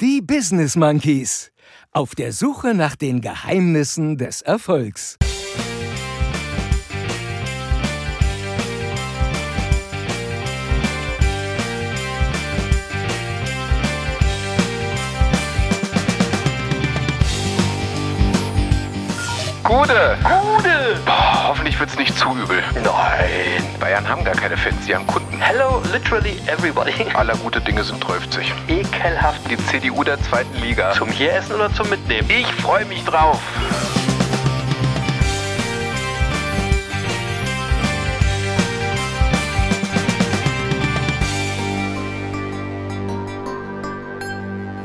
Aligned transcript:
Die 0.00 0.20
Business 0.20 0.74
Monkeys. 0.74 1.52
Auf 1.92 2.16
der 2.16 2.32
Suche 2.32 2.74
nach 2.74 2.96
den 2.96 3.20
Geheimnissen 3.20 4.18
des 4.18 4.42
Erfolgs. 4.42 5.16
Gude! 19.62 20.18
Gude! 20.24 20.73
Hoffentlich 21.74 21.80
wird's 21.80 21.98
nicht 21.98 22.18
zu 22.18 22.28
übel. 22.36 22.62
Nein. 22.74 23.80
Bayern 23.80 24.08
haben 24.08 24.24
gar 24.24 24.34
keine 24.34 24.56
Fans, 24.56 24.84
sie 24.86 24.94
haben 24.94 25.06
Kunden. 25.08 25.40
Hello, 25.40 25.82
literally 25.92 26.38
everybody. 26.46 26.92
Aller 27.14 27.36
gute 27.36 27.60
Dinge 27.60 27.82
sind 27.82 28.00
30. 28.06 28.52
Ekelhaft. 28.68 29.40
Die 29.50 29.56
CDU 29.56 30.04
der 30.04 30.20
zweiten 30.22 30.56
Liga. 30.60 30.92
Zum 30.92 31.08
hier 31.08 31.32
essen 31.32 31.54
oder 31.54 31.72
zum 31.74 31.90
Mitnehmen? 31.90 32.28
Ich 32.30 32.46
freue 32.62 32.84
mich 32.84 33.02
drauf. 33.04 33.40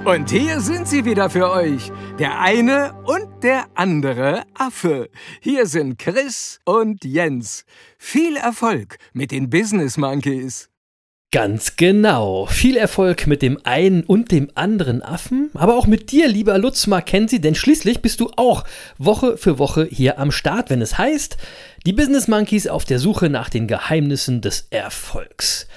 Und 0.05 0.31
hier 0.31 0.59
sind 0.59 0.87
sie 0.87 1.05
wieder 1.05 1.29
für 1.29 1.51
euch. 1.51 1.91
Der 2.17 2.39
eine 2.39 2.93
und 3.03 3.28
der 3.43 3.67
andere 3.75 4.43
Affe. 4.53 5.09
Hier 5.41 5.65
sind 5.65 5.97
Chris 5.97 6.59
und 6.65 7.05
Jens. 7.05 7.63
Viel 7.97 8.35
Erfolg 8.35 8.97
mit 9.13 9.31
den 9.31 9.49
Business 9.49 9.97
Monkeys. 9.97 10.69
Ganz 11.31 11.75
genau. 11.75 12.47
Viel 12.47 12.75
Erfolg 12.75 13.27
mit 13.27 13.41
dem 13.41 13.59
einen 13.63 14.03
und 14.03 14.31
dem 14.31 14.49
anderen 14.55 15.03
Affen, 15.03 15.51
aber 15.53 15.77
auch 15.77 15.85
mit 15.85 16.11
dir, 16.11 16.27
lieber 16.27 16.57
Lutz 16.57 16.87
Mackenzie, 16.87 17.39
denn 17.39 17.53
schließlich 17.55 18.01
bist 18.01 18.19
du 18.19 18.31
auch 18.35 18.63
Woche 18.97 19.37
für 19.37 19.59
Woche 19.59 19.87
hier 19.89 20.17
am 20.17 20.31
Start, 20.31 20.71
wenn 20.71 20.81
es 20.81 20.97
heißt, 20.97 21.37
die 21.85 21.93
Business 21.93 22.27
Monkeys 22.27 22.67
auf 22.67 22.83
der 22.83 22.99
Suche 22.99 23.29
nach 23.29 23.49
den 23.49 23.67
Geheimnissen 23.67 24.41
des 24.41 24.67
Erfolgs. 24.71 25.67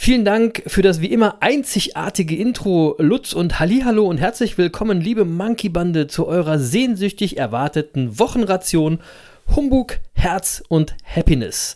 Vielen 0.00 0.24
Dank 0.24 0.62
für 0.68 0.80
das 0.80 1.00
wie 1.00 1.08
immer 1.10 1.38
einzigartige 1.40 2.36
Intro, 2.36 2.94
Lutz 2.98 3.32
und 3.32 3.58
Hallihallo 3.58 4.06
und 4.06 4.18
herzlich 4.18 4.56
willkommen, 4.56 5.00
liebe 5.00 5.24
Monkey-Bande, 5.24 6.06
zu 6.06 6.28
eurer 6.28 6.60
sehnsüchtig 6.60 7.36
erwarteten 7.36 8.16
Wochenration 8.16 9.00
Humbug, 9.56 9.98
Herz 10.12 10.62
und 10.68 10.94
Happiness. 11.04 11.74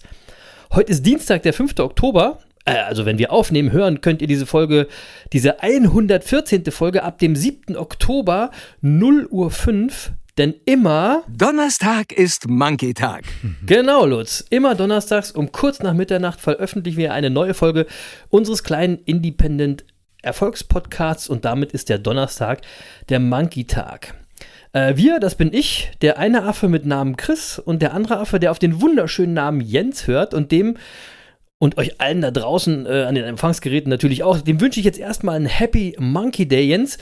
Heute 0.72 0.92
ist 0.92 1.04
Dienstag, 1.04 1.42
der 1.42 1.52
5. 1.52 1.80
Oktober. 1.80 2.38
Äh, 2.64 2.76
Also, 2.76 3.06
wenn 3.06 3.18
wir 3.18 3.32
aufnehmen, 3.32 3.72
hören, 3.72 4.00
könnt 4.00 4.22
ihr 4.22 4.28
diese 4.28 4.46
Folge, 4.46 4.88
diese 5.32 5.62
114. 5.62 6.64
Folge 6.70 7.02
ab 7.02 7.18
dem 7.18 7.36
7. 7.36 7.76
Oktober 7.76 8.50
0 8.80 9.26
Uhr 9.30 9.50
5, 9.50 10.12
denn 10.38 10.54
immer 10.64 11.22
Donnerstag 11.28 12.12
ist 12.12 12.48
Monkey 12.48 12.94
Tag. 12.94 13.24
Genau, 13.66 14.06
Lutz. 14.06 14.44
Immer 14.50 14.74
donnerstags 14.74 15.30
um 15.30 15.52
kurz 15.52 15.80
nach 15.80 15.94
Mitternacht 15.94 16.40
veröffentlichen 16.40 16.98
wir 16.98 17.12
eine 17.12 17.30
neue 17.30 17.54
Folge 17.54 17.86
unseres 18.28 18.62
kleinen 18.64 18.98
Independent 19.04 19.84
Erfolgspodcasts 20.22 21.28
und 21.28 21.44
damit 21.44 21.72
ist 21.72 21.88
der 21.88 21.98
Donnerstag 21.98 22.62
der 23.08 23.18
Monkey 23.20 23.64
Tag. 23.64 24.14
Äh, 24.72 24.96
wir, 24.96 25.20
das 25.20 25.34
bin 25.34 25.52
ich, 25.52 25.90
der 26.00 26.18
eine 26.18 26.44
Affe 26.44 26.68
mit 26.68 26.86
Namen 26.86 27.16
Chris 27.16 27.58
und 27.58 27.82
der 27.82 27.92
andere 27.92 28.18
Affe, 28.18 28.40
der 28.40 28.52
auf 28.52 28.58
den 28.58 28.80
wunderschönen 28.80 29.34
Namen 29.34 29.60
Jens 29.60 30.06
hört 30.06 30.32
und 30.32 30.50
dem 30.52 30.76
und 31.62 31.78
euch 31.78 32.00
allen 32.00 32.22
da 32.22 32.32
draußen 32.32 32.86
äh, 32.86 33.04
an 33.04 33.14
den 33.14 33.22
Empfangsgeräten 33.22 33.88
natürlich 33.88 34.24
auch. 34.24 34.40
Dem 34.40 34.60
wünsche 34.60 34.80
ich 34.80 34.84
jetzt 34.84 34.98
erstmal 34.98 35.36
einen 35.36 35.46
Happy 35.46 35.94
Monkey 35.96 36.48
Day, 36.48 36.64
Jens. 36.66 36.98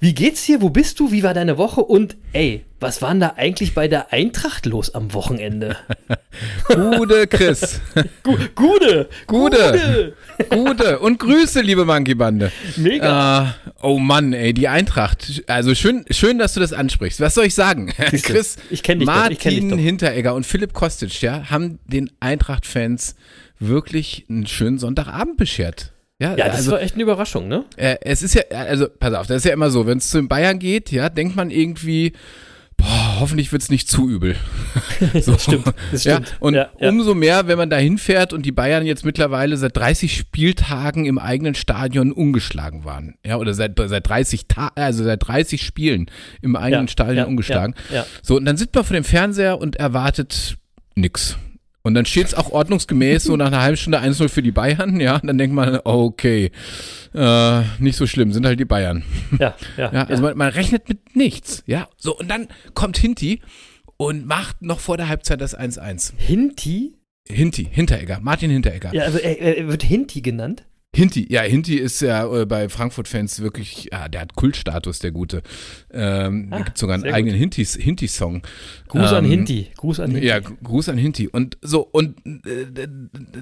Wie 0.00 0.14
geht's 0.14 0.44
dir? 0.46 0.60
Wo 0.60 0.68
bist 0.68 0.98
du? 0.98 1.12
Wie 1.12 1.22
war 1.22 1.32
deine 1.32 1.58
Woche? 1.58 1.82
Und 1.82 2.16
ey, 2.32 2.64
was 2.80 3.02
war 3.02 3.10
denn 3.10 3.20
da 3.20 3.34
eigentlich 3.36 3.72
bei 3.72 3.86
der 3.86 4.12
Eintracht 4.12 4.66
los 4.66 4.96
am 4.96 5.14
Wochenende? 5.14 5.76
Gute 6.66 7.28
Chris. 7.28 7.80
Gu 8.24 8.36
Gude! 8.56 9.08
Gute. 9.28 10.16
Gute. 10.48 10.98
Und 10.98 11.20
Grüße, 11.20 11.60
liebe 11.60 11.84
Monkey-Bande. 11.84 12.50
Mega! 12.78 13.54
Äh, 13.64 13.70
oh 13.82 14.00
Mann, 14.00 14.32
ey, 14.32 14.52
die 14.52 14.66
Eintracht. 14.66 15.44
Also 15.46 15.76
schön, 15.76 16.04
schön, 16.10 16.38
dass 16.38 16.54
du 16.54 16.58
das 16.58 16.72
ansprichst. 16.72 17.20
Was 17.20 17.34
soll 17.34 17.44
ich 17.44 17.54
sagen? 17.54 17.92
Siehste, 18.10 18.32
Chris, 18.32 18.56
ich 18.70 18.82
kenn 18.82 18.98
dich 18.98 19.06
doch, 19.06 19.14
Martin 19.14 19.32
ich 19.34 19.38
kenn 19.38 19.54
dich 19.54 19.68
doch. 19.68 19.78
Hinteregger 19.78 20.34
und 20.34 20.46
Philipp 20.46 20.72
Kostic, 20.72 21.22
ja, 21.22 21.48
haben 21.48 21.78
den 21.86 22.10
Eintracht-Fans 22.18 23.14
wirklich 23.60 24.26
einen 24.28 24.46
schönen 24.46 24.78
Sonntagabend 24.78 25.36
beschert. 25.36 25.92
Ja, 26.20 26.34
Ja, 26.36 26.46
das 26.48 26.56
also, 26.56 26.72
war 26.72 26.82
echt 26.82 26.94
eine 26.94 27.02
Überraschung, 27.04 27.48
ne? 27.48 27.64
äh, 27.76 27.96
es 28.02 28.22
ist 28.22 28.34
ja, 28.34 28.42
also 28.50 28.88
pass 28.88 29.14
auf, 29.14 29.26
das 29.26 29.38
ist 29.38 29.44
ja 29.44 29.52
immer 29.52 29.70
so, 29.70 29.86
wenn 29.86 29.98
es 29.98 30.10
zu 30.10 30.18
den 30.18 30.28
Bayern 30.28 30.58
geht, 30.58 30.90
ja, 30.90 31.08
denkt 31.08 31.34
man 31.36 31.50
irgendwie, 31.50 32.12
boah, 32.76 33.20
hoffentlich 33.20 33.52
wird 33.52 33.62
es 33.62 33.70
nicht 33.70 33.88
zu 33.88 34.08
übel. 34.08 34.36
so. 35.20 35.32
Das 35.32 35.42
stimmt, 35.44 35.66
das 35.92 36.04
Ja, 36.04 36.16
stimmt. 36.16 36.36
und 36.40 36.54
Ja, 36.54 36.68
ja. 36.78 36.88
umso 36.90 37.14
mehr, 37.14 37.46
wenn 37.48 37.56
man 37.58 37.70
da 37.70 37.76
hinfährt 37.78 38.32
und 38.34 38.44
die 38.44 38.52
Bayern 38.52 38.84
jetzt 38.86 39.04
mittlerweile 39.04 39.56
seit 39.56 39.76
30 39.76 40.14
Spieltagen 40.14 41.04
im 41.06 41.18
eigenen 41.18 41.54
Stadion 41.54 42.12
ungeschlagen 42.12 42.84
waren. 42.84 43.14
Ja, 43.24 43.36
oder 43.36 43.52
seit, 43.54 43.78
seit 43.78 44.06
30 44.08 44.46
Ta 44.46 44.72
also 44.74 45.04
seit 45.04 45.26
30 45.26 45.62
Spielen 45.62 46.10
im 46.42 46.54
eigenen 46.56 46.88
Stadion 46.88 47.26
ungeschlagen. 47.26 47.74
So, 48.22 48.36
und 48.36 48.44
dann 48.44 48.56
sitzt 48.58 48.74
man 48.74 48.84
vor 48.84 48.94
dem 48.94 49.04
Fernseher 49.04 49.58
und 49.58 49.76
erwartet 49.76 50.56
nix. 50.94 51.36
Und 51.82 51.94
dann 51.94 52.04
steht 52.04 52.26
es 52.26 52.34
auch 52.34 52.50
ordnungsgemäß 52.50 53.24
so 53.24 53.36
nach 53.36 53.46
einer 53.46 53.62
halben 53.62 53.76
Stunde 53.76 54.00
1-0 54.00 54.28
für 54.28 54.42
die 54.42 54.50
Bayern, 54.52 55.00
ja. 55.00 55.16
Und 55.16 55.26
dann 55.26 55.38
denkt 55.38 55.54
man, 55.54 55.80
okay, 55.84 56.50
äh, 57.14 57.62
nicht 57.78 57.96
so 57.96 58.06
schlimm, 58.06 58.32
sind 58.32 58.44
halt 58.44 58.60
die 58.60 58.66
Bayern. 58.66 59.02
Ja, 59.38 59.54
ja. 59.76 59.92
Ja, 59.92 60.02
also 60.04 60.22
Man, 60.22 60.36
man 60.36 60.48
rechnet 60.50 60.88
mit 60.88 61.16
nichts, 61.16 61.62
ja. 61.66 61.88
So, 61.96 62.16
und 62.16 62.28
dann 62.28 62.48
kommt 62.74 62.98
Hinti 62.98 63.40
und 63.96 64.26
macht 64.26 64.62
noch 64.62 64.80
vor 64.80 64.96
der 64.96 65.08
Halbzeit 65.08 65.40
das 65.40 65.58
1-1. 65.58 66.12
Hinti? 66.16 66.96
Hinti, 67.26 67.68
Hinteregger, 67.70 68.18
Martin 68.20 68.50
Hinteregger. 68.50 68.92
Ja, 68.92 69.04
also 69.04 69.18
er, 69.18 69.38
er 69.58 69.68
wird 69.68 69.82
Hinti 69.82 70.20
genannt. 70.20 70.64
Hinti, 70.94 71.26
ja, 71.32 71.42
Hinti 71.42 71.76
ist 71.76 72.00
ja 72.02 72.26
äh, 72.42 72.46
bei 72.46 72.68
Frankfurt-Fans 72.68 73.40
wirklich, 73.40 73.88
ja, 73.92 74.08
der 74.08 74.22
hat 74.22 74.34
Kultstatus, 74.34 74.98
der 74.98 75.12
Gute. 75.12 75.42
Ähm, 75.92 76.48
Ah, 76.50 76.58
da 76.58 76.64
gibt 76.64 76.78
sogar 76.78 76.94
einen 76.94 77.04
eigenen 77.12 77.36
Hintis- 77.40 77.78
Hinti-Song. 77.78 78.42
Gruß 78.88 79.12
an 79.12 79.24
Ähm, 79.24 79.30
Hinti. 79.30 79.68
Gruß 79.76 80.00
an 80.00 80.10
Hinti. 80.10 80.26
Ja, 80.26 80.40
Gr- 80.40 80.56
Gruß 80.62 80.88
an 80.88 80.98
Hinti. 80.98 81.28
Und 81.28 81.58
so, 81.62 81.82
und 81.82 82.16
äh, 82.26 82.88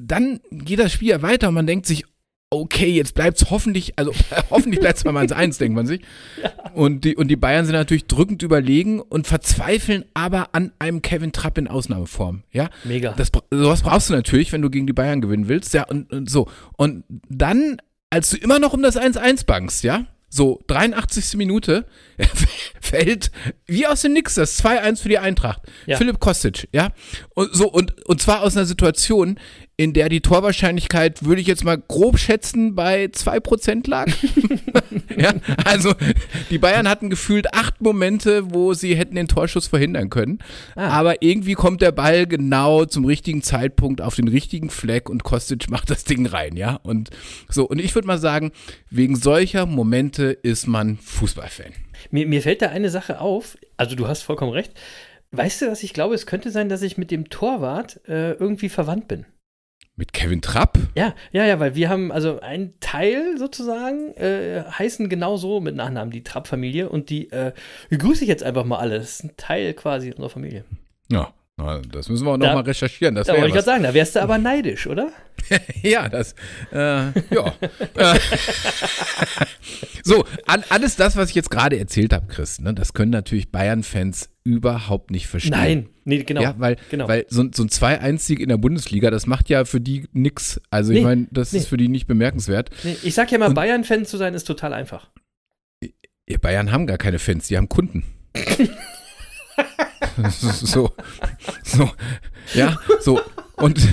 dann 0.03 0.41
geht 0.51 0.79
das 0.79 0.93
Spiel 0.93 1.09
ja 1.09 1.23
weiter 1.23 1.49
und 1.49 1.55
man 1.55 1.67
denkt 1.67 1.87
sich, 1.87 2.05
okay, 2.51 2.89
jetzt 2.89 3.15
bleibt's 3.15 3.51
hoffentlich, 3.51 3.99
also 3.99 4.13
hoffentlich 4.51 4.81
bleibt's 4.81 5.05
mal 5.05 5.17
1-1, 5.17 5.59
denkt 5.59 5.77
man 5.77 5.87
sich. 5.87 6.01
Und 6.75 7.05
die, 7.05 7.17
und 7.17 7.29
die 7.29 7.37
Bayern 7.37 7.65
sind 7.65 7.75
natürlich 7.75 8.07
drückend 8.07 8.43
überlegen 8.43 9.01
und 9.01 9.27
verzweifeln 9.27 10.05
aber 10.15 10.51
an 10.53 10.71
einem 10.79 11.03
Kevin 11.03 11.33
Trapp 11.33 11.59
in 11.59 11.67
Ausnahmeform. 11.67 12.45
Ja, 12.53 12.69
Mega. 12.85 13.15
das, 13.17 13.33
sowas 13.51 13.83
brauchst 13.83 14.11
du 14.11 14.15
natürlich, 14.15 14.53
wenn 14.53 14.63
du 14.63 14.71
gegen 14.71 14.87
die 14.87 14.93
Bayern 14.93 15.21
gewinnen 15.21 15.49
willst. 15.49 15.75
Ja, 15.75 15.85
und, 15.85 16.13
und 16.13 16.31
so. 16.31 16.49
Und 16.77 17.03
dann, 17.29 17.79
als 18.11 18.31
du 18.31 18.37
immer 18.37 18.61
noch 18.61 18.75
um 18.75 18.83
das 18.83 18.97
1-1 18.97 19.45
bangst, 19.45 19.83
ja, 19.83 20.07
so 20.29 20.63
83. 20.69 21.37
Minute, 21.37 21.87
fällt 22.81 23.31
wie 23.67 23.87
aus 23.87 24.03
dem 24.03 24.13
Nix 24.13 24.35
das 24.35 24.63
2-1 24.63 25.03
für 25.03 25.09
die 25.09 25.19
Eintracht. 25.19 25.63
Ja. 25.87 25.97
Philipp 25.97 26.21
Kostic, 26.21 26.69
ja. 26.73 26.91
Und 27.35 27.55
so, 27.55 27.69
und, 27.69 28.07
und 28.07 28.21
zwar 28.21 28.43
aus 28.43 28.57
einer 28.57 28.67
Situation, 28.67 29.41
in 29.81 29.93
der 29.93 30.09
die 30.09 30.21
Torwahrscheinlichkeit, 30.21 31.25
würde 31.25 31.41
ich 31.41 31.47
jetzt 31.47 31.65
mal 31.65 31.78
grob 31.78 32.19
schätzen, 32.19 32.75
bei 32.75 33.05
2% 33.05 33.89
lag. 33.89 34.09
ja, 35.16 35.33
also 35.65 35.94
die 36.50 36.59
Bayern 36.59 36.89
hatten 36.89 37.11
gefühlt 37.11 37.55
acht 37.55 37.81
Momente, 37.81 38.53
wo 38.53 38.75
sie 38.75 38.97
hätten 38.97 39.15
den 39.15 39.28
Torschuss 39.28 39.69
verhindern 39.69 40.11
können. 40.11 40.41
Ah. 40.75 40.88
Aber 40.88 41.22
irgendwie 41.22 41.55
kommt 41.55 41.81
der 41.81 41.93
Ball 41.93 42.27
genau 42.27 42.87
zum 42.87 43.05
richtigen 43.05 43.41
Zeitpunkt 43.41 44.00
auf 44.00 44.17
den 44.17 44.27
richtigen 44.27 44.69
Fleck 44.69 45.09
und 45.09 45.22
Kostic 45.22 45.71
macht 45.71 45.91
das 45.91 46.03
Ding 46.03 46.27
rein, 46.27 46.56
ja. 46.56 46.81
Und 46.83 47.11
so, 47.49 47.65
und 47.65 47.78
ich 47.78 47.94
würde 47.94 48.09
mal 48.09 48.19
sagen, 48.19 48.50
wegen 48.91 49.15
solcher 49.15 49.65
Momente 49.65 50.25
ist 50.43 50.67
man 50.67 50.97
Fußballfan. 50.97 51.72
Mir, 52.11 52.26
mir 52.26 52.43
fällt 52.43 52.62
da 52.62 52.70
eine 52.70 52.91
Sache 52.91 53.20
auf. 53.20 53.56
Also, 53.76 53.94
du 53.94 54.08
hast 54.08 54.23
vollkommen 54.23 54.53
recht. 54.53 54.73
Weißt 55.31 55.62
du, 55.62 55.70
was 55.70 55.85
ich 55.85 55.93
glaube? 55.93 56.17
Es 56.17 56.26
könnte 56.26 56.50
sein, 56.50 56.69
dass 56.69 56.82
ich 56.82 56.99
mit 56.99 57.12
dem 57.12 57.29
Torwart 57.29 58.00
äh, 58.08 58.32
irgendwie 58.32 58.70
verwandt 58.70 59.06
bin. 59.06 59.25
Mit 59.99 60.12
Kevin 60.12 60.41
Trapp? 60.41 60.79
Ja, 60.95 61.12
ja, 61.33 61.45
ja, 61.45 61.59
weil 61.59 61.75
wir 61.75 61.89
haben 61.89 62.12
also 62.12 62.39
ein 62.39 62.73
Teil 62.79 63.37
sozusagen 63.37 64.15
äh, 64.15 64.62
heißen 64.62 65.09
genauso 65.09 65.59
mit 65.61 65.75
Nachnamen 65.75 66.12
die 66.12 66.23
Trapp-Familie 66.23 66.89
und 66.89 67.11
die 67.11 67.33
äh, 67.33 67.53
grüße 67.91 68.23
ich 68.23 68.29
jetzt 68.29 68.45
einfach 68.45 68.65
mal 68.65 68.79
alle. 68.79 68.99
Das 69.00 69.11
ist 69.11 69.25
ein 69.25 69.37
Teil 69.37 69.75
quasi 69.75 70.11
unserer 70.11 70.31
Familie. 70.31 70.65
Ja, 71.11 71.33
na, 71.58 71.81
das 71.90 72.08
müssen 72.08 72.25
wir 72.25 72.31
auch 72.32 72.37
noch 72.38 72.46
Da- 72.46 72.55
mal 72.55 72.60
recherchieren. 72.62 73.14
Das 73.16 73.26
Da 73.26 73.32
wollte 73.34 73.49
ich 73.49 73.52
gerade 73.52 73.64
sagen, 73.66 73.82
da 73.82 73.93
wärst 73.93 74.16
du 74.16 74.22
aber 74.22 74.38
neidisch, 74.38 74.87
oder? 74.87 75.10
ja, 75.82 76.08
das, 76.08 76.34
äh, 76.72 76.76
ja. 76.76 77.55
Äh, 77.94 78.19
so, 80.02 80.25
an, 80.46 80.64
alles 80.69 80.96
das, 80.96 81.16
was 81.16 81.31
ich 81.31 81.34
jetzt 81.34 81.50
gerade 81.50 81.78
erzählt 81.78 82.12
habe, 82.12 82.26
Chris, 82.28 82.60
ne, 82.60 82.75
das 82.75 82.93
können 82.93 83.10
natürlich 83.10 83.50
Bayern-Fans 83.50 84.31
überhaupt 84.44 85.10
nicht 85.10 85.26
verstehen. 85.26 85.50
Nein, 85.52 85.88
nee, 86.05 86.22
genau. 86.22 86.40
Ja, 86.43 86.55
weil, 86.58 86.76
genau. 86.90 87.08
weil 87.08 87.26
so, 87.28 87.44
so 87.52 87.62
ein 87.64 87.69
2-1-Sieg 87.69 88.40
in 88.40 88.49
der 88.49 88.56
Bundesliga, 88.56 89.10
das 89.10 89.26
macht 89.26 89.49
ja 89.49 89.64
für 89.64 89.81
die 89.81 90.08
nix. 90.12 90.60
Also 90.70 90.93
ich 90.93 90.99
Nee, 90.99 91.05
meine, 91.05 91.28
das 91.31 91.52
nee. 91.52 91.58
ist 91.58 91.69
für 91.69 91.76
die 91.76 91.88
nicht 91.88 92.06
bemerkenswert. 92.06 92.70
Nee, 92.84 92.96
ich 93.02 93.14
sag 93.14 93.31
ja 93.31 93.38
mal, 93.38 93.50
Bayern-Fan 93.50 94.06
zu 94.06 94.16
sein 94.16 94.34
ist 94.34 94.44
total 94.44 94.72
einfach. 94.72 95.10
Bayern 96.40 96.72
haben 96.72 96.87
gar 96.87 96.99
keine 96.99 97.19
Fans, 97.19 97.49
die 97.49 97.56
haben 97.56 97.69
Kunden. 97.69 98.05
so, 100.31 100.93
so, 101.64 101.90
ja, 102.55 102.78
so. 103.00 103.20
Und, 103.56 103.87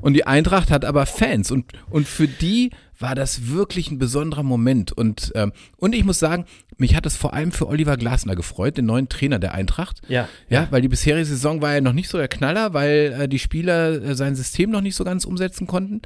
und 0.00 0.14
die 0.14 0.26
Eintracht 0.26 0.70
hat 0.70 0.84
aber 0.84 1.06
Fans 1.06 1.50
und, 1.50 1.72
und 1.90 2.06
für 2.06 2.28
die 2.28 2.70
war 2.98 3.14
das 3.14 3.48
wirklich 3.48 3.90
ein 3.90 3.98
besonderer 3.98 4.42
Moment. 4.42 4.92
Und, 4.92 5.32
ähm, 5.34 5.52
und 5.76 5.94
ich 5.94 6.04
muss 6.04 6.18
sagen, 6.18 6.46
mich 6.78 6.94
hat 6.94 7.06
es 7.06 7.16
vor 7.16 7.34
allem 7.34 7.52
für 7.52 7.68
Oliver 7.68 7.96
Glasner 7.96 8.36
gefreut, 8.36 8.76
den 8.76 8.86
neuen 8.86 9.08
Trainer 9.08 9.38
der 9.38 9.54
Eintracht. 9.54 10.00
Ja. 10.08 10.28
Ja, 10.48 10.68
weil 10.70 10.82
die 10.82 10.88
bisherige 10.88 11.26
Saison 11.26 11.60
war 11.62 11.74
ja 11.74 11.80
noch 11.80 11.92
nicht 11.92 12.08
so 12.08 12.18
der 12.18 12.28
Knaller, 12.28 12.74
weil 12.74 13.14
äh, 13.18 13.28
die 13.28 13.38
Spieler 13.38 14.02
äh, 14.02 14.14
sein 14.14 14.34
System 14.34 14.70
noch 14.70 14.80
nicht 14.80 14.96
so 14.96 15.04
ganz 15.04 15.24
umsetzen 15.24 15.66
konnten. 15.66 16.02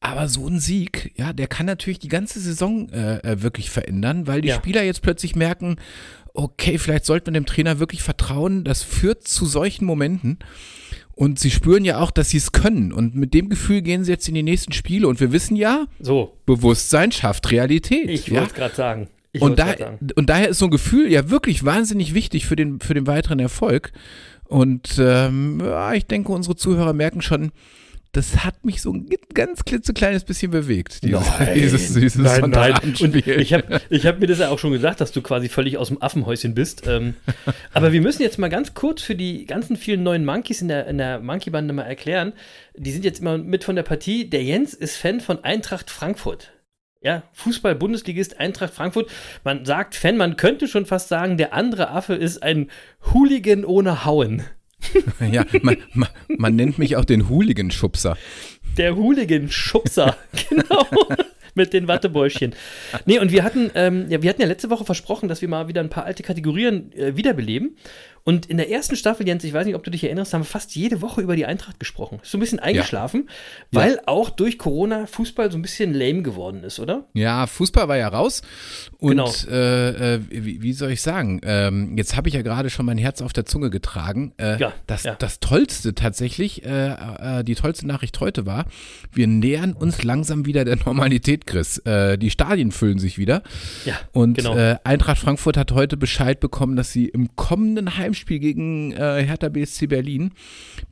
Aber 0.00 0.28
so 0.28 0.46
ein 0.46 0.60
Sieg, 0.60 1.12
ja, 1.16 1.32
der 1.32 1.46
kann 1.48 1.66
natürlich 1.66 1.98
die 1.98 2.08
ganze 2.08 2.38
Saison 2.38 2.88
äh, 2.90 3.16
äh, 3.18 3.42
wirklich 3.42 3.70
verändern, 3.70 4.26
weil 4.26 4.40
die 4.42 4.48
Ja. 4.48 4.54
Spieler 4.56 4.82
jetzt 4.84 5.02
plötzlich 5.02 5.34
merken, 5.36 5.76
okay, 6.34 6.78
vielleicht 6.78 7.06
sollte 7.06 7.26
man 7.30 7.34
dem 7.34 7.46
Trainer 7.46 7.78
wirklich 7.78 8.02
vertrauen. 8.02 8.62
Das 8.62 8.82
führt 8.82 9.26
zu 9.26 9.46
solchen 9.46 9.86
Momenten. 9.86 10.38
Und 11.14 11.38
sie 11.38 11.50
spüren 11.50 11.86
ja 11.86 11.98
auch, 11.98 12.10
dass 12.10 12.28
sie 12.28 12.36
es 12.36 12.52
können. 12.52 12.92
Und 12.92 13.14
mit 13.14 13.32
dem 13.32 13.48
Gefühl 13.48 13.80
gehen 13.80 14.04
sie 14.04 14.12
jetzt 14.12 14.28
in 14.28 14.34
die 14.34 14.42
nächsten 14.42 14.72
Spiele. 14.72 15.08
Und 15.08 15.18
wir 15.18 15.32
wissen 15.32 15.56
ja, 15.56 15.86
So, 15.98 16.36
Bewusstsein 16.44 17.10
schafft 17.10 17.50
Realität. 17.50 18.10
ich 18.10 18.26
ja? 18.26 18.34
wollte 18.40 18.48
es 18.48 18.54
gerade 18.54 18.74
sagen. 18.74 19.08
Ich 19.32 19.40
und, 19.40 19.58
da, 19.58 19.68
sagen. 19.78 20.08
und 20.14 20.28
daher 20.28 20.50
ist 20.50 20.58
so 20.58 20.66
ein 20.66 20.70
Gefühl 20.70 21.10
ja 21.10 21.30
wirklich 21.30 21.64
wahnsinnig 21.64 22.12
wichtig 22.12 22.44
für 22.46 22.54
den, 22.56 22.80
für 22.80 22.92
den 22.92 23.06
weiteren 23.06 23.38
Erfolg. 23.38 23.92
Und 24.44 24.96
ähm, 24.98 25.60
ja, 25.64 25.94
ich 25.94 26.04
denke, 26.06 26.32
unsere 26.32 26.54
Zuhörer 26.54 26.92
merken 26.92 27.22
schon, 27.22 27.50
das 28.16 28.44
hat 28.44 28.64
mich 28.64 28.80
so 28.80 28.92
ein 28.92 29.08
ganz 29.34 29.64
klitzekleines 29.66 30.24
bisschen 30.24 30.50
bewegt, 30.50 31.04
dieses, 31.04 31.28
dieses, 31.54 31.94
dieses 31.94 32.16
nein, 32.16 32.50
nein. 32.50 32.74
Und 33.00 33.14
ich 33.14 33.52
habe 33.52 33.80
ich 33.90 34.06
hab 34.06 34.20
mir 34.20 34.26
das 34.26 34.38
ja 34.38 34.48
auch 34.48 34.58
schon 34.58 34.72
gesagt, 34.72 35.02
dass 35.02 35.12
du 35.12 35.20
quasi 35.20 35.50
völlig 35.50 35.76
aus 35.76 35.88
dem 35.88 36.00
Affenhäuschen 36.00 36.54
bist. 36.54 36.86
Ähm, 36.86 37.14
aber 37.74 37.92
wir 37.92 38.00
müssen 38.00 38.22
jetzt 38.22 38.38
mal 38.38 38.48
ganz 38.48 38.72
kurz 38.72 39.02
für 39.02 39.14
die 39.14 39.44
ganzen 39.44 39.76
vielen 39.76 40.02
neuen 40.02 40.24
Monkeys 40.24 40.62
in 40.62 40.68
der, 40.68 40.86
in 40.86 40.96
der 40.96 41.20
Monkey-Bande 41.20 41.74
mal 41.74 41.82
erklären. 41.82 42.32
Die 42.74 42.90
sind 42.90 43.04
jetzt 43.04 43.20
immer 43.20 43.36
mit 43.36 43.64
von 43.64 43.76
der 43.76 43.82
Partie. 43.82 44.30
Der 44.30 44.42
Jens 44.42 44.72
ist 44.72 44.96
Fan 44.96 45.20
von 45.20 45.44
Eintracht 45.44 45.90
Frankfurt. 45.90 46.52
Ja, 47.02 47.22
Fußball-Bundesligist 47.34 48.40
Eintracht 48.40 48.72
Frankfurt. 48.72 49.10
Man 49.44 49.66
sagt 49.66 49.94
Fan, 49.94 50.16
man 50.16 50.36
könnte 50.36 50.68
schon 50.68 50.86
fast 50.86 51.08
sagen, 51.08 51.36
der 51.36 51.52
andere 51.52 51.90
Affe 51.90 52.14
ist 52.14 52.42
ein 52.42 52.70
Hooligan 53.12 53.66
ohne 53.66 54.06
Hauen. 54.06 54.42
ja, 55.32 55.44
man, 55.62 55.76
man, 55.94 56.08
man 56.28 56.56
nennt 56.56 56.78
mich 56.78 56.96
auch 56.96 57.04
den 57.04 57.28
Hooligan-Schubser. 57.28 58.16
Der 58.76 58.96
Hooligan-Schubser, 58.96 60.16
genau. 60.48 60.86
Mit 61.54 61.72
den 61.72 61.88
Wattebäuschen. 61.88 62.54
Nee, 63.06 63.18
und 63.18 63.32
wir 63.32 63.42
hatten, 63.42 63.70
ähm, 63.74 64.06
ja, 64.10 64.20
wir 64.20 64.28
hatten 64.28 64.42
ja 64.42 64.46
letzte 64.46 64.68
Woche 64.68 64.84
versprochen, 64.84 65.26
dass 65.28 65.40
wir 65.40 65.48
mal 65.48 65.68
wieder 65.68 65.80
ein 65.80 65.88
paar 65.88 66.04
alte 66.04 66.22
Kategorien 66.22 66.92
äh, 66.92 67.16
wiederbeleben. 67.16 67.76
Und 68.26 68.46
in 68.46 68.56
der 68.56 68.68
ersten 68.70 68.96
Staffel, 68.96 69.24
Jens, 69.24 69.44
ich 69.44 69.52
weiß 69.52 69.66
nicht, 69.66 69.76
ob 69.76 69.84
du 69.84 69.90
dich 69.92 70.02
erinnerst, 70.02 70.34
haben 70.34 70.40
wir 70.40 70.46
fast 70.46 70.74
jede 70.74 71.00
Woche 71.00 71.20
über 71.20 71.36
die 71.36 71.46
Eintracht 71.46 71.78
gesprochen. 71.78 72.18
Ist 72.24 72.32
so 72.32 72.38
ein 72.38 72.40
bisschen 72.40 72.58
eingeschlafen, 72.58 73.28
weil 73.70 74.00
auch 74.06 74.30
durch 74.30 74.58
Corona 74.58 75.06
Fußball 75.06 75.52
so 75.52 75.56
ein 75.56 75.62
bisschen 75.62 75.94
lame 75.94 76.22
geworden 76.22 76.64
ist, 76.64 76.80
oder? 76.80 77.04
Ja, 77.14 77.46
Fußball 77.46 77.86
war 77.86 77.96
ja 77.96 78.08
raus. 78.08 78.42
Und 78.98 79.10
Genau. 79.12 79.32
äh, 79.48 80.14
äh, 80.16 80.20
wie, 80.28 80.60
wie 80.60 80.72
soll 80.72 80.90
ich 80.90 81.02
sagen? 81.02 81.40
Ähm, 81.44 81.96
jetzt 81.96 82.16
habe 82.16 82.28
ich 82.28 82.34
ja 82.34 82.42
gerade 82.42 82.68
schon 82.68 82.84
mein 82.84 82.98
Herz 82.98 83.22
auf 83.22 83.32
der 83.32 83.46
Zunge 83.46 83.70
getragen. 83.70 84.32
Äh, 84.38 84.58
Ja, 84.58 84.72
das, 84.88 85.04
ja. 85.04 85.14
das 85.14 85.38
Tollste 85.38 85.94
tatsächlich, 85.94 86.64
äh, 86.64 87.38
äh, 87.40 87.44
die 87.44 87.54
tollste 87.54 87.86
Nachricht 87.86 88.18
heute 88.18 88.44
war, 88.44 88.64
wir 89.12 89.28
nähern 89.28 89.72
uns 89.72 90.02
langsam 90.02 90.46
wieder 90.46 90.64
der 90.64 90.78
Normalität, 90.84 91.46
Chris. 91.46 91.78
Äh, 91.78 92.18
die 92.18 92.30
Stadien 92.30 92.72
füllen 92.72 92.98
sich 92.98 93.18
wieder. 93.18 93.44
Ja, 93.84 93.94
Und 94.10 94.34
genau. 94.38 94.56
Eintracht 94.82 95.18
Frankfurt 95.18 95.56
hat 95.56 95.70
heute 95.70 95.96
Bescheid 95.96 96.40
bekommen, 96.40 96.74
dass 96.74 96.90
sie 96.90 97.06
im 97.06 97.36
kommenden 97.36 97.96
Heimspiel 98.16 98.38
gegen 98.38 98.92
äh, 98.92 99.22
Hertha 99.24 99.48
BSC 99.48 99.86
Berlin 99.86 100.32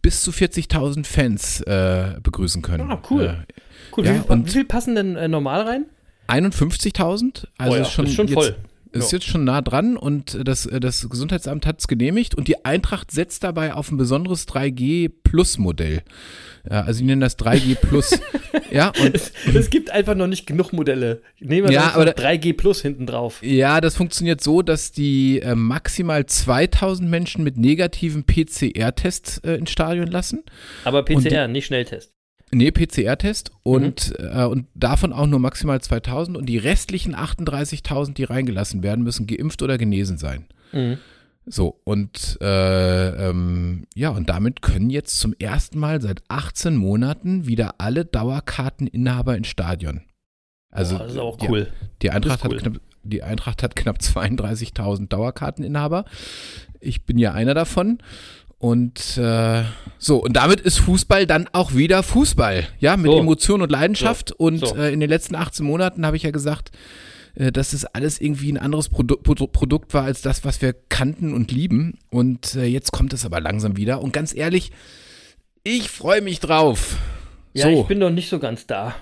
bis 0.03 0.23
zu 0.23 0.31
40.000 0.31 1.07
Fans 1.07 1.61
äh, 1.63 2.15
begrüßen 2.23 2.61
können. 2.63 2.91
Ah, 2.91 3.01
cool. 3.11 3.25
Äh, 3.49 3.53
Cool, 3.97 4.07
ja, 4.07 4.13
wie, 4.15 4.19
viel, 4.19 4.31
und- 4.31 4.47
wie 4.47 4.51
viel 4.51 4.65
passen 4.65 4.95
denn 4.95 5.15
äh, 5.17 5.29
normal 5.29 5.63
rein? 5.63 5.87
51.000, 6.29 7.47
also 7.59 7.73
Oh 7.73 7.77
ja, 7.77 7.83
ist 7.83 7.91
schon, 7.93 8.07
ist 8.07 8.15
schon 8.15 8.29
voll. 8.29 8.57
Ist 8.95 9.13
jetzt 9.13 9.27
schon 9.27 9.45
nah 9.45 9.61
dran 9.61 9.97
und 9.97 10.39
das, 10.47 10.69
das 10.81 11.09
Gesundheitsamt 11.09 11.67
hat 11.67 11.81
es 11.81 11.89
genehmigt 11.89 12.35
und 12.35 12.49
die 12.49 12.65
Eintracht 12.65 13.11
setzt 13.11 13.43
dabei 13.45 13.75
auf 13.75 13.91
ein 13.91 13.97
besonderes 13.97 14.47
3G 14.49 15.11
Plus 15.23 15.59
Modell. 15.59 16.03
Also 16.69 16.99
sie 16.99 17.05
nennen 17.05 17.21
das 17.21 17.39
3G 17.39 17.75
Plus. 17.75 18.19
ja, 18.71 18.93
und 19.03 19.21
Es 19.55 19.69
gibt 19.69 19.91
einfach 19.91 20.15
noch 20.15 20.27
nicht 20.29 20.47
genug 20.47 20.73
Modelle. 20.73 21.21
Nehmen 21.39 21.69
wir 21.69 21.75
Ja, 21.75 21.93
aber 21.95 22.07
da- 22.07 22.13
3G 22.13 22.55
Plus 22.57 22.81
hinten 22.81 23.07
drauf. 23.07 23.43
ja, 23.43 23.83
das 23.83 23.97
funktioniert 23.97 24.41
so, 24.43 24.63
dass 24.63 24.91
die 24.91 25.41
äh, 25.41 25.55
maximal 25.55 26.25
2000 26.25 27.11
Menschen 27.11 27.45
mit 27.45 27.59
negativem 27.59 28.25
PCR-Test 28.25 29.43
äh, 29.45 29.57
ins 29.57 29.71
Stadion 29.71 30.07
lassen. 30.07 30.43
Aber 30.85 31.05
PCR, 31.05 31.49
nicht 31.49 31.67
Schnelltest. 31.67 32.14
Nee, 32.55 32.71
PCR-Test 32.71 33.51
und, 33.63 34.15
Mhm. 34.19 34.27
äh, 34.27 34.45
und 34.45 34.67
davon 34.75 35.13
auch 35.13 35.27
nur 35.27 35.39
maximal 35.41 35.81
2000 35.81 36.37
und 36.37 36.47
die 36.47 36.59
restlichen 36.59 37.15
38.000, 37.15 38.15
die 38.15 38.25
reingelassen 38.25 38.83
werden, 38.83 39.05
müssen 39.05 39.27
geimpft 39.27 39.63
oder 39.63 39.79
genesen 39.79 40.19
sein. 40.19 40.47
Mhm. 40.73 40.99
So, 41.47 41.79
und 41.85 42.39
äh, 42.41 43.29
ähm, 43.29 43.85
ja, 43.95 44.09
und 44.11 44.31
damit 44.31 44.63
können 44.63 44.89
jetzt 44.89 45.21
zum 45.21 45.35
ersten 45.39 45.79
Mal 45.79 46.01
seit 46.01 46.23
18 46.29 46.75
Monaten 46.75 47.47
wieder 47.47 47.75
alle 47.79 48.07
Dauerkarteninhaber 48.07 49.37
ins 49.37 49.49
Stadion. 49.49 50.03
Also 50.71 50.97
Boah, 50.97 51.05
das 51.05 51.13
ist 51.13 51.19
auch 51.19 51.37
die, 51.37 51.49
cool. 51.49 51.69
die, 52.01 52.11
Eintracht 52.11 52.39
ist 52.39 52.45
hat 52.45 52.59
knapp, 52.59 52.81
die 53.03 53.23
Eintracht 53.23 53.63
hat 53.63 53.77
knapp 53.77 53.99
32.000 53.99 55.09
Dauerkarteninhaber. 55.09 56.07
Ich 56.81 57.05
bin 57.05 57.19
ja 57.19 57.33
einer 57.33 57.55
davon. 57.55 57.99
Und 58.65 59.19
äh, 59.19 59.63
so, 59.99 60.25
und 60.25 60.33
damit 60.37 60.59
ist 60.59 60.79
Fußball 60.79 61.27
dann 61.27 61.51
auch 61.53 61.75
wieder 61.75 62.03
Fußball. 62.03 62.67
Ja, 62.79 62.97
mit 62.97 63.11
So. 63.11 63.19
Emotion 63.19 63.61
und 63.61 63.71
Leidenschaft. 63.71 64.33
Und 64.33 64.61
So. 64.61 64.75
Äh, 64.75 64.91
in 64.91 65.01
den 65.01 65.11
letzten 65.11 65.35
18 65.35 65.67
Monaten 65.67 66.07
habe 66.07 66.17
ich 66.17 66.23
ja 66.23 66.31
gesagt, 66.31 66.71
äh, 67.35 67.53
dass 67.53 67.75
es 67.75 67.85
alles 67.85 68.23
irgendwie 68.23 68.51
ein 68.51 68.57
anderes 68.57 68.89
Produ 68.89 69.19
Produ 69.19 69.49
Produkt 69.49 69.93
war 69.93 70.05
als 70.05 70.23
das, 70.23 70.47
was 70.47 70.63
wir 70.63 70.75
kannten 70.89 71.35
und 71.35 71.53
lieben. 71.53 71.99
Und 72.09 72.55
äh, 72.55 72.65
jetzt 72.65 72.91
kommt 72.91 73.13
es 73.13 73.27
aber 73.27 73.39
langsam 73.39 73.77
wieder. 73.77 74.01
Und 74.01 74.15
ganz 74.15 74.35
ehrlich, 74.35 74.73
ich 75.63 75.91
freue 75.91 76.23
mich 76.23 76.41
drauf. 76.41 76.97
Ja, 77.53 77.67
so. 77.67 77.83
ich 77.83 77.87
bin 77.87 77.99
noch 77.99 78.09
nicht 78.09 78.31
so 78.31 78.39
ganz 78.39 78.67
da. 78.67 78.95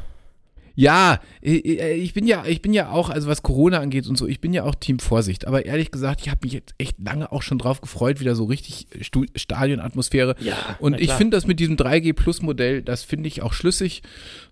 Ja, 0.75 1.21
ich 1.41 1.65
ich 1.65 2.15
bin 2.15 2.27
ja, 2.27 2.45
ich 2.47 2.63
bin 2.63 2.73
ja 2.73 2.91
auch, 2.91 3.11
also 3.11 3.29
was 3.29 3.43
Corona 3.43 3.79
angeht 3.79 4.07
und 4.07 4.17
so, 4.17 4.27
ich 4.27 4.41
bin 4.41 4.53
ja 4.53 4.65
auch 4.65 4.75
Team 4.75 4.99
Vorsicht. 4.99 5.47
Aber 5.47 5.65
ehrlich 5.67 5.91
gesagt, 5.91 6.21
ich 6.23 6.31
habe 6.31 6.41
mich 6.43 6.53
jetzt 6.53 6.75
echt 6.79 6.97
lange 6.99 7.31
auch 7.33 7.43
schon 7.43 7.59
drauf 7.59 7.81
gefreut, 7.81 8.21
wieder 8.21 8.35
so 8.35 8.45
richtig 8.45 8.87
Stu 9.01 9.25
Stadionatmosphäre. 9.35 10.37
Ja, 10.41 10.77
Und 10.79 11.01
ich 11.01 11.13
finde 11.13 11.37
das 11.37 11.47
mit 11.47 11.61
diesem 11.61 11.77
3G 11.77 12.13
Plus 12.13 12.43
Modell, 12.43 12.83
das 12.83 13.03
finde 13.03 13.29
ich 13.29 13.43
auch 13.43 13.53
schlüssig. 13.53 14.03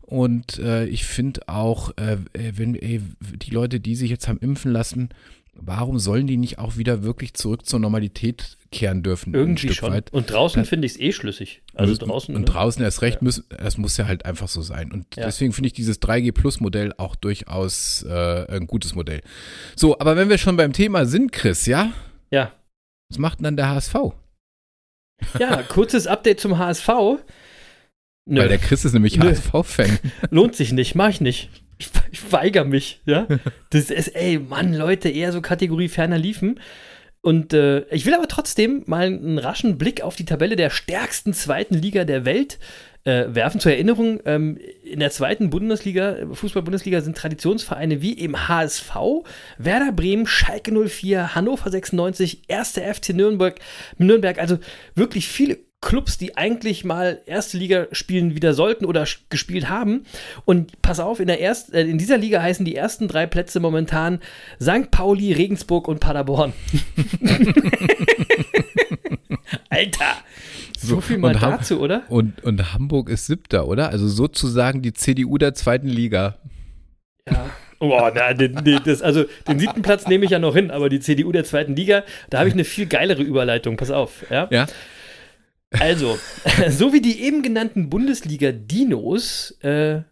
Und 0.03 0.59
äh, 0.59 0.87
ich 0.87 1.05
finde 1.05 1.43
auch, 1.47 1.93
äh, 1.97 2.15
äh, 2.33 2.53
wenn 2.57 2.75
ey, 2.75 3.01
die 3.21 3.51
Leute, 3.51 3.79
die 3.79 3.95
sich 3.95 4.11
jetzt 4.11 4.27
haben 4.27 4.39
impfen 4.41 4.73
lassen, 4.73 5.11
warum 5.55 5.99
sollen 5.99 6.27
die 6.27 6.37
nicht 6.37 6.59
auch 6.59 6.77
wieder 6.77 7.03
wirklich 7.03 7.35
zurück 7.35 7.67
zur 7.67 7.79
Normalität 7.79 8.57
kehren 8.73 9.03
dürfen? 9.03 9.35
Irgendwie 9.35 9.73
schon. 9.73 9.93
weit? 9.93 10.13
Und 10.13 10.31
draußen 10.31 10.65
finde 10.65 10.87
ich 10.87 10.93
es 10.93 11.01
eh 11.01 11.13
schlüssig. 11.13 11.63
Also 11.75 11.97
draußen. 11.97 12.35
Und 12.35 12.43
ne? 12.43 12.47
draußen 12.47 12.83
erst 12.83 13.03
recht, 13.03 13.21
müssen, 13.23 13.45
das 13.49 13.79
muss 13.79 13.97
ja 13.97 14.07
halt 14.07 14.25
einfach 14.25 14.49
so 14.49 14.63
sein. 14.63 14.93
Und 14.93 15.17
Ja. 15.17 15.25
deswegen 15.25 15.53
finde 15.53 15.67
ich 15.69 15.73
dieses 15.73 16.01
3G 16.01 16.33
Plus 16.33 16.61
Modell 16.61 16.93
auch 16.97 17.17
durchaus 17.17 18.05
äh, 18.09 18.47
ein 18.49 18.67
gutes 18.67 18.95
Modell. 18.95 19.21
So, 19.77 19.99
aber 19.99 20.17
wenn 20.17 20.29
wir 20.29 20.39
schon 20.39 20.57
beim 20.57 20.73
Thema 20.73 21.05
sind, 21.07 21.33
Chris, 21.33 21.67
ja? 21.67 21.93
Ja. 22.31 22.53
Was 23.11 23.19
macht 23.19 23.41
denn 23.41 23.45
dann 23.45 23.57
der 23.57 23.69
HSV? 23.71 23.95
Ja, 25.39 25.63
kurzes 25.63 26.07
Update 26.07 26.41
zum 26.41 26.59
HSV. 26.59 26.89
Nö, 28.27 28.41
Weil 28.41 28.49
der 28.49 28.59
Chris 28.59 28.85
ist 28.85 28.93
nämlich. 28.93 29.19
HSV-Fan. 29.19 29.99
lohnt 30.31 30.55
sich 30.55 30.73
nicht, 30.73 30.95
mach 30.95 31.09
ich 31.09 31.21
nicht. 31.21 31.51
Ich, 31.79 31.91
ich 32.13 32.33
weigere 32.33 32.65
mich, 32.65 33.01
ja. 33.07 33.27
Das 33.71 33.91
ist, 33.91 34.09
ey, 34.15 34.39
Mann, 34.39 34.75
Leute, 34.75 35.09
eher 35.09 35.33
so 35.33 35.41
Kategorie 35.41 35.89
ferner 35.89 36.19
liefen. 36.19 36.61
Und 37.23 37.53
äh, 37.53 37.81
ich 37.95 38.07
will 38.07 38.15
aber 38.15 38.29
trotzdem 38.29 38.83
mal 38.87 39.07
einen 39.07 39.39
raschen 39.39 39.77
Blick 39.77 40.01
auf 40.01 40.17
die 40.17 40.25
Tabelle 40.25 40.57
der 40.57 40.71
stärksten 40.71 41.35
zweiten 41.35 41.75
Liga 41.75 42.05
der 42.05 42.25
Welt 42.25 42.59
äh, 43.05 43.27
werfen. 43.29 43.61
Zur 43.61 43.73
Erinnerung, 43.73 44.21
ähm, 44.25 44.59
in 44.83 45.01
der 45.01 45.11
zweiten 45.11 45.51
Bundesliga, 45.51 46.17
Fußball-Bundesliga 46.33 47.03
sind 47.03 47.19
Traditionsvereine 47.19 48.01
wie 48.01 48.19
eben 48.19 48.49
HSV, 48.49 48.95
Werder 49.59 49.93
Bremen, 49.93 50.27
Schalke 50.27 50.73
04, 50.73 51.35
Hannover 51.35 51.71
96, 51.71 52.43
1. 52.49 52.79
FC 52.79 53.11
Nürnberg, 53.11 53.59
Nürnberg, 53.99 54.39
also 54.39 54.59
wirklich 54.95 55.29
viele 55.29 55.59
Clubs, 55.83 56.19
die 56.19 56.37
eigentlich 56.37 56.85
mal 56.85 57.23
erste 57.25 57.57
Liga 57.57 57.87
spielen 57.93 58.35
wieder 58.35 58.53
sollten 58.53 58.85
oder 58.85 59.07
gespielt 59.31 59.71
haben. 59.71 60.05
Und 60.45 60.83
pass 60.83 61.01
auf, 61.01 61.21
in, 61.21 61.27
der 61.27 61.41
erst, 61.41 61.73
äh, 61.73 61.83
in 61.83 61.97
dieser 61.97 62.19
Liga 62.19 62.43
heißen 62.43 62.67
die 62.67 62.77
ersten 62.77 63.09
drei 63.09 63.27
Plätze 63.27 63.61
momentan 63.61 64.21
St. 64.61 64.91
Pauli, 64.91 65.33
Regensburg 65.33 65.89
und 65.89 65.99
Paderborn. 66.01 66.53
Alter! 69.71 70.17
So, 70.79 71.01
viel 71.01 71.19
mal 71.19 71.39
Ham- 71.41 71.53
dazu, 71.53 71.81
oder? 71.81 72.03
Und, 72.09 72.43
und 72.45 72.73
Hamburg 72.75 73.09
ist 73.09 73.27
siebter, 73.27 73.67
oder? 73.67 73.89
Also 73.91 74.09
sozusagen 74.09 74.83
die 74.83 74.93
CDU 74.93 75.39
der 75.39 75.55
zweiten 75.55 75.89
Liga. 75.89 76.37
Ja. 77.29 77.47
Oh, 77.81 78.11
na, 78.15 78.35
den, 78.35 78.63
den, 78.65 78.81
das, 78.85 79.01
also 79.01 79.25
den 79.49 79.59
siebten 79.59 79.81
Platz 79.81 80.07
nehme 80.07 80.27
ich 80.27 80.31
ja 80.31 80.39
noch 80.39 80.55
hin, 80.55 80.71
aber 80.71 80.91
die 80.91 81.01
CDU 81.01 81.33
der 81.33 81.45
zweiten 81.45 81.75
Liga, 81.75 82.03
da 82.29 82.39
habe 82.39 82.49
ich 82.49 82.55
eine 82.55 82.65
viel 82.65 82.87
geilere 82.87 83.23
Überleitung. 83.23 83.79
Pass 83.79 83.91
auf. 83.91 84.27
Ja? 84.31 84.47
Ja. 84.51 84.67
Also, 85.79 86.19
so 86.69 86.93
wie 86.93 87.01
die 87.01 87.23
eben 87.23 87.43
genannten 87.43 87.91
Bundesliga-Dinos 87.91 89.53
äh, 89.63 90.03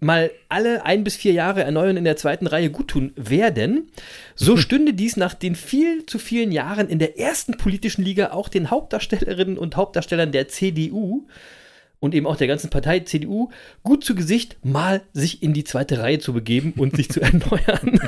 mal 0.00 0.30
alle 0.48 0.84
ein 0.84 1.02
bis 1.02 1.16
vier 1.16 1.32
Jahre 1.32 1.64
erneuern 1.64 1.96
in 1.96 2.04
der 2.04 2.16
zweiten 2.16 2.46
Reihe 2.46 2.70
guttun 2.70 3.12
werden, 3.16 3.90
so 4.34 4.56
stünde 4.58 4.94
dies 4.94 5.16
nach 5.16 5.34
den 5.34 5.54
viel 5.54 6.06
zu 6.06 6.18
vielen 6.18 6.52
Jahren 6.52 6.88
in 6.88 6.98
der 6.98 7.18
ersten 7.18 7.56
politischen 7.56 8.02
Liga 8.04 8.30
auch 8.30 8.48
den 8.48 8.70
Hauptdarstellerinnen 8.70 9.58
und 9.58 9.76
Hauptdarstellern 9.76 10.32
der 10.32 10.48
CDU 10.48 11.26
und 12.00 12.14
eben 12.14 12.26
auch 12.26 12.36
der 12.36 12.46
ganzen 12.46 12.70
Partei 12.70 13.00
CDU 13.00 13.50
gut 13.82 14.04
zu 14.04 14.14
Gesicht, 14.14 14.56
mal 14.62 15.02
sich 15.12 15.42
in 15.42 15.52
die 15.52 15.64
zweite 15.64 15.98
Reihe 15.98 16.20
zu 16.20 16.32
begeben 16.32 16.74
und 16.76 16.96
sich 16.96 17.08
zu 17.08 17.20
erneuern. 17.20 18.00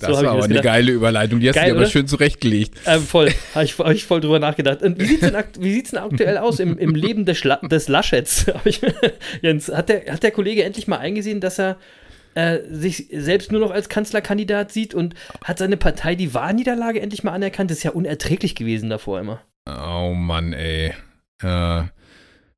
Das 0.00 0.10
ich 0.10 0.16
war 0.16 0.32
aber 0.32 0.40
das 0.40 0.50
eine 0.50 0.60
geile 0.60 0.92
Überleitung. 0.92 1.40
Die 1.40 1.48
hast 1.48 1.54
Geil, 1.54 1.70
du 1.70 1.74
dir 1.74 1.80
aber 1.80 1.90
schön 1.90 2.06
zurechtgelegt. 2.06 2.74
Ähm, 2.86 3.02
voll, 3.02 3.32
habe 3.54 3.64
ich, 3.64 3.78
hab 3.78 3.90
ich 3.90 4.04
voll 4.04 4.20
drüber 4.20 4.38
nachgedacht. 4.38 4.82
Und 4.82 4.98
wie 4.98 5.04
sieht 5.04 5.22
es 5.22 5.30
denn, 5.30 5.44
denn 5.90 5.98
aktuell 5.98 6.38
aus 6.38 6.60
im, 6.60 6.78
im 6.78 6.94
Leben 6.94 7.24
des, 7.24 7.38
Schla 7.38 7.56
des 7.56 7.88
Laschets? 7.88 8.46
Jens, 9.42 9.68
hat 9.68 9.88
der, 9.88 10.12
hat 10.12 10.22
der 10.22 10.30
Kollege 10.30 10.64
endlich 10.64 10.86
mal 10.86 10.98
eingesehen, 10.98 11.40
dass 11.40 11.58
er 11.58 11.76
äh, 12.34 12.58
sich 12.70 13.08
selbst 13.12 13.50
nur 13.50 13.60
noch 13.60 13.70
als 13.70 13.88
Kanzlerkandidat 13.88 14.72
sieht 14.72 14.94
und 14.94 15.14
hat 15.44 15.58
seine 15.58 15.76
Partei 15.76 16.14
die 16.14 16.34
Wahlniederlage 16.34 17.00
endlich 17.00 17.24
mal 17.24 17.32
anerkannt? 17.32 17.70
Das 17.70 17.78
ist 17.78 17.84
ja 17.84 17.92
unerträglich 17.92 18.54
gewesen 18.54 18.90
davor 18.90 19.20
immer. 19.20 19.40
Oh 19.66 20.12
Mann, 20.14 20.52
ey. 20.52 20.92
Äh, 21.42 21.82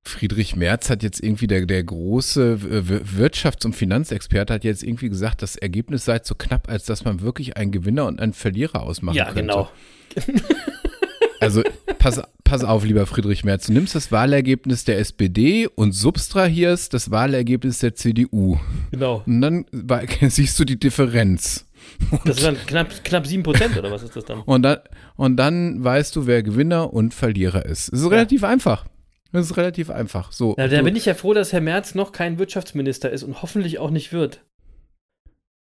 Friedrich 0.09 0.57
Merz 0.57 0.91
hat 0.91 1.03
jetzt 1.03 1.23
irgendwie, 1.23 1.47
der, 1.47 1.67
der 1.67 1.85
große 1.85 2.89
Wir- 2.89 3.03
Wirtschafts- 3.29 3.65
und 3.67 3.75
Finanzexperte 3.77 4.55
hat 4.55 4.65
jetzt 4.65 4.83
irgendwie 4.83 5.09
gesagt, 5.09 5.43
das 5.43 5.57
Ergebnis 5.57 6.05
sei 6.05 6.19
zu 6.21 6.35
knapp, 6.35 6.69
als 6.69 6.85
dass 6.87 7.05
man 7.05 7.21
wirklich 7.21 7.57
einen 7.57 7.71
Gewinner 7.73 8.07
und 8.07 8.21
einen 8.21 8.33
Verlierer 8.33 8.83
ausmachen 8.83 9.17
ja, 9.17 9.27
könnte. 9.27 9.41
genau. 9.41 9.71
Also 11.41 11.63
pass, 12.01 12.21
pass 12.43 12.65
auf, 12.65 12.85
lieber 12.85 13.07
Friedrich 13.07 13.45
Merz, 13.45 13.67
du 13.67 13.73
nimmst 13.73 13.95
das 13.95 14.11
Wahlergebnis 14.11 14.85
der 14.85 14.99
SPD 14.99 15.69
und 15.69 15.93
substrahierst 15.93 16.93
das 16.93 17.13
Wahlergebnis 17.13 17.79
der 17.79 17.95
CDU. 17.95 18.59
Genau. 18.91 19.23
Und 19.25 19.41
dann 19.41 19.65
siehst 20.29 20.59
du 20.59 20.65
die 20.65 20.79
Differenz. 20.81 21.65
Das 22.25 22.39
ist 22.39 22.45
dann 22.45 22.57
knapp, 22.67 23.05
knapp 23.05 23.25
7% 23.25 23.79
oder 23.79 23.91
was 23.93 24.03
ist 24.03 24.17
das 24.17 24.25
dann? 24.25 24.41
Und 24.41 24.63
dann, 24.63 24.79
und 25.15 25.37
dann 25.37 25.83
weißt 25.83 26.17
du, 26.17 26.27
wer 26.27 26.43
Gewinner 26.43 26.93
und 26.93 27.15
Verlierer 27.15 27.65
ist. 27.65 27.93
Es 27.93 28.01
ist 28.01 28.11
relativ 28.11 28.43
einfach. 28.43 28.87
Das 29.33 29.47
ist 29.47 29.57
relativ 29.57 29.91
einfach. 29.91 30.33
So, 30.33 30.55
Na, 30.57 30.69
da 30.69 30.79
so, 30.79 30.85
bin 30.85 30.97
ich 30.97 31.05
ja 31.05 31.15
froh, 31.15 31.35
dass 31.35 31.53
Herr 31.53 31.61
Merz 31.61 31.95
noch 31.95 32.13
kein 32.13 32.39
Wirtschaftsminister 32.39 33.11
ist 33.11 33.23
und 33.23 33.43
hoffentlich 33.43 33.79
auch 33.79 33.91
nicht 33.91 34.13
wird. 34.13 34.41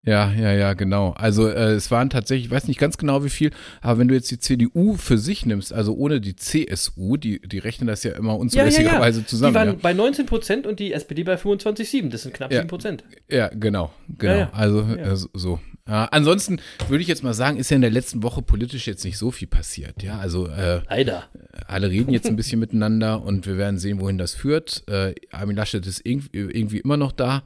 Ja, 0.08 0.32
ja, 0.32 0.54
ja, 0.54 0.74
genau. 0.74 1.12
Also 1.12 1.48
äh, 1.50 1.74
es 1.74 1.92
waren 1.92 2.10
tatsächlich, 2.10 2.46
ich 2.46 2.52
weiß 2.52 2.68
nicht 2.68 2.80
ganz 2.80 2.98
genau 2.98 3.24
wie 3.26 3.30
viel, 3.30 3.52
aber 3.82 4.00
wenn 4.00 4.08
du 4.08 4.16
jetzt 4.16 4.32
die 4.32 4.40
CDU 4.40 4.96
für 4.96 5.18
sich 5.18 5.46
nimmst, 5.46 5.74
also 5.74 5.94
ohne 5.96 6.22
die 6.22 6.36
CSU, 6.36 7.18
die, 7.18 7.42
die 7.42 7.60
rechnen 7.60 7.88
das 7.88 8.04
ja 8.04 8.14
immer 8.14 8.38
unzulässigerweise 8.38 9.26
zusammen. 9.26 9.52
Die 9.54 9.56
waren 9.60 9.68
ja. 9.70 9.76
bei 9.82 9.92
19% 9.92 10.66
und 10.66 10.80
die 10.80 10.94
SPD 10.94 11.24
bei 11.24 11.36
25,7. 11.36 12.10
Das 12.10 12.24
sind 12.24 12.34
knapp 12.34 12.52
Ja. 12.54 12.62
7%. 12.62 13.00
Ja, 13.30 13.50
genau, 13.50 13.92
genau. 14.18 14.34
Ja, 14.34 14.40
ja. 14.40 14.50
Also 14.54 14.82
Ja. 14.82 14.96
äh, 15.14 15.16
so-. 15.16 15.60
Ja, 15.88 16.06
ansonsten 16.06 16.60
würde 16.90 17.02
ich 17.02 17.08
jetzt 17.08 17.24
mal 17.24 17.34
sagen, 17.34 17.58
ist 17.58 17.70
ja 17.70 17.76
in 17.76 17.82
der 17.82 17.92
letzten 17.92 18.22
Woche 18.24 18.42
politisch 18.42 18.88
jetzt 18.88 19.06
nicht 19.06 19.18
so 19.18 19.32
viel 19.32 19.48
passiert. 19.48 20.04
Ja, 20.04 20.20
also 20.20 20.48
äh, 20.48 20.82
Leider. 20.90 21.24
alle 21.68 21.90
reden 21.90 22.12
jetzt 22.12 22.28
ein 22.28 22.36
bisschen 22.36 22.60
miteinander 22.62 23.22
und 23.24 23.46
wir 23.46 23.58
werden 23.58 23.78
sehen, 23.78 24.00
wohin 24.02 24.18
das 24.18 24.36
führt. 24.36 24.84
Äh, 24.90 25.16
Armin 25.32 25.56
Laschet 25.56 25.86
ist 25.86 26.06
irgendwie, 26.06 26.30
irgendwie 26.38 26.80
immer 26.80 26.98
noch 26.98 27.12
da. 27.14 27.44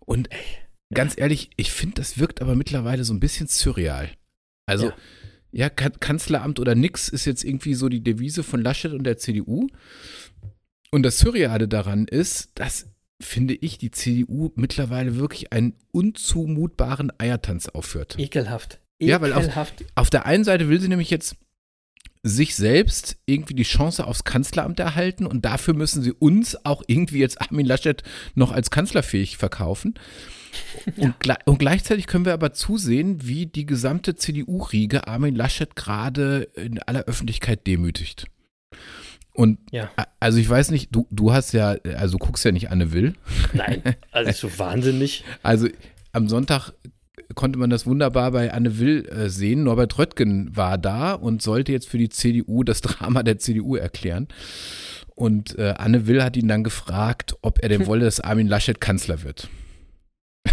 Und 0.00 0.30
ey, 0.32 0.38
ganz 0.92 1.14
ehrlich, 1.16 1.50
ich 1.56 1.72
finde, 1.72 1.96
das 1.96 2.18
wirkt 2.18 2.40
aber 2.42 2.54
mittlerweile 2.54 3.04
so 3.04 3.12
ein 3.14 3.20
bisschen 3.20 3.46
surreal. 3.48 4.10
Also, 4.66 4.86
Ja. 4.86 4.96
ja, 5.52 5.70
Ka- 5.70 5.90
Kanzleramt 5.90 6.58
oder 6.60 6.74
nix 6.74 7.08
ist 7.08 7.24
jetzt 7.24 7.44
irgendwie 7.44 7.74
so 7.74 7.88
die 7.88 8.02
Devise 8.02 8.42
von 8.42 8.62
Laschet 8.62 8.92
und 8.92 9.04
der 9.04 9.18
CDU. 9.18 9.68
Und 10.90 11.02
das 11.04 11.18
Surreale 11.18 11.68
daran 11.68 12.06
ist, 12.06 12.50
dass, 12.54 12.86
finde 13.20 13.54
ich, 13.54 13.78
die 13.78 13.90
CDU 13.90 14.50
mittlerweile 14.56 15.16
wirklich 15.16 15.52
einen 15.52 15.74
unzumutbaren 15.92 17.12
Eiertanz 17.18 17.68
aufführt. 17.68 18.16
Ekelhaft. 18.18 18.80
Ja, 19.00 19.20
weil 19.20 19.32
auf- 19.32 19.44
Ekelhaft. 19.44 19.84
Auf 19.94 20.10
der 20.10 20.26
einen 20.26 20.44
Seite 20.44 20.68
will 20.68 20.80
sie 20.80 20.88
nämlich 20.88 21.10
jetzt 21.10 21.36
sich 22.22 22.54
selbst 22.54 23.16
irgendwie 23.26 23.54
die 23.54 23.64
Chance 23.64 24.06
aufs 24.06 24.24
Kanzleramt 24.24 24.78
erhalten 24.78 25.26
und 25.26 25.44
dafür 25.44 25.74
müssen 25.74 26.02
sie 26.02 26.12
uns 26.12 26.64
auch 26.64 26.82
irgendwie 26.86 27.18
jetzt 27.18 27.40
Armin 27.40 27.66
Laschet 27.66 28.02
noch 28.34 28.52
als 28.52 28.70
kanzlerfähig 28.70 29.36
verkaufen. 29.36 29.94
Und, 30.96 31.18
gle 31.18 31.36
und 31.46 31.58
gleichzeitig 31.58 32.06
können 32.06 32.24
wir 32.24 32.34
aber 32.34 32.52
zusehen, 32.52 33.26
wie 33.26 33.46
die 33.46 33.66
gesamte 33.66 34.14
CDU-Riege 34.14 35.08
Armin 35.08 35.34
Laschet 35.34 35.74
gerade 35.74 36.42
in 36.54 36.78
aller 36.80 37.04
Öffentlichkeit 37.04 37.66
demütigt. 37.66 38.26
Und 39.34 39.58
Ja. 39.70 39.90
also 40.20 40.38
ich 40.38 40.48
weiß 40.48 40.70
nicht, 40.70 40.94
du, 40.94 41.06
du 41.10 41.32
hast 41.32 41.52
ja, 41.52 41.76
also 41.96 42.18
du 42.18 42.24
guckst 42.24 42.44
ja 42.44 42.52
nicht 42.52 42.70
Anne 42.70 42.92
Will. 42.92 43.14
Nein, 43.54 43.82
also 44.12 44.48
so 44.48 44.58
wahnsinnig. 44.58 45.24
Also 45.42 45.68
am 46.12 46.28
Sonntag 46.28 46.72
konnte 47.34 47.58
man 47.58 47.70
das 47.70 47.86
wunderbar 47.86 48.30
bei 48.32 48.52
Anne 48.52 48.78
Will 48.78 49.06
äh, 49.08 49.28
sehen. 49.28 49.64
Norbert 49.64 49.98
Röttgen 49.98 50.54
war 50.56 50.78
da 50.78 51.12
und 51.12 51.42
sollte 51.42 51.72
jetzt 51.72 51.88
für 51.88 51.98
die 51.98 52.08
CDU 52.08 52.64
das 52.64 52.80
Drama 52.82 53.22
der 53.22 53.38
CDU 53.38 53.76
erklären. 53.76 54.28
Und 55.14 55.58
äh, 55.58 55.74
Anne 55.76 56.06
Will 56.06 56.22
hat 56.22 56.36
ihn 56.36 56.48
dann 56.48 56.64
gefragt, 56.64 57.34
ob 57.42 57.62
er 57.62 57.68
denn 57.68 57.86
wolle, 57.86 58.04
dass 58.04 58.20
Armin 58.20 58.46
Laschet 58.48 58.80
Kanzler 58.80 59.22
wird. 59.22 59.48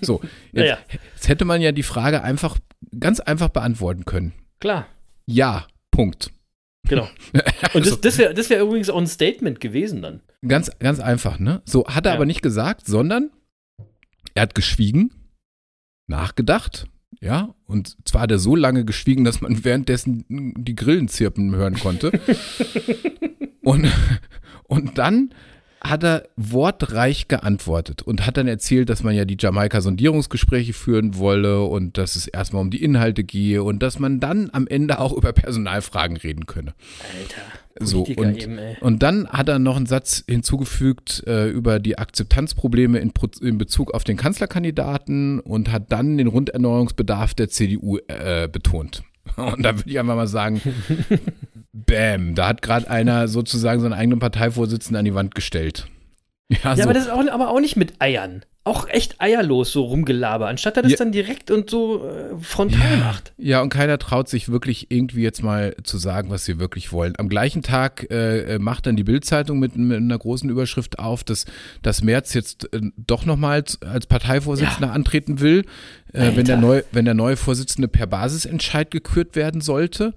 so, 0.00 0.20
jetzt, 0.52 0.54
Naja, 0.54 0.78
jetzt 1.14 1.28
hätte 1.28 1.44
man 1.44 1.60
ja 1.60 1.72
die 1.72 1.82
Frage 1.82 2.22
einfach, 2.22 2.58
ganz 2.98 3.20
einfach 3.20 3.48
beantworten 3.48 4.04
können. 4.04 4.32
klar. 4.60 4.86
Ja, 5.26 5.66
Punkt. 5.92 6.32
Genau. 6.88 7.08
Und 7.32 7.76
Also- 7.82 7.90
das, 7.90 8.00
das 8.00 8.18
wäre 8.18 8.34
das 8.34 8.50
wär 8.50 8.60
übrigens 8.62 8.90
auch 8.90 8.98
ein 8.98 9.06
Statement 9.06 9.60
gewesen 9.60 10.02
dann. 10.02 10.20
Ganz, 10.46 10.70
ganz 10.80 10.98
einfach, 10.98 11.38
ne? 11.38 11.62
So 11.66 11.86
hat 11.86 12.06
er 12.06 12.12
Ja. 12.12 12.16
aber 12.16 12.26
nicht 12.26 12.42
gesagt, 12.42 12.86
sondern 12.86 13.30
er 14.34 14.42
hat 14.42 14.54
geschwiegen, 14.56 15.12
nachgedacht, 16.10 16.86
ja, 17.20 17.54
und 17.66 17.96
zwar 18.06 18.22
hat 18.22 18.30
er 18.30 18.38
so 18.38 18.56
lange 18.56 18.84
geschwiegen, 18.84 19.24
dass 19.24 19.40
man 19.40 19.64
währenddessen 19.64 20.24
die 20.28 20.74
Grillen 20.74 21.08
zirpen 21.08 21.54
hören 21.54 21.74
konnte. 21.74 22.12
und, 23.62 23.88
und 24.64 24.98
dann 24.98 25.34
hat 25.82 26.04
er 26.04 26.28
wortreich 26.36 27.28
geantwortet 27.28 28.02
und 28.02 28.26
hat 28.26 28.36
dann 28.36 28.48
erzählt, 28.48 28.90
dass 28.90 29.02
man 29.02 29.14
ja 29.14 29.24
die 29.24 29.36
Jamaika-Sondierungsgespräche 29.38 30.72
führen 30.72 31.16
wolle 31.16 31.62
und 31.62 31.96
dass 31.96 32.16
es 32.16 32.26
erstmal 32.26 32.62
um 32.62 32.70
die 32.70 32.82
Inhalte 32.82 33.24
gehe 33.24 33.62
und 33.62 33.82
dass 33.82 33.98
man 33.98 34.20
dann 34.20 34.50
am 34.52 34.66
Ende 34.66 34.98
auch 34.98 35.12
über 35.12 35.32
Personalfragen 35.32 36.16
reden 36.16 36.46
könne. 36.46 36.74
Alter. 37.18 37.59
So, 37.78 38.04
Politiker 38.04 38.22
und, 38.22 38.36
eben, 38.36 38.58
und 38.80 39.02
dann 39.02 39.28
hat 39.28 39.48
er 39.48 39.58
noch 39.58 39.76
einen 39.76 39.86
Satz 39.86 40.24
hinzugefügt 40.28 41.22
äh, 41.26 41.48
über 41.48 41.78
die 41.78 41.98
Akzeptanzprobleme 41.98 42.98
in, 42.98 43.12
in 43.40 43.58
Bezug 43.58 43.94
auf 43.94 44.04
den 44.04 44.16
Kanzlerkandidaten 44.16 45.40
und 45.40 45.70
hat 45.70 45.92
dann 45.92 46.18
den 46.18 46.26
Runderneuerungsbedarf 46.26 47.34
der 47.34 47.48
CDU 47.48 47.98
äh, 48.08 48.48
betont. 48.50 49.04
Und 49.36 49.62
da 49.62 49.76
würde 49.76 49.88
ich 49.88 49.98
einfach 49.98 50.16
mal 50.16 50.26
sagen, 50.26 50.60
bam, 51.72 52.34
da 52.34 52.48
hat 52.48 52.62
gerade 52.62 52.90
einer 52.90 53.28
sozusagen 53.28 53.80
seinen 53.80 53.92
eigenen 53.92 54.18
Parteivorsitzenden 54.18 54.98
an 54.98 55.04
die 55.04 55.14
Wand 55.14 55.34
gestellt. 55.34 55.86
Ja, 56.50 56.58
Ja, 56.64 56.76
so. 56.76 56.82
aber 56.82 56.94
das 56.94 57.04
ist 57.04 57.10
auch, 57.10 57.26
aber 57.30 57.48
auch 57.50 57.60
nicht 57.60 57.76
mit 57.76 57.94
Eiern. 58.00 58.44
Auch 58.62 58.86
echt 58.88 59.20
eierlos 59.22 59.72
so 59.72 59.84
rumgelaber, 59.84 60.46
anstatt 60.46 60.76
er 60.76 60.82
das 60.82 60.92
Ja. 60.92 60.98
dann 60.98 61.12
direkt 61.12 61.50
und 61.50 61.70
so 61.70 62.06
äh, 62.06 62.36
frontal 62.42 62.98
macht. 62.98 63.32
Ja, 63.38 63.62
und 63.62 63.70
keiner 63.70 63.98
traut 63.98 64.28
sich 64.28 64.50
wirklich 64.50 64.90
irgendwie 64.90 65.22
jetzt 65.22 65.42
mal 65.42 65.74
zu 65.82 65.96
sagen, 65.96 66.28
was 66.28 66.44
sie 66.44 66.58
wirklich 66.58 66.92
wollen. 66.92 67.14
Am 67.16 67.30
gleichen 67.30 67.62
Tag 67.62 68.10
äh, 68.10 68.58
macht 68.58 68.86
dann 68.86 68.96
die 68.96 69.04
Bild-Zeitung 69.04 69.58
mit, 69.60 69.76
mit 69.76 69.96
einer 69.96 70.18
großen 70.18 70.50
Überschrift 70.50 70.98
auf, 70.98 71.24
dass, 71.24 71.46
dass 71.80 72.02
Merz 72.02 72.34
jetzt 72.34 72.72
äh, 72.74 72.80
doch 72.98 73.24
nochmal 73.24 73.64
als, 73.80 74.06
Parteivorsitzender 74.06 74.92
antreten 74.92 75.40
will, 75.40 75.64
äh, 76.12 76.32
wenn, 76.36 76.44
der 76.44 76.58
neu, 76.58 76.82
wenn 76.92 77.06
der 77.06 77.14
neue 77.14 77.36
Vorsitzende 77.36 77.88
per 77.88 78.06
Basisentscheid 78.06 78.90
gekürt 78.90 79.36
werden 79.36 79.62
sollte. 79.62 80.12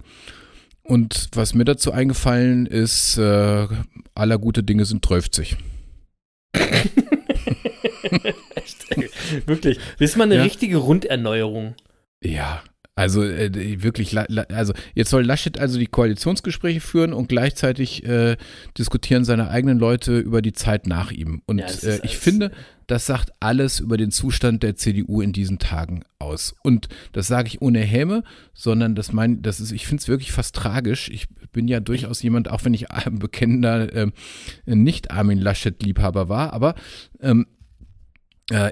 Und 0.82 1.28
was 1.34 1.54
mir 1.54 1.64
dazu 1.64 1.92
eingefallen 1.92 2.66
ist, 2.66 3.16
äh, 3.16 3.66
aller 4.14 4.38
gute 4.38 4.62
Dinge 4.62 4.84
sind 4.84 5.00
30. 5.08 5.56
Wirklich. 9.46 9.78
Das 9.98 10.10
ist 10.10 10.16
mal 10.16 10.24
eine 10.24 10.36
Ja. 10.36 10.42
richtige 10.42 10.76
Runderneuerung. 10.78 11.74
Ja, 12.22 12.62
also 12.96 13.24
äh, 13.24 13.82
wirklich, 13.82 14.16
also 14.16 14.72
jetzt 14.94 15.10
soll 15.10 15.24
Laschet 15.24 15.58
also 15.58 15.78
die 15.78 15.86
Koalitionsgespräche 15.88 16.80
führen 16.80 17.12
und 17.12 17.28
gleichzeitig 17.28 18.04
äh, 18.04 18.36
diskutieren 18.78 19.24
seine 19.24 19.50
eigenen 19.50 19.78
Leute 19.78 20.18
über 20.18 20.42
die 20.42 20.52
Zeit 20.52 20.86
nach 20.86 21.10
ihm. 21.10 21.42
Und 21.46 21.58
Ja, 21.58 21.66
äh, 21.66 22.00
ich 22.04 22.16
finde, 22.18 22.52
das 22.86 23.06
sagt 23.06 23.32
alles 23.40 23.80
über 23.80 23.96
den 23.96 24.12
Zustand 24.12 24.62
der 24.62 24.76
CDU 24.76 25.20
in 25.20 25.32
diesen 25.32 25.58
Tagen 25.58 26.04
aus. 26.20 26.54
Und 26.62 26.88
das 27.12 27.26
sage 27.26 27.48
ich 27.48 27.62
ohne 27.62 27.80
Häme, 27.80 28.22
sondern 28.52 28.94
das 28.94 29.12
mein, 29.12 29.42
das 29.42 29.58
ist, 29.58 29.72
ich 29.72 29.86
finde 29.86 30.02
es 30.02 30.08
wirklich 30.08 30.30
fast 30.30 30.54
tragisch. 30.54 31.08
Ich 31.08 31.26
bin 31.52 31.66
ja 31.66 31.80
durchaus 31.80 32.22
jemand, 32.22 32.48
auch 32.48 32.64
wenn 32.64 32.74
ich 32.74 32.92
ein 32.92 33.18
bekennender 33.18 33.92
ähm, 33.92 34.12
nicht 34.66 35.10
Armin 35.10 35.38
Laschet-Liebhaber 35.38 36.28
war, 36.28 36.52
aber 36.52 36.74
ähm, 37.20 37.46
äh, 37.46 37.63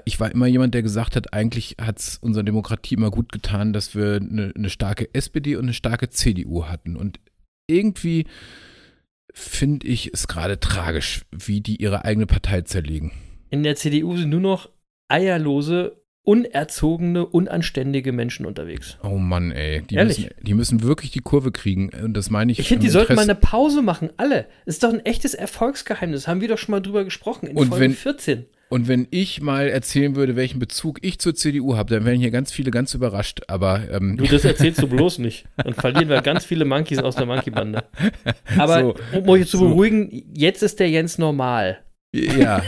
ich 0.05 0.19
war 0.19 0.31
immer 0.31 0.45
jemand, 0.47 0.73
der 0.75 0.83
gesagt 0.83 1.15
hat, 1.15 1.33
eigentlich 1.33 1.77
hat 1.81 1.97
es 1.99 2.17
unserer 2.17 2.43
Demokratie 2.43 2.93
immer 2.95 3.09
gut 3.09 3.31
getan, 3.31 3.73
dass 3.73 3.95
wir 3.95 4.17
eine, 4.17 4.53
eine 4.55 4.69
starke 4.69 5.09
SPD 5.13 5.55
und 5.55 5.63
eine 5.63 5.73
starke 5.73 6.09
CDU 6.09 6.65
hatten. 6.65 6.95
Und 6.95 7.19
irgendwie 7.67 8.25
finde 9.33 9.87
ich 9.87 10.11
es 10.13 10.27
gerade 10.27 10.59
tragisch, 10.59 11.21
wie 11.31 11.61
die 11.61 11.77
ihre 11.81 12.05
eigene 12.05 12.27
Partei 12.27 12.61
zerlegen. 12.61 13.11
In 13.49 13.63
der 13.63 13.75
CDU 13.75 14.15
sind 14.17 14.29
nur 14.29 14.41
noch 14.41 14.69
eierlose, 15.07 16.03
unerzogene, 16.23 17.25
unanständige 17.25 18.11
Menschen 18.11 18.45
unterwegs. 18.45 18.97
Oh 19.03 19.17
Mann, 19.17 19.51
ey. 19.51 19.81
Die, 19.81 19.95
Ehrlich? 19.95 20.19
müssen, 20.19 20.33
die 20.43 20.53
müssen 20.53 20.83
wirklich 20.83 21.11
die 21.11 21.19
Kurve 21.19 21.51
kriegen. 21.51 21.89
Und 21.89 22.13
das 22.15 22.29
meine 22.29 22.51
ich. 22.51 22.59
Ich 22.59 22.67
finde, 22.67 22.85
die 22.85 22.89
sollten 22.91 23.15
mal 23.15 23.23
eine 23.23 23.35
Pause 23.35 23.81
machen, 23.81 24.09
alle. 24.17 24.47
Das 24.65 24.75
ist 24.75 24.83
doch 24.83 24.93
ein 24.93 25.03
echtes 25.05 25.33
Erfolgsgeheimnis. 25.33 26.27
Haben 26.27 26.41
wir 26.41 26.47
doch 26.47 26.57
schon 26.57 26.71
mal 26.71 26.79
drüber 26.79 27.03
gesprochen 27.03 27.47
in 27.47 27.57
Und 27.57 27.69
Folge 27.69 27.85
wenn- 27.85 27.93
14. 27.93 28.45
Und 28.73 28.87
wenn 28.87 29.07
ich 29.11 29.39
mal 29.39 29.67
erzählen 29.69 30.15
würde, 30.15 30.35
welchen 30.35 30.57
Bezug 30.57 30.97
ich 31.03 31.19
zur 31.19 31.35
CDU 31.35 31.77
habe, 31.77 31.93
dann 31.93 32.05
wären 32.05 32.19
hier 32.19 32.31
ganz 32.31 32.51
viele 32.51 32.71
ganz 32.71 32.93
überrascht. 32.95 33.41
Aber 33.47 33.87
ähm, 33.91 34.17
Du, 34.17 34.25
das 34.25 34.43
erzählst 34.45 34.81
du 34.81 34.87
bloß 34.95 35.19
nicht. 35.19 35.45
Dann 35.57 35.75
verlieren 35.75 36.09
wir 36.09 36.21
ganz 36.21 36.43
viele 36.43 36.65
Monkeys 36.65 36.97
aus 36.97 37.15
der 37.15 37.27
Monkey-Bande. 37.27 37.83
Aber 38.57 38.79
So. 38.81 38.95
um 39.19 39.29
euch 39.29 39.47
zu 39.47 39.57
So. 39.59 39.67
beruhigen, 39.69 40.23
jetzt 40.33 40.63
ist 40.63 40.79
der 40.79 40.89
Jens 40.89 41.19
normal. 41.19 41.83
ja, 42.15 42.63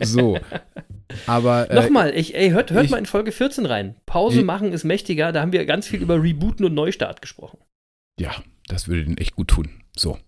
so. 0.00 0.38
Aber 1.26 1.70
äh, 1.70 1.74
Nochmal, 1.76 2.12
ich, 2.16 2.34
ey, 2.34 2.50
hört, 2.50 2.70
hört 2.72 2.84
ich- 2.86 2.90
mal 2.90 2.98
in 2.98 3.06
Folge 3.06 3.32
14 3.32 3.66
rein. 3.66 3.94
Pause 4.06 4.40
Ich- 4.40 4.44
machen 4.44 4.72
ist 4.72 4.84
mächtiger. 4.84 5.30
Da 5.32 5.42
haben 5.42 5.52
wir 5.52 5.64
ganz 5.66 5.86
viel 5.86 6.02
über 6.02 6.20
Rebooten 6.22 6.64
und 6.64 6.74
Neustart 6.74 7.22
gesprochen. 7.22 7.58
ja, 8.18 8.32
das 8.68 8.88
würde 8.88 9.04
den 9.04 9.18
echt 9.18 9.36
gut 9.36 9.48
tun. 9.48 9.68
So. 9.96 10.18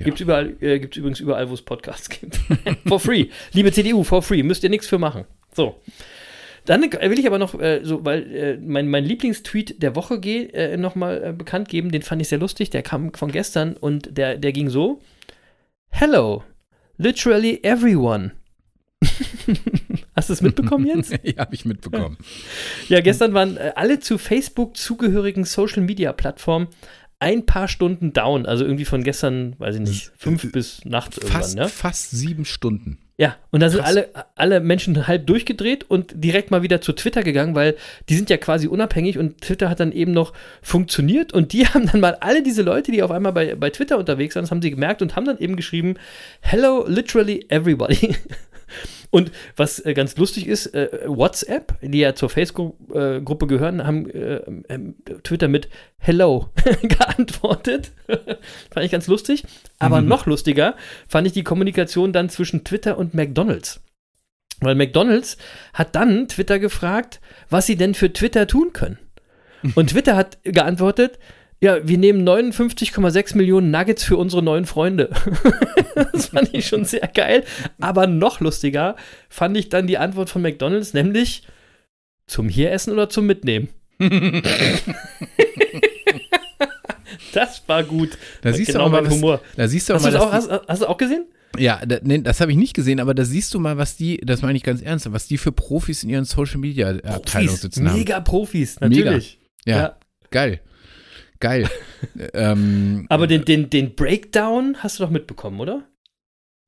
Ja. 0.00 0.06
Gibt's 0.06 0.22
überall, 0.22 0.56
äh, 0.60 0.78
gibt's 0.78 0.96
übrigens 0.96 1.20
überall, 1.20 1.50
wo 1.50 1.54
es 1.54 1.60
Podcasts 1.60 2.08
gibt. 2.08 2.40
for 2.86 2.98
free. 2.98 3.26
Liebe 3.52 3.70
CDU, 3.70 4.02
for 4.02 4.22
free. 4.22 4.42
Müsst 4.42 4.64
ihr 4.64 4.70
nichts 4.70 4.86
für 4.86 4.98
machen. 4.98 5.26
So. 5.54 5.78
Dann 6.64 6.82
will 6.82 7.18
ich 7.18 7.26
aber 7.26 7.38
noch, 7.38 7.58
äh, 7.60 7.80
so, 7.82 8.02
weil 8.04 8.34
äh, 8.34 8.56
mein, 8.56 8.88
mein 8.88 9.04
Lieblingstweet 9.04 9.82
der 9.82 9.94
Woche 9.96 10.14
äh, 10.14 10.78
nochmal 10.78 11.22
äh, 11.22 11.32
bekannt 11.32 11.68
geben. 11.68 11.90
Den 11.90 12.00
fand 12.00 12.22
ich 12.22 12.28
sehr 12.28 12.38
lustig. 12.38 12.70
Der 12.70 12.82
kam 12.82 13.12
von 13.12 13.30
gestern 13.30 13.74
und 13.74 14.16
der, 14.16 14.38
der 14.38 14.52
ging 14.52 14.70
so: 14.70 15.02
Hello, 15.90 16.44
literally 16.96 17.60
everyone. 17.62 18.32
Hast 20.16 20.28
du 20.28 20.32
es 20.34 20.42
mitbekommen, 20.42 20.86
Jens? 20.86 21.10
ja, 21.22 21.38
habe 21.38 21.54
ich 21.54 21.64
mitbekommen. 21.64 22.18
Ja, 22.88 23.00
gestern 23.00 23.32
waren 23.32 23.56
äh, 23.56 23.72
alle 23.74 24.00
zu 24.00 24.18
Facebook 24.18 24.76
zugehörigen 24.76 25.44
Social 25.44 25.82
Media 25.82 26.12
Plattformen 26.12 26.68
ein 27.20 27.46
paar 27.46 27.68
Stunden 27.68 28.12
down. 28.12 28.46
Also 28.46 28.64
irgendwie 28.64 28.86
von 28.86 29.04
gestern, 29.04 29.54
weiß 29.58 29.76
ich 29.76 29.82
nicht, 29.82 30.12
fünf 30.16 30.50
bis 30.50 30.84
nachts 30.84 31.18
irgendwann, 31.18 31.42
Fast, 31.42 31.56
ne? 31.56 31.68
fast 31.68 32.10
sieben 32.10 32.44
Stunden. 32.44 32.98
Ja, 33.18 33.36
und 33.50 33.60
da 33.60 33.68
sind 33.68 33.80
Krass. 33.80 33.90
alle, 33.90 34.08
alle 34.34 34.60
Menschen 34.60 35.06
halb 35.06 35.26
durchgedreht 35.26 35.84
und 35.90 36.24
direkt 36.24 36.50
mal 36.50 36.62
wieder 36.62 36.80
zu 36.80 36.94
Twitter 36.94 37.22
gegangen, 37.22 37.54
weil 37.54 37.76
die 38.08 38.16
sind 38.16 38.30
ja 38.30 38.38
quasi 38.38 38.66
unabhängig 38.66 39.18
und 39.18 39.42
Twitter 39.42 39.68
hat 39.68 39.78
dann 39.78 39.92
eben 39.92 40.12
noch 40.12 40.32
funktioniert 40.62 41.34
und 41.34 41.52
die 41.52 41.66
haben 41.68 41.86
dann 41.86 42.00
mal 42.00 42.16
alle 42.20 42.42
diese 42.42 42.62
Leute, 42.62 42.90
die 42.90 43.02
auf 43.02 43.10
einmal 43.10 43.34
bei, 43.34 43.54
bei 43.56 43.68
Twitter 43.68 43.98
unterwegs 43.98 44.34
waren, 44.34 44.44
das 44.44 44.50
haben 44.50 44.62
sie 44.62 44.70
gemerkt 44.70 45.02
und 45.02 45.16
haben 45.16 45.26
dann 45.26 45.36
eben 45.36 45.56
geschrieben, 45.56 45.96
hello 46.40 46.86
literally 46.88 47.44
everybody. 47.50 48.16
Und 49.10 49.32
was 49.56 49.84
äh, 49.84 49.94
ganz 49.94 50.16
lustig 50.16 50.46
ist, 50.46 50.66
äh, 50.74 50.88
WhatsApp, 51.06 51.74
die 51.82 51.98
ja 51.98 52.14
zur 52.14 52.30
Facebook-Gruppe 52.30 53.46
gehören, 53.46 53.86
haben 53.86 54.08
äh, 54.10 54.40
ähm, 54.68 54.96
Twitter 55.22 55.48
mit 55.48 55.68
Hello 55.98 56.48
geantwortet. 56.82 57.92
fand 58.06 58.84
ich 58.84 58.92
ganz 58.92 59.06
lustig. 59.06 59.44
Aber 59.78 60.00
noch 60.00 60.26
lustiger 60.26 60.76
fand 61.08 61.26
ich 61.26 61.32
die 61.32 61.44
Kommunikation 61.44 62.12
dann 62.12 62.28
zwischen 62.28 62.64
Twitter 62.64 62.98
und 62.98 63.14
McDonalds. 63.14 63.80
Weil 64.60 64.74
McDonalds 64.74 65.38
hat 65.72 65.94
dann 65.94 66.28
Twitter 66.28 66.58
gefragt, 66.58 67.20
was 67.48 67.66
sie 67.66 67.76
denn 67.76 67.94
für 67.94 68.12
Twitter 68.12 68.46
tun 68.46 68.72
können. 68.72 68.98
Und 69.74 69.90
Twitter 69.90 70.16
hat 70.16 70.38
geantwortet, 70.42 71.18
ja, 71.62 71.86
wir 71.86 71.98
nehmen 71.98 72.26
59,6 72.26 73.36
Millionen 73.36 73.70
Nuggets 73.70 74.02
für 74.02 74.16
unsere 74.16 74.42
neuen 74.42 74.64
Freunde. 74.64 75.10
das 76.12 76.26
fand 76.26 76.54
ich 76.54 76.66
schon 76.66 76.84
sehr 76.86 77.06
geil. 77.12 77.44
Aber 77.80 78.06
noch 78.06 78.40
lustiger 78.40 78.96
fand 79.28 79.56
ich 79.56 79.68
dann 79.68 79.86
die 79.86 79.98
Antwort 79.98 80.30
von 80.30 80.40
McDonalds, 80.42 80.94
nämlich 80.94 81.42
zum 82.26 82.48
hier 82.48 82.72
essen 82.72 82.92
oder 82.92 83.08
zum 83.10 83.26
Mitnehmen. 83.26 83.68
das 87.32 87.62
war 87.66 87.82
gut. 87.84 88.16
Da 88.42 88.52
siehst 88.52 88.68
genau 88.72 88.80
du 88.80 88.86
auch 88.86 88.90
mal, 88.92 89.04
was, 89.06 89.12
Humor. 89.12 89.40
da 89.56 89.68
siehst 89.68 89.88
du 89.88 89.94
auch 89.94 89.96
Hast, 90.02 90.12
mal, 90.12 90.16
auch, 90.16 90.32
hast, 90.32 90.50
hast 90.68 90.82
du 90.82 90.86
auch 90.88 90.96
gesehen? 90.96 91.26
ja, 91.58 91.84
da, 91.84 91.98
nee, 92.02 92.18
das 92.18 92.40
habe 92.40 92.52
ich 92.52 92.58
nicht 92.58 92.74
gesehen, 92.74 93.00
aber 93.00 93.12
da 93.14 93.24
siehst 93.24 93.52
du 93.54 93.58
mal, 93.60 93.76
was 93.76 93.96
die, 93.96 94.18
das 94.18 94.42
meine 94.42 94.56
ich 94.56 94.62
ganz 94.62 94.80
ernst, 94.82 95.12
was 95.12 95.26
die 95.26 95.36
für 95.38 95.52
Profis 95.52 96.04
in 96.04 96.10
ihren 96.10 96.24
Social 96.24 96.58
Media 96.58 96.90
Abteilungen 97.04 97.56
sitzen 97.56 97.88
haben. 97.88 97.98
Mega 97.98 98.20
Profis, 98.20 98.78
natürlich. 98.80 99.38
Ja, 99.66 99.76
Ja. 99.76 99.96
geil. 100.30 100.60
Geil. 101.40 101.68
ähm, 102.34 103.06
Aber 103.08 103.26
den, 103.26 103.44
den, 103.44 103.70
den 103.70 103.94
Breakdown 103.94 104.76
hast 104.78 104.98
du 104.98 105.04
doch 105.04 105.10
mitbekommen, 105.10 105.58
oder? 105.60 105.88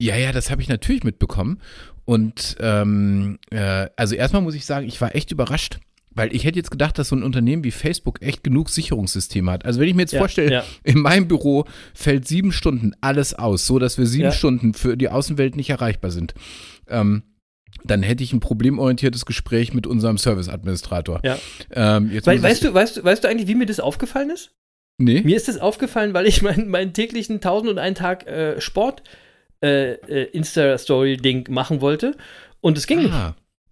Ja, 0.00 0.16
ja, 0.16 0.32
das 0.32 0.50
habe 0.50 0.62
ich 0.62 0.68
natürlich 0.68 1.04
mitbekommen. 1.04 1.60
Und 2.04 2.56
ähm, 2.60 3.38
äh, 3.50 3.88
also 3.96 4.14
erstmal 4.14 4.42
muss 4.42 4.54
ich 4.54 4.64
sagen, 4.66 4.86
ich 4.88 5.00
war 5.00 5.14
echt 5.14 5.30
überrascht, 5.30 5.78
weil 6.10 6.34
ich 6.34 6.44
hätte 6.44 6.58
jetzt 6.58 6.70
gedacht, 6.72 6.98
dass 6.98 7.08
so 7.10 7.16
ein 7.16 7.22
Unternehmen 7.22 7.62
wie 7.64 7.70
Facebook 7.70 8.20
echt 8.22 8.42
genug 8.42 8.70
Sicherungssysteme 8.70 9.50
hat. 9.50 9.64
Also 9.64 9.78
wenn 9.80 9.88
ich 9.88 9.94
mir 9.94 10.02
jetzt 10.02 10.12
Ja, 10.12 10.18
vorstelle, 10.18 10.52
ja. 10.52 10.64
in 10.82 10.98
meinem 10.98 11.28
Büro 11.28 11.64
fällt 11.94 12.26
sieben 12.26 12.50
Stunden 12.50 12.92
alles 13.00 13.34
aus, 13.34 13.66
so 13.66 13.78
dass 13.78 13.98
wir 13.98 14.06
sieben 14.06 14.24
Ja. 14.24 14.32
Stunden 14.32 14.74
für 14.74 14.96
die 14.96 15.08
Außenwelt 15.08 15.54
nicht 15.54 15.70
erreichbar 15.70 16.10
sind. 16.10 16.34
Ähm, 16.88 17.22
dann 17.84 18.02
hätte 18.02 18.22
ich 18.24 18.32
ein 18.32 18.40
problemorientiertes 18.40 19.24
Gespräch 19.24 19.72
mit 19.72 19.86
unserem 19.86 20.18
Service-Administrator. 20.18 21.20
Ja. 21.24 21.38
Ähm, 21.70 22.10
ich- 22.12 22.26
weißt, 22.26 22.64
du, 22.64 22.74
weißt, 22.74 22.96
du, 22.98 23.04
weißt 23.04 23.22
du 23.24 23.28
eigentlich, 23.28 23.48
wie 23.48 23.54
mir 23.54 23.66
das 23.66 23.80
aufgefallen 23.80 24.30
ist? 24.30 24.52
Nee? 24.98 25.22
Mir 25.22 25.36
ist 25.36 25.48
das 25.48 25.58
aufgefallen, 25.58 26.14
weil 26.14 26.26
ich 26.26 26.42
meinen 26.42 26.68
meinen 26.68 26.92
täglichen 26.92 27.36
1001 27.36 27.98
Tag 27.98 28.26
äh, 28.26 28.60
Sport 28.60 29.02
äh, 29.62 29.92
äh, 29.92 30.24
Insta-Story-Ding 30.32 31.48
machen 31.50 31.80
wollte. 31.80 32.16
Und 32.60 32.78
es 32.78 32.86
ging 32.86 33.02
nicht. 33.02 33.14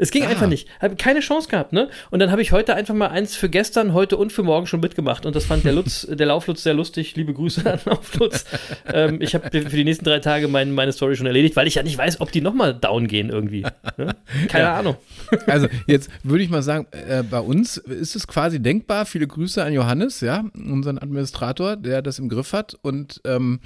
Es 0.01 0.11
ging 0.11 0.25
Ah. 0.25 0.29
einfach 0.29 0.47
nicht. 0.49 0.67
Habe 0.81 0.97
keine 0.97 1.21
Chance 1.21 1.49
gehabt, 1.49 1.73
ne? 1.73 1.89
Und 2.11 2.19
dann 2.21 2.31
habe 2.31 2.43
ich 2.43 2.53
heute 2.53 2.75
einfach 2.75 2.95
mal 2.95 3.09
eins 3.09 3.37
für 3.37 3.49
gestern, 3.49 3.93
heute 3.93 4.17
und 4.17 4.33
für 4.33 4.43
morgen 4.43 4.67
schon 4.67 4.81
mitgemacht. 4.81 5.27
Und 5.27 5.37
das 5.37 5.45
fand 5.45 5.65
der 5.65 5.73
Lutz, 5.73 6.07
der 6.11 6.27
Lauflutz 6.27 6.63
sehr 6.63 6.75
lustig. 6.75 7.15
Liebe 7.17 7.35
Grüße 7.35 7.71
an 7.71 7.79
Lauflutz. 7.85 8.45
ähm, 8.93 9.21
ich 9.21 9.35
habe 9.35 9.51
für 9.51 9.77
die 9.77 9.85
nächsten 9.85 10.05
drei 10.05 10.19
Tage 10.19 10.49
mein, 10.49 10.73
meine 10.73 10.93
Story 10.93 11.17
schon 11.17 11.27
erledigt, 11.27 11.55
weil 11.55 11.67
ich 11.67 11.75
ja 11.77 11.83
nicht 11.83 11.99
weiß, 11.99 12.21
ob 12.21 12.33
die 12.33 12.41
nochmal 12.41 12.75
down 12.75 13.07
gehen 13.07 13.29
irgendwie. 13.31 13.63
Ne? 13.99 14.17
Keine 14.49 14.65
Ja. 14.65 14.79
Ahnung. 14.79 14.97
Also 15.47 15.69
jetzt 15.87 16.11
würde 16.25 16.43
ich 16.43 16.51
mal 16.51 16.63
sagen, 16.63 16.87
äh, 16.93 17.23
bei 17.23 17.39
uns 17.41 17.77
ist 17.77 18.17
es 18.17 18.27
quasi 18.27 18.61
denkbar. 18.61 19.07
Viele 19.07 19.27
Grüße 19.27 19.63
an 19.63 19.73
Johannes, 19.73 20.21
ja, 20.23 20.45
unseren 20.55 20.99
Administrator, 20.99 21.77
der 21.77 22.03
das 22.03 22.19
im 22.19 22.29
Griff 22.29 22.53
hat. 22.53 22.75
Und 22.83 23.21
ähm, 23.25 23.61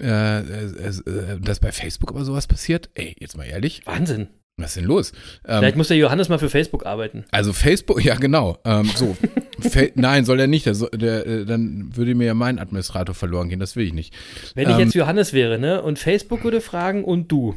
äh, 0.00 0.40
äh, 0.40 0.42
äh, 0.66 1.40
dass 1.40 1.60
bei 1.60 1.72
Facebook 1.72 2.10
aber 2.10 2.24
sowas 2.24 2.46
passiert, 2.46 2.90
ey, 2.94 3.14
jetzt 3.18 3.36
mal 3.36 3.44
ehrlich, 3.44 3.82
Wahnsinn. 3.86 4.28
Was 4.58 4.70
ist 4.70 4.76
denn 4.76 4.84
los? 4.84 5.12
Ähm, 5.46 5.60
Vielleicht 5.60 5.76
muss 5.76 5.88
der 5.88 5.96
Johannes 5.96 6.28
mal 6.28 6.38
für 6.38 6.50
Facebook 6.50 6.84
arbeiten. 6.86 7.24
also 7.30 7.52
Facebook, 7.52 8.04
ja 8.04 8.16
genau, 8.16 8.58
ähm, 8.64 8.90
so. 8.94 9.16
Nein, 9.94 10.24
soll 10.24 10.38
er 10.40 10.46
nicht, 10.46 10.66
der, 10.66 10.74
der, 10.74 11.26
äh, 11.26 11.44
dann 11.46 11.96
würde 11.96 12.14
mir 12.14 12.26
ja 12.26 12.34
mein 12.34 12.58
Administrator 12.58 13.14
verloren 13.14 13.48
gehen, 13.48 13.60
das 13.60 13.76
will 13.76 13.86
ich 13.86 13.92
nicht. 13.92 14.14
Wenn 14.54 14.68
ich 14.68 14.74
Ähm, 14.74 14.80
jetzt 14.80 14.94
Johannes 14.94 15.32
wäre, 15.32 15.58
ne? 15.58 15.82
Und 15.82 15.98
Facebook 15.98 16.44
würde 16.44 16.60
fragen 16.60 17.04
und 17.04 17.32
du. 17.32 17.54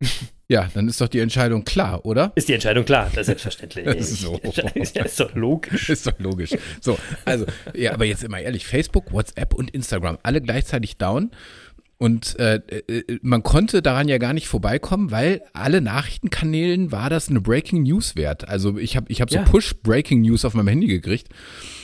Ja, 0.48 0.68
dann 0.74 0.86
ist 0.86 1.00
doch 1.00 1.08
die 1.08 1.20
Entscheidung 1.20 1.64
klar, 1.64 2.04
oder? 2.04 2.32
Ist 2.34 2.46
die 2.46 2.52
Entscheidung 2.52 2.84
klar? 2.84 3.04
Das 3.14 3.20
ist 3.22 3.26
selbstverständlich. 3.26 3.86
Das 3.86 4.10
ist 4.10 4.20
so. 4.20 4.38
Ja, 4.92 5.04
ist 5.04 5.18
doch 5.18 5.34
logisch. 5.34 5.88
Ist 5.88 6.06
doch 6.06 6.18
logisch. 6.18 6.50
So, 6.82 6.98
also, 7.24 7.46
ja, 7.74 7.94
aber 7.94 8.04
jetzt 8.04 8.22
immer 8.22 8.38
ehrlich, 8.38 8.66
Facebook, 8.66 9.14
WhatsApp 9.14 9.54
und 9.54 9.70
Instagram, 9.70 10.18
alle 10.22 10.42
gleichzeitig 10.42 10.98
down. 10.98 11.30
Und 12.02 12.36
äh, 12.40 12.56
äh, 12.56 13.18
man 13.22 13.44
konnte 13.44 13.80
daran 13.80 14.08
ja 14.08 14.18
gar 14.18 14.32
nicht 14.32 14.48
vorbeikommen, 14.48 15.12
weil 15.12 15.40
alle 15.52 15.80
Nachrichtenkanälen 15.80 16.90
war 16.90 17.10
das 17.10 17.28
eine 17.28 17.40
Breaking 17.40 17.84
News 17.84 18.16
wert. 18.16 18.48
Also 18.48 18.76
ich 18.76 18.96
habe 18.96 19.06
ich 19.08 19.20
hab 19.20 19.30
so 19.30 19.36
Ja. 19.36 19.44
Push 19.44 19.76
Breaking 19.84 20.20
News 20.22 20.44
auf 20.44 20.54
meinem 20.54 20.66
Handy 20.66 20.88
gekriegt. 20.88 21.28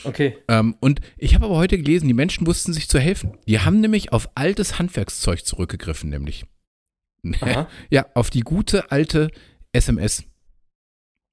Okay. 0.03 0.35
Ähm, 0.49 0.75
und 0.81 0.99
ich 1.17 1.35
habe 1.35 1.45
aber 1.45 1.55
heute 1.55 1.77
gelesen, 1.77 2.09
die 2.09 2.13
Menschen 2.13 2.45
wussten 2.45 2.73
sich 2.73 2.89
zu 2.89 2.99
helfen. 2.99 3.37
Die 3.47 3.61
haben 3.61 3.79
nämlich 3.79 4.11
auf 4.11 4.29
altes 4.35 4.77
Handwerkszeug 4.77 5.45
zurückgegriffen, 5.45 6.09
nämlich. 6.09 6.43
Ja, 7.89 8.05
auf 8.13 8.29
die 8.29 8.41
gute 8.41 8.91
alte 8.91 9.29
SMS. 9.71 10.25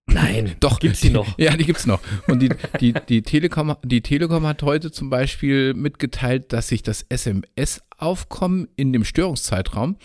Nein. 0.09 0.55
Doch. 0.61 0.79
Gibt's 0.79 1.01
die 1.01 1.11
noch? 1.11 1.39
Ja, 1.39 1.57
die 1.57 1.65
gibt's 1.65 1.87
noch. 1.87 2.01
Und 2.29 2.41
die, 2.41 2.51
die, 2.81 2.93
die, 3.09 3.23
Telekom, 3.23 3.75
die 3.85 4.03
Telekom 4.03 4.47
hat 4.47 4.63
heute 4.63 4.91
zum 4.93 5.11
Beispiel 5.11 5.75
mitgeteilt, 5.75 6.53
dass 6.53 6.69
sich 6.69 6.83
das 6.83 7.03
SMS-Aufkommen 7.09 8.69
in 8.77 8.93
dem 8.93 9.05
Störungszeitraum 9.05 9.97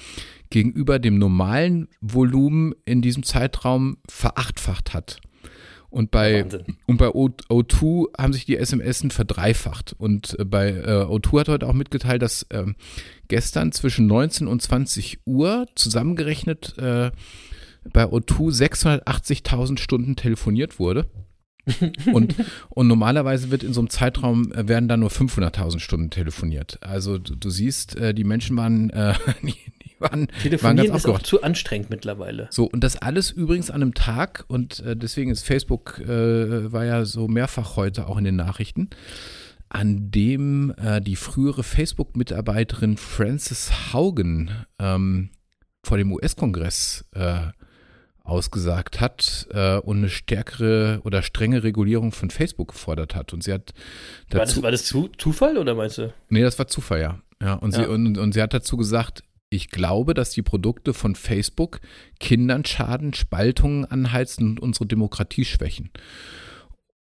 gegenüber 0.49 0.99
dem 0.99 1.17
normalen 1.17 1.87
Volumen 2.01 2.73
in 2.85 3.01
diesem 3.01 3.23
Zeitraum 3.23 3.97
verachtfacht 4.09 4.93
hat. 4.93 5.19
Und 5.89 6.09
bei, 6.09 6.43
Wahnsinn. 6.43 6.77
und 6.87 6.97
bei 6.97 7.09
O- 7.09 7.29
O2 7.49 8.07
haben 8.17 8.31
sich 8.31 8.45
die 8.45 8.55
SMS 8.57 9.03
verdreifacht. 9.09 9.93
Und 9.97 10.37
äh, 10.39 10.45
bei 10.45 10.69
äh, 10.69 11.03
O2 11.03 11.39
hat 11.41 11.49
heute 11.49 11.67
auch 11.67 11.73
mitgeteilt, 11.73 12.21
dass 12.21 12.45
ähm, 12.49 12.75
gestern 13.27 13.73
zwischen 13.73 14.07
19 14.07 14.47
und 14.47 14.61
20 14.61 15.19
Uhr 15.25 15.65
zusammengerechnet 15.75 16.77
äh, 16.77 17.11
bei 17.91 18.05
O2 18.05 18.51
680.000 19.03 19.79
Stunden 19.79 20.15
telefoniert 20.15 20.79
wurde. 20.79 21.07
und, 22.13 22.35
und 22.69 22.87
normalerweise 22.87 23.51
wird 23.51 23.63
in 23.63 23.73
so 23.73 23.81
einem 23.81 23.89
Zeitraum 23.89 24.51
äh, 24.51 24.67
werden 24.67 24.87
da 24.87 24.97
nur 24.97 25.09
500.000 25.09 25.79
Stunden 25.79 26.09
telefoniert. 26.09 26.79
Also 26.81 27.17
du, 27.17 27.35
du 27.35 27.49
siehst, 27.49 27.95
äh, 27.95 28.13
die 28.13 28.23
Menschen 28.23 28.57
waren, 28.57 28.89
äh, 28.89 29.13
die, 29.43 29.53
die 29.83 29.99
waren, 29.99 30.21
waren 30.21 30.27
Telefonieren 30.41 30.87
ganz 30.87 31.05
ist 31.05 31.09
auch 31.09 31.21
zu 31.21 31.43
anstrengend 31.43 31.89
mittlerweile. 31.89 32.47
So, 32.51 32.65
und 32.65 32.83
das 32.83 32.97
alles 32.97 33.31
übrigens 33.31 33.69
an 33.69 33.81
einem 33.81 33.93
Tag, 33.93 34.45
und 34.47 34.79
äh, 34.81 34.95
deswegen 34.95 35.31
ist 35.31 35.43
Facebook, 35.43 35.99
äh, 35.99 36.71
war 36.71 36.85
ja 36.85 37.05
so 37.05 37.27
mehrfach 37.27 37.75
heute 37.75 38.07
auch 38.07 38.17
in 38.17 38.23
den 38.23 38.35
Nachrichten, 38.35 38.89
an 39.69 40.11
dem 40.11 40.73
äh, 40.77 40.99
die 40.99 41.15
frühere 41.15 41.63
Facebook-Mitarbeiterin 41.63 42.97
Frances 42.97 43.93
Haugen 43.93 44.51
ähm, 44.79 45.29
vor 45.83 45.97
dem 45.97 46.11
US-Kongress 46.11 47.05
äh, 47.13 47.47
ausgesagt 48.31 48.99
hat 49.01 49.47
äh, 49.51 49.77
und 49.77 49.97
eine 49.97 50.09
stärkere 50.09 51.01
oder 51.03 51.21
strenge 51.21 51.63
Regulierung 51.63 52.11
von 52.13 52.29
Facebook 52.29 52.69
gefordert 52.69 53.13
hat. 53.13 53.33
Und 53.33 53.43
sie 53.43 53.53
hat 53.53 53.73
War 54.31 54.39
das, 54.39 54.61
war 54.63 54.71
das 54.71 54.85
zu, 54.85 55.09
Zufall 55.17 55.57
oder 55.57 55.75
meinst 55.75 55.97
du? 55.97 56.13
Nee, 56.29 56.41
das 56.41 56.57
war 56.57 56.67
Zufall, 56.67 57.01
ja. 57.01 57.19
ja, 57.41 57.53
und, 57.55 57.73
Sie, 57.73 57.81
Ja. 57.81 57.89
und, 57.89 58.17
und 58.17 58.33
sie 58.33 58.41
hat 58.41 58.53
dazu 58.53 58.77
gesagt, 58.77 59.23
ich 59.49 59.69
glaube, 59.69 60.13
dass 60.13 60.29
die 60.29 60.41
Produkte 60.43 60.93
von 60.93 61.13
Facebook 61.13 61.81
Kindern 62.21 62.63
schaden, 62.63 63.13
Spaltungen 63.13 63.83
anheizen 63.83 64.47
und 64.47 64.59
unsere 64.59 64.85
Demokratie 64.85 65.43
schwächen. 65.43 65.89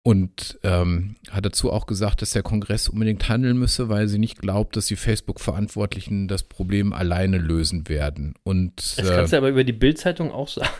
Und 0.02 0.58
ähm, 0.62 1.16
hat 1.30 1.44
dazu 1.44 1.70
auch 1.70 1.84
gesagt, 1.84 2.22
dass 2.22 2.30
der 2.30 2.42
Kongress 2.42 2.88
unbedingt 2.88 3.28
handeln 3.28 3.58
müsse, 3.58 3.90
weil 3.90 4.08
sie 4.08 4.18
nicht 4.18 4.38
glaubt, 4.38 4.74
dass 4.76 4.86
die 4.86 4.96
Facebook-Verantwortlichen 4.96 6.28
das 6.28 6.44
Problem 6.44 6.94
alleine 6.94 7.36
lösen 7.36 7.90
werden. 7.90 8.34
Und 8.44 8.76
Das 8.98 9.06
äh, 9.10 9.14
kannst 9.14 9.34
du 9.34 9.36
aber 9.36 9.50
über 9.50 9.64
die 9.64 9.74
Bildzeitung 9.74 10.32
auch 10.32 10.48
sagen. 10.48 10.70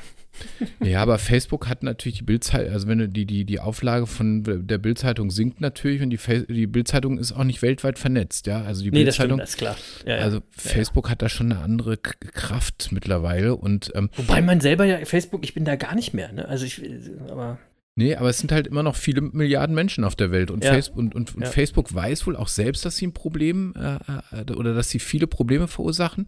Ja, 0.83 1.01
aber 1.03 1.19
Facebook 1.19 1.69
hat 1.69 1.83
natürlich 1.83 2.19
die 2.19 2.25
Bildzeitung, 2.25 2.73
also 2.73 2.89
wenn 2.89 2.99
du 2.99 3.09
die, 3.09 3.27
die, 3.27 3.45
die 3.45 3.61
Auflage 3.61 4.07
von 4.07 4.43
der 4.45 4.79
Bildzeitung 4.79 5.31
sinkt 5.31 5.61
natürlich 5.61 6.03
und 6.03 6.11
die, 6.11 6.17
Fa- 6.17 6.45
die 6.49 6.67
Bildzeitung 6.67 7.19
ist 7.19 7.33
auch 7.33 7.45
nicht 7.45 7.63
weltweit 7.63 7.99
vernetzt, 7.99 8.47
ja. 8.47 8.63
Also 8.63 8.83
die 8.83 8.91
Nee, 8.91 9.05
das 9.05 9.15
stimmt, 9.17 9.37
Bildzeitung, 9.37 9.39
das 9.39 9.51
ist 9.51 9.57
klar. 9.59 9.77
Ja, 10.07 10.17
ja. 10.19 10.25
also 10.25 10.41
Facebook 10.51 11.11
hat 11.11 11.23
da 11.23 11.29
schon 11.29 11.53
eine 11.53 11.61
andere 11.63 11.97
Kraft 11.97 12.89
mittlerweile 12.91 13.57
und 13.57 13.93
ähm, 13.95 14.11
Wobei 14.17 14.41
man 14.43 14.61
selber 14.61 14.85
ja, 14.85 15.05
Facebook, 15.05 15.45
ich 15.45 15.55
bin 15.55 15.65
da 15.65 15.77
gar 15.77 15.95
nicht 15.95 16.15
mehr, 16.15 16.33
ne? 16.33 16.49
Also 16.49 16.65
ich, 16.67 16.83
aber 17.31 17.59
nee, 17.99 18.15
aber 18.15 18.31
es 18.31 18.39
sind 18.39 18.53
halt 18.53 18.67
immer 18.69 18.83
noch 18.85 18.95
viele 18.95 19.21
Milliarden 19.21 19.75
Menschen 19.75 20.05
auf 20.05 20.15
der 20.15 20.31
Welt 20.31 20.51
und, 20.53 20.63
Ja. 20.63 20.73
Facebook, 20.73 20.99
und, 20.99 21.15
und, 21.15 21.35
und 21.35 21.43
Ja. 21.43 21.51
Facebook 21.51 21.93
weiß 21.93 22.27
wohl 22.27 22.37
auch 22.37 22.47
selbst, 22.49 22.85
dass 22.85 22.97
sie 22.97 23.09
ein 23.09 23.13
Problem 23.13 23.75
äh, 23.77 23.97
äh, 24.41 24.53
oder 24.53 24.73
dass 24.73 24.89
sie 24.89 25.01
viele 25.01 25.27
Probleme 25.27 25.67
verursachen. 25.67 26.27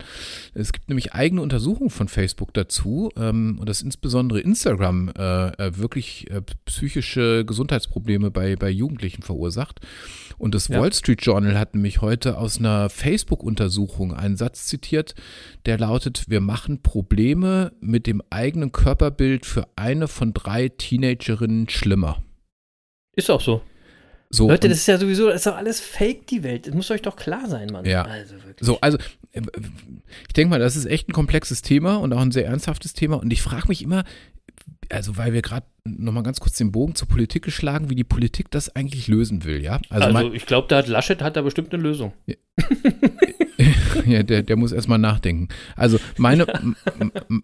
Es 0.53 0.73
gibt 0.73 0.89
nämlich 0.89 1.13
eigene 1.15 1.43
Untersuchungen 1.43 1.91
von 1.91 2.09
Facebook 2.09 2.53
dazu 2.55 3.11
ähm, 3.17 3.57
und 3.61 3.69
dass 3.69 3.83
insbesondere 3.83 4.41
Instagram 4.41 5.11
äh, 5.17 5.49
äh, 5.49 5.77
wirklich 5.79 6.29
äh, 6.31 6.43
psychische 6.65 7.45
Gesundheitsprobleme 7.45 8.31
bei, 8.33 8.57
bei 8.57 8.69
Jugendlichen 8.69 9.23
verursacht. 9.23 9.81
Und 10.39 10.55
das 10.55 10.69
Ja. 10.69 10.81
Wall 10.81 10.93
Street 10.93 11.23
Journal 11.23 11.57
hat 11.59 11.75
nämlich 11.75 12.01
heute 12.01 12.37
aus 12.39 12.59
einer 12.59 12.89
Facebook-Untersuchung 12.91 14.13
einen 14.13 14.37
Satz 14.37 14.67
zitiert, 14.67 15.15
der 15.67 15.79
lautet, 15.79 16.25
wir 16.29 16.41
machen 16.41 16.83
Probleme 16.83 17.73
mit 17.81 18.07
dem 18.07 18.23
eigenen 18.31 18.73
Körperbild 18.73 19.47
für 19.47 19.69
eine 19.77 20.09
von 20.09 20.33
drei 20.33 20.69
Teenagerinnen 20.69 21.60
schlimmer. 21.69 22.23
ist 23.17 23.31
auch 23.31 23.41
so. 23.41 23.63
So, 24.33 24.49
Leute, 24.49 24.69
das 24.69 24.79
ist 24.79 24.87
ja 24.87 24.97
sowieso, 24.97 25.27
das 25.27 25.37
ist 25.37 25.47
doch 25.47 25.57
alles 25.57 25.81
Fake, 25.81 26.29
die 26.29 26.45
Welt. 26.45 26.69
Das 26.69 26.75
muss 26.75 26.89
euch 26.93 27.03
doch 27.03 27.17
klar 27.17 27.49
sein, 27.49 27.69
Mann. 27.73 27.85
Ja. 27.85 28.05
Also 28.05 28.37
wirklich. 28.37 28.65
So, 28.65 28.81
also 28.81 28.97
ich 29.33 30.33
denke 30.35 30.51
mal, 30.51 30.61
das 30.61 30.77
ist 30.77 30.87
echt 30.87 31.09
ein 31.09 31.13
komplexes 31.13 31.63
Thema 31.63 31.97
und 31.97 32.13
auch 32.13 32.21
ein 32.21 32.31
sehr 32.31 32.47
ernsthaftes 32.47 32.93
Thema. 32.93 33.17
Und 33.17 33.33
ich 33.33 33.43
frage 33.43 33.67
mich 33.67 33.83
immer, 33.83 34.05
also 34.91 35.17
weil 35.17 35.33
wir 35.33 35.43
gerade 35.43 35.67
nochmal 35.85 36.23
ganz 36.23 36.41
kurz 36.41 36.57
den 36.57 36.73
Bogen 36.73 36.95
zur 36.95 37.09
Politik 37.09 37.43
geschlagen, 37.45 37.91
wie 37.91 37.95
die 37.95 38.05
Politik 38.05 38.51
das 38.51 38.75
eigentlich 38.75 39.09
lösen 39.09 39.45
will, 39.45 39.63
ja? 39.63 39.81
Also, 39.89 40.07
Also, 40.07 40.13
mein, 40.13 40.35
ich 40.35 40.47
glaube, 40.47 40.69
da 40.69 40.79
hat 40.79 40.89
Laschet 40.89 41.23
hat 41.23 41.37
da 41.37 41.43
bestimmt 41.43 41.73
eine 41.73 41.83
Lösung. 41.83 42.13
ja, 44.07 44.23
der, 44.23 44.43
der 44.43 44.57
muss 44.57 44.73
erstmal 44.73 44.99
nachdenken. 44.99 45.49
Also 45.77 45.99
meine, 46.17 46.47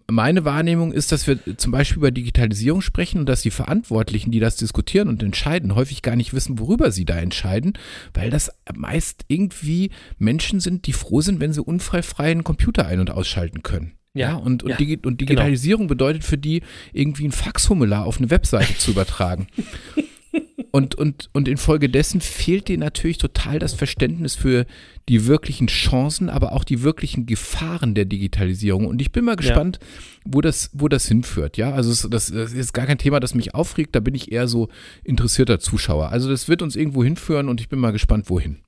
meine 0.07 0.45
Wahrnehmung 0.45 0.91
ist, 0.91 1.11
dass 1.11 1.27
wir 1.27 1.39
zum 1.57 1.71
Beispiel 1.71 1.97
über 1.97 2.11
Digitalisierung 2.11 2.81
sprechen 2.81 3.19
und 3.19 3.27
dass 3.27 3.41
die 3.41 3.51
Verantwortlichen, 3.51 4.31
die 4.31 4.39
das 4.39 4.57
diskutieren 4.57 5.07
und 5.07 5.23
entscheiden, 5.23 5.75
häufig 5.75 6.01
gar 6.01 6.15
nicht 6.15 6.33
wissen, 6.33 6.59
worüber 6.59 6.91
sie 6.91 7.05
da 7.05 7.17
entscheiden, 7.17 7.73
weil 8.13 8.29
das 8.29 8.51
meist 8.75 9.25
irgendwie 9.27 9.91
Menschen 10.17 10.59
sind, 10.59 10.87
die 10.87 10.93
froh 10.93 11.21
sind, 11.21 11.39
wenn 11.39 11.53
sie 11.53 11.63
unfrei 11.63 12.01
freien 12.01 12.43
Computer 12.43 12.85
ein- 12.85 12.99
und 12.99 13.09
ausschalten 13.11 13.63
können. 13.63 13.93
Ja, 14.17 14.31
Ja, 14.31 14.35
und, 14.35 14.63
und, 14.63 14.69
ja, 14.69 14.77
Digi 14.77 14.99
und 15.05 15.21
Digitalisierung 15.21 15.87
bedeutet 15.87 16.23
für 16.23 16.37
die, 16.37 16.61
irgendwie 16.93 17.25
ein 17.25 17.31
Faxformular 17.31 18.05
auf 18.05 18.17
eine 18.17 18.29
Webseite 18.29 18.77
zu 18.77 18.91
übertragen. 18.91 19.47
Und, 20.71 20.95
und, 20.95 21.29
und 21.33 21.47
infolgedessen 21.47 22.21
fehlt 22.21 22.67
dir 22.67 22.77
natürlich 22.77 23.17
total 23.17 23.57
das 23.57 23.73
Verständnis 23.73 24.35
für 24.35 24.65
die 25.09 25.25
wirklichen 25.25 25.67
Chancen, 25.67 26.29
aber 26.29 26.51
auch 26.51 26.63
die 26.63 26.83
wirklichen 26.83 27.25
Gefahren 27.25 27.95
der 27.95 28.05
Digitalisierung. 28.05 28.85
Und 28.85 29.01
ich 29.01 29.11
bin 29.11 29.25
mal 29.25 29.37
gespannt, 29.37 29.79
wo, 30.25 30.41
das, 30.41 30.69
wo 30.73 30.87
das 30.87 31.07
hinführt. 31.07 31.57
Ja, 31.57 31.71
also 31.71 31.91
es, 31.91 32.07
das, 32.09 32.31
das 32.31 32.53
ist 32.53 32.73
gar 32.73 32.85
kein 32.85 32.97
Thema, 32.97 33.19
das 33.19 33.33
mich 33.33 33.55
aufregt. 33.55 33.95
Da 33.95 34.01
bin 34.01 34.13
ich 34.13 34.31
eher 34.31 34.47
so 34.47 34.69
interessierter 35.03 35.59
Zuschauer. 35.59 36.09
Also 36.09 36.29
das 36.29 36.47
wird 36.47 36.61
uns 36.61 36.75
irgendwo 36.75 37.03
hinführen 37.03 37.49
und 37.49 37.61
ich 37.61 37.69
bin 37.69 37.79
mal 37.79 37.91
gespannt, 37.91 38.29
wohin. 38.29 38.59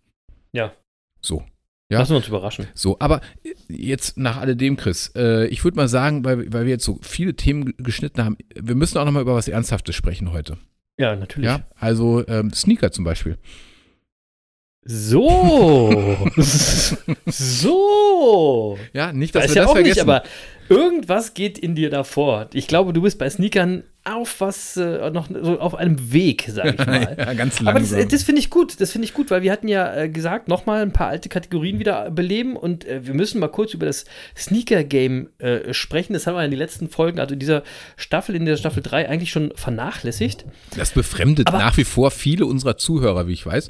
Ja. 0.51 0.73
So. 1.21 1.43
Ja. 1.91 1.99
Lassen 1.99 2.11
wir 2.11 2.17
uns 2.17 2.27
überraschen. 2.27 2.67
So, 2.75 2.97
aber 2.99 3.19
jetzt 3.67 4.17
nach 4.17 4.37
alledem, 4.37 4.77
Chris, 4.77 5.11
äh, 5.15 5.47
ich 5.47 5.63
würde 5.63 5.75
mal 5.77 5.87
sagen, 5.87 6.23
weil, 6.23 6.53
weil 6.53 6.65
wir 6.65 6.71
jetzt 6.71 6.85
so 6.85 6.99
viele 7.01 7.35
Themen 7.35 7.65
ge- 7.65 7.73
geschnitten 7.79 8.23
haben, 8.23 8.37
wir 8.55 8.75
müssen 8.75 8.97
auch 8.99 9.05
nochmal 9.05 9.23
über 9.23 9.33
was 9.33 9.47
Ernsthaftes 9.47 9.95
sprechen 9.95 10.31
heute. 10.31 10.57
Ja, 10.99 11.15
natürlich. 11.15 11.47
Ja, 11.47 11.63
also 11.79 12.27
ähm, 12.27 12.53
Sneaker 12.53 12.91
zum 12.91 13.05
Beispiel. 13.05 13.37
So. 14.91 16.17
so. 17.27 18.77
Ja, 18.93 19.13
nicht, 19.13 19.35
Weiß 19.35 19.43
dass 19.43 19.51
wir 19.51 19.55
ja 19.57 19.61
das 19.63 19.69
auch 19.69 19.75
vergessen. 19.75 19.95
nicht, 19.95 20.01
aber 20.01 20.23
irgendwas 20.67 21.33
geht 21.35 21.57
in 21.59 21.75
dir 21.75 21.89
davor. 21.91 22.49
Ich 22.53 22.67
glaube, 22.67 22.91
du 22.93 23.01
bist 23.03 23.19
bei 23.19 23.29
Sneakern 23.29 23.83
auf 24.03 24.41
was, 24.41 24.77
äh, 24.77 25.11
noch 25.11 25.27
so 25.29 25.59
auf 25.59 25.75
einem 25.75 26.11
Weg, 26.11 26.47
sag 26.51 26.73
ich 26.73 26.77
mal. 26.87 27.15
ja, 27.19 27.33
ganz 27.33 27.59
Aber 27.61 27.79
das, 27.79 27.91
langsam. 27.91 28.09
das 28.09 28.23
finde 28.23 28.39
ich 28.39 28.49
gut, 28.49 28.81
das 28.81 28.91
finde 28.91 29.05
ich 29.05 29.13
gut, 29.13 29.29
weil 29.29 29.43
wir 29.43 29.51
hatten 29.51 29.67
ja 29.67 29.93
äh, 29.95 30.09
gesagt, 30.09 30.47
nochmal 30.47 30.81
ein 30.81 30.91
paar 30.93 31.07
alte 31.07 31.29
Kategorien 31.29 31.77
wieder 31.77 32.09
beleben 32.09 32.55
und 32.55 32.85
äh, 32.85 33.05
wir 33.05 33.13
müssen 33.13 33.39
mal 33.39 33.49
kurz 33.49 33.75
über 33.75 33.85
das 33.85 34.05
Sneaker-Game 34.35 35.29
äh, 35.37 35.71
sprechen. 35.73 36.13
Das 36.13 36.25
haben 36.25 36.35
wir 36.35 36.43
in 36.45 36.49
den 36.51 36.57
letzten 36.59 36.89
Folgen, 36.89 37.19
also 37.19 37.33
in 37.33 37.39
dieser 37.39 37.61
Staffel, 37.95 38.35
in 38.35 38.45
der 38.45 38.57
Staffel 38.57 38.81
3 38.81 39.07
eigentlich 39.07 39.29
schon 39.31 39.51
vernachlässigt. 39.55 40.45
das 40.75 40.91
befremdet 40.91 41.47
Aber- 41.47 41.59
nach 41.59 41.77
wie 41.77 41.83
vor 41.83 42.09
viele 42.09 42.47
unserer 42.47 42.77
Zuhörer, 42.77 43.27
wie 43.27 43.33
ich 43.33 43.45
weiß. 43.45 43.69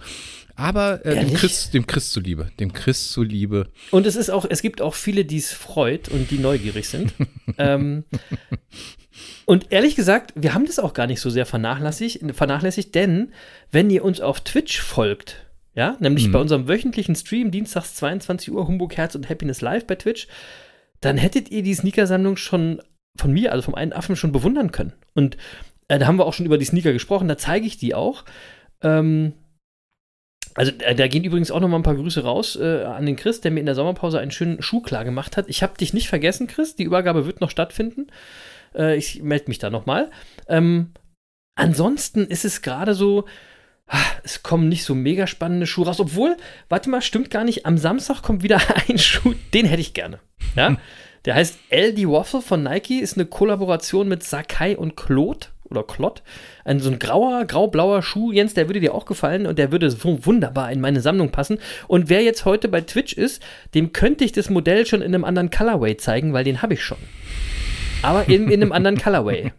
Aber 0.60 1.06
äh, 1.06 1.26
dem? 1.26 1.34
Chris, 1.34 1.72
dem 1.72 1.88
Chris 1.88 2.12
zuliebe, 2.12 2.52
dem 2.60 2.74
Chris 2.74 3.12
zuliebe. 3.12 3.70
Und 3.92 4.06
es 4.06 4.16
ist 4.16 4.30
auch, 4.30 4.46
es 4.50 4.62
gibt 4.62 4.82
auch 4.82 4.94
viele, 4.94 5.24
die 5.26 5.38
es 5.38 5.54
freut 5.54 6.10
und 6.10 6.30
die 6.32 6.38
neugierig 6.38 6.90
sind. 6.90 7.14
ähm, 7.58 8.04
und 9.46 9.72
ehrlich 9.72 9.96
gesagt, 9.96 10.34
wir 10.36 10.54
haben 10.54 10.66
das 10.66 10.80
auch 10.80 10.94
gar 10.94 11.08
nicht 11.08 11.22
so 11.22 11.30
sehr 11.30 11.46
vernachlässigt, 11.46 12.20
vernachlässigt, 12.34 12.94
denn 12.94 13.32
wenn 13.72 13.90
ihr 13.90 14.04
uns 14.04 14.22
auf 14.22 14.42
Twitch 14.42 14.82
folgt, 14.82 15.46
ja, 15.76 15.96
nämlich 16.00 16.28
Mhm. 16.28 16.32
bei 16.34 16.40
unserem 16.40 16.68
wöchentlichen 16.68 17.16
Stream, 17.16 17.52
dienstags 17.52 17.96
22 17.96 18.52
Uhr, 18.52 18.68
Humbug 18.68 18.98
Herz 18.98 19.16
und 19.16 19.30
Happiness 19.30 19.62
Live 19.62 19.88
bei 19.88 19.96
Twitch, 19.96 20.28
dann 21.00 21.18
hättet 21.18 21.50
ihr 21.52 21.64
die 21.64 21.74
Sneakersammlung 21.74 22.36
schon 22.36 22.82
von 23.16 23.32
mir, 23.32 23.54
also 23.54 23.64
vom 23.64 23.76
einen 23.76 23.94
Affen, 23.94 24.16
schon 24.16 24.32
bewundern 24.34 24.72
können. 24.72 24.94
Und 25.14 25.38
äh, 25.88 26.00
da 26.00 26.08
haben 26.08 26.18
wir 26.18 26.26
auch 26.26 26.34
schon 26.34 26.46
über 26.46 26.58
die 26.58 26.66
Sneaker 26.66 26.92
gesprochen, 26.92 27.28
da 27.28 27.38
zeige 27.38 27.66
ich 27.66 27.78
die 27.78 27.96
auch. 27.96 28.26
Ähm, 28.82 29.34
also 30.60 30.74
äh, 30.80 30.94
da 30.94 31.08
gehen 31.08 31.24
übrigens 31.24 31.52
auch 31.52 31.62
noch 31.62 31.70
mal 31.70 31.78
ein 31.78 31.84
paar 31.84 31.96
Grüße 31.96 32.22
raus 32.22 32.58
äh, 32.58 32.84
an 32.84 33.06
den 33.06 33.16
Chris, 33.16 33.40
der 33.40 33.50
mir 33.50 33.62
in 33.62 33.66
der 33.66 33.76
Sommerpause 33.76 34.20
einen 34.20 34.32
schönen 34.32 34.62
Schuh 34.62 34.82
klar 34.82 35.06
gemacht 35.06 35.38
hat. 35.38 35.46
Ich 35.48 35.64
habe 35.64 35.78
dich 35.78 35.94
nicht 35.94 36.10
vergessen, 36.10 36.48
Chris. 36.48 36.76
Die 36.76 36.84
Übergabe 36.84 37.26
wird 37.26 37.40
noch 37.40 37.50
stattfinden. 37.50 38.08
Äh, 38.76 38.98
ich 38.98 39.24
melde 39.24 39.46
mich 39.48 39.60
da 39.60 39.70
noch 39.70 39.86
mal. 39.86 40.12
Ähm, 40.50 40.92
ansonsten 41.56 42.28
ist 42.28 42.44
es 42.44 42.62
gerade 42.62 42.94
so, 42.94 43.24
ah, 43.88 44.04
es 44.24 44.44
kommen 44.44 44.68
nicht 44.68 44.84
so 44.84 44.96
mega 44.96 45.28
spannende 45.28 45.66
Schuhe 45.66 45.86
raus. 45.86 46.02
Obwohl, 46.02 46.36
warte 46.68 46.90
mal, 46.90 47.02
stimmt 47.02 47.30
gar 47.30 47.46
nicht. 47.46 47.66
Am 47.66 47.78
Samstag 47.78 48.22
kommt 48.22 48.44
wieder 48.44 48.60
ein 48.90 48.98
Schuh, 48.98 49.36
den 49.54 49.66
hätte 49.66 49.80
ich 49.80 49.94
gerne. 49.94 50.20
Ja? 50.58 50.76
Der 51.24 51.36
heißt 51.36 51.58
LD 51.72 52.06
Waffle 52.10 52.42
von 52.42 52.64
Nike, 52.64 53.00
ist 53.00 53.16
eine 53.16 53.28
Kollaboration 53.28 54.10
mit 54.10 54.24
Sakai 54.24 54.76
und 54.76 54.98
Claude 54.98 55.48
oder 55.70 55.84
Klott. 55.84 56.24
Ein 56.66 56.80
so 56.80 56.90
ein 56.90 57.00
grauer, 57.00 57.46
grau-blauer 57.46 58.02
Schuh, 58.02 58.32
Jens, 58.32 58.54
der 58.54 58.68
würde 58.68 58.80
dir 58.80 58.94
auch 58.94 59.06
gefallen 59.06 59.46
und 59.46 59.58
der 59.58 59.72
würde 59.72 59.90
so 59.90 60.26
wunderbar 60.26 60.72
in 60.72 60.82
meine 60.82 61.02
Sammlung 61.02 61.32
passen. 61.32 61.60
Und 61.88 62.10
wer 62.10 62.22
jetzt 62.22 62.46
heute 62.46 62.68
bei 62.68 62.82
Twitch 62.82 63.14
ist, 63.14 63.44
dem 63.74 63.94
könnte 63.94 64.24
ich 64.24 64.32
das 64.32 64.50
Modell 64.50 64.86
schon 64.86 65.02
in 65.02 65.14
einem 65.14 65.24
anderen 65.24 65.50
Colorway 65.50 65.98
zeigen, 65.98 66.34
weil 66.34 66.44
den 66.44 66.62
habe 66.62 66.74
ich 66.74 66.84
schon. 66.84 66.98
Aber 68.02 68.28
in, 68.28 68.50
in 68.50 68.62
einem 68.62 68.72
anderen 68.72 68.98
Colorway. 68.98 69.52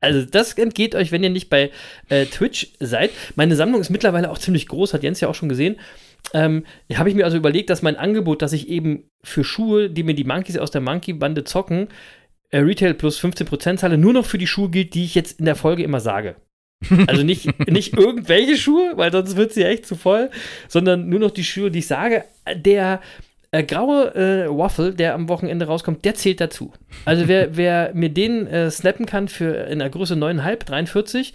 Also 0.00 0.24
das 0.24 0.52
entgeht 0.52 0.94
euch, 0.94 1.10
wenn 1.10 1.24
ihr 1.24 1.30
nicht 1.30 1.50
bei 1.50 1.70
äh, 2.08 2.26
Twitch 2.26 2.68
seid. 2.78 3.10
Meine 3.34 3.56
Sammlung 3.56 3.80
ist 3.80 3.90
mittlerweile 3.90 4.30
auch 4.30 4.38
ziemlich 4.38 4.68
groß, 4.68 4.94
hat 4.94 5.02
Jens 5.02 5.20
ja 5.20 5.28
auch 5.28 5.34
schon 5.34 5.48
gesehen. 5.48 5.76
Ähm, 6.34 6.64
habe 6.94 7.08
ich 7.08 7.14
mir 7.14 7.24
also 7.24 7.36
überlegt, 7.36 7.70
dass 7.70 7.82
mein 7.82 7.96
Angebot, 7.96 8.42
dass 8.42 8.52
ich 8.52 8.68
eben 8.68 9.04
für 9.24 9.44
Schuhe, 9.44 9.90
die 9.90 10.02
mir 10.02 10.14
die 10.14 10.24
Monkeys 10.24 10.58
aus 10.58 10.70
der 10.70 10.80
Monkey-Bande 10.80 11.44
zocken, 11.44 11.88
äh, 12.50 12.58
Retail 12.58 12.94
plus 12.94 13.22
15% 13.22 13.76
zahle, 13.76 13.98
nur 13.98 14.12
noch 14.12 14.26
für 14.26 14.38
die 14.38 14.46
Schuhe 14.46 14.70
gilt, 14.70 14.94
die 14.94 15.04
ich 15.04 15.14
jetzt 15.14 15.38
in 15.38 15.44
der 15.44 15.56
Folge 15.56 15.82
immer 15.82 16.00
sage. 16.00 16.36
Also 17.06 17.22
nicht, 17.22 17.46
nicht 17.68 17.96
irgendwelche 17.96 18.56
Schuhe, 18.56 18.92
weil 18.96 19.12
sonst 19.12 19.36
wird 19.36 19.52
sie 19.52 19.64
echt 19.64 19.86
zu 19.86 19.96
voll, 19.96 20.30
sondern 20.68 21.08
nur 21.08 21.20
noch 21.20 21.30
die 21.30 21.44
Schuhe, 21.44 21.70
die 21.70 21.80
ich 21.80 21.86
sage. 21.86 22.24
Der 22.54 23.00
äh, 23.50 23.64
graue 23.64 24.14
äh, 24.14 24.48
Waffle, 24.48 24.94
der 24.94 25.14
am 25.14 25.28
Wochenende 25.28 25.66
rauskommt, 25.66 26.04
der 26.04 26.14
zählt 26.14 26.40
dazu. 26.40 26.72
Also 27.04 27.28
wer, 27.28 27.56
wer 27.56 27.92
mir 27.94 28.10
den 28.10 28.46
äh, 28.46 28.70
snappen 28.70 29.06
kann 29.06 29.28
für 29.28 29.66
in 29.66 29.78
der 29.80 29.90
Größe 29.90 30.14
9,5, 30.14 30.64
43, 30.64 31.34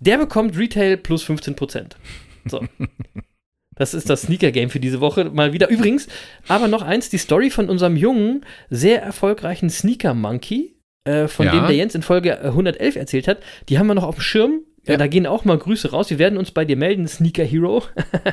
der 0.00 0.18
bekommt 0.18 0.56
Retail 0.56 0.96
plus 0.96 1.24
15%. 1.24 1.92
So. 2.46 2.60
Das 3.82 3.94
ist 3.94 4.08
das 4.08 4.22
Sneaker-Game 4.22 4.70
für 4.70 4.78
diese 4.78 5.00
Woche 5.00 5.24
mal 5.24 5.52
wieder. 5.52 5.68
Übrigens, 5.68 6.06
aber 6.46 6.68
noch 6.68 6.82
eins, 6.82 7.10
die 7.10 7.18
Story 7.18 7.50
von 7.50 7.68
unserem 7.68 7.96
jungen, 7.96 8.46
sehr 8.70 9.02
erfolgreichen 9.02 9.70
Sneaker-Monkey, 9.70 10.76
äh, 11.04 11.26
von 11.26 11.46
Ja. 11.46 11.52
dem 11.52 11.66
der 11.66 11.74
Jens 11.74 11.96
in 11.96 12.02
Folge 12.02 12.30
äh, 12.30 12.46
111 12.46 12.94
erzählt 12.94 13.26
hat, 13.26 13.38
die 13.68 13.80
haben 13.80 13.88
wir 13.88 13.94
noch 13.94 14.04
auf 14.04 14.14
dem 14.14 14.20
Schirm. 14.20 14.60
Ja. 14.84 14.92
Ja. 14.92 14.98
Da 14.98 15.08
gehen 15.08 15.26
auch 15.26 15.44
mal 15.44 15.58
Grüße 15.58 15.90
raus. 15.90 16.10
Wir 16.10 16.20
werden 16.20 16.38
uns 16.38 16.52
bei 16.52 16.64
dir 16.64 16.76
melden, 16.76 17.08
Sneaker 17.08 17.42
Hero. 17.42 17.82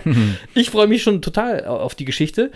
ich 0.53 0.69
freue 0.69 0.85
mich 0.85 1.01
schon 1.01 1.23
total 1.23 1.65
auf 1.65 1.95
die 1.95 2.05
Geschichte. 2.05 2.51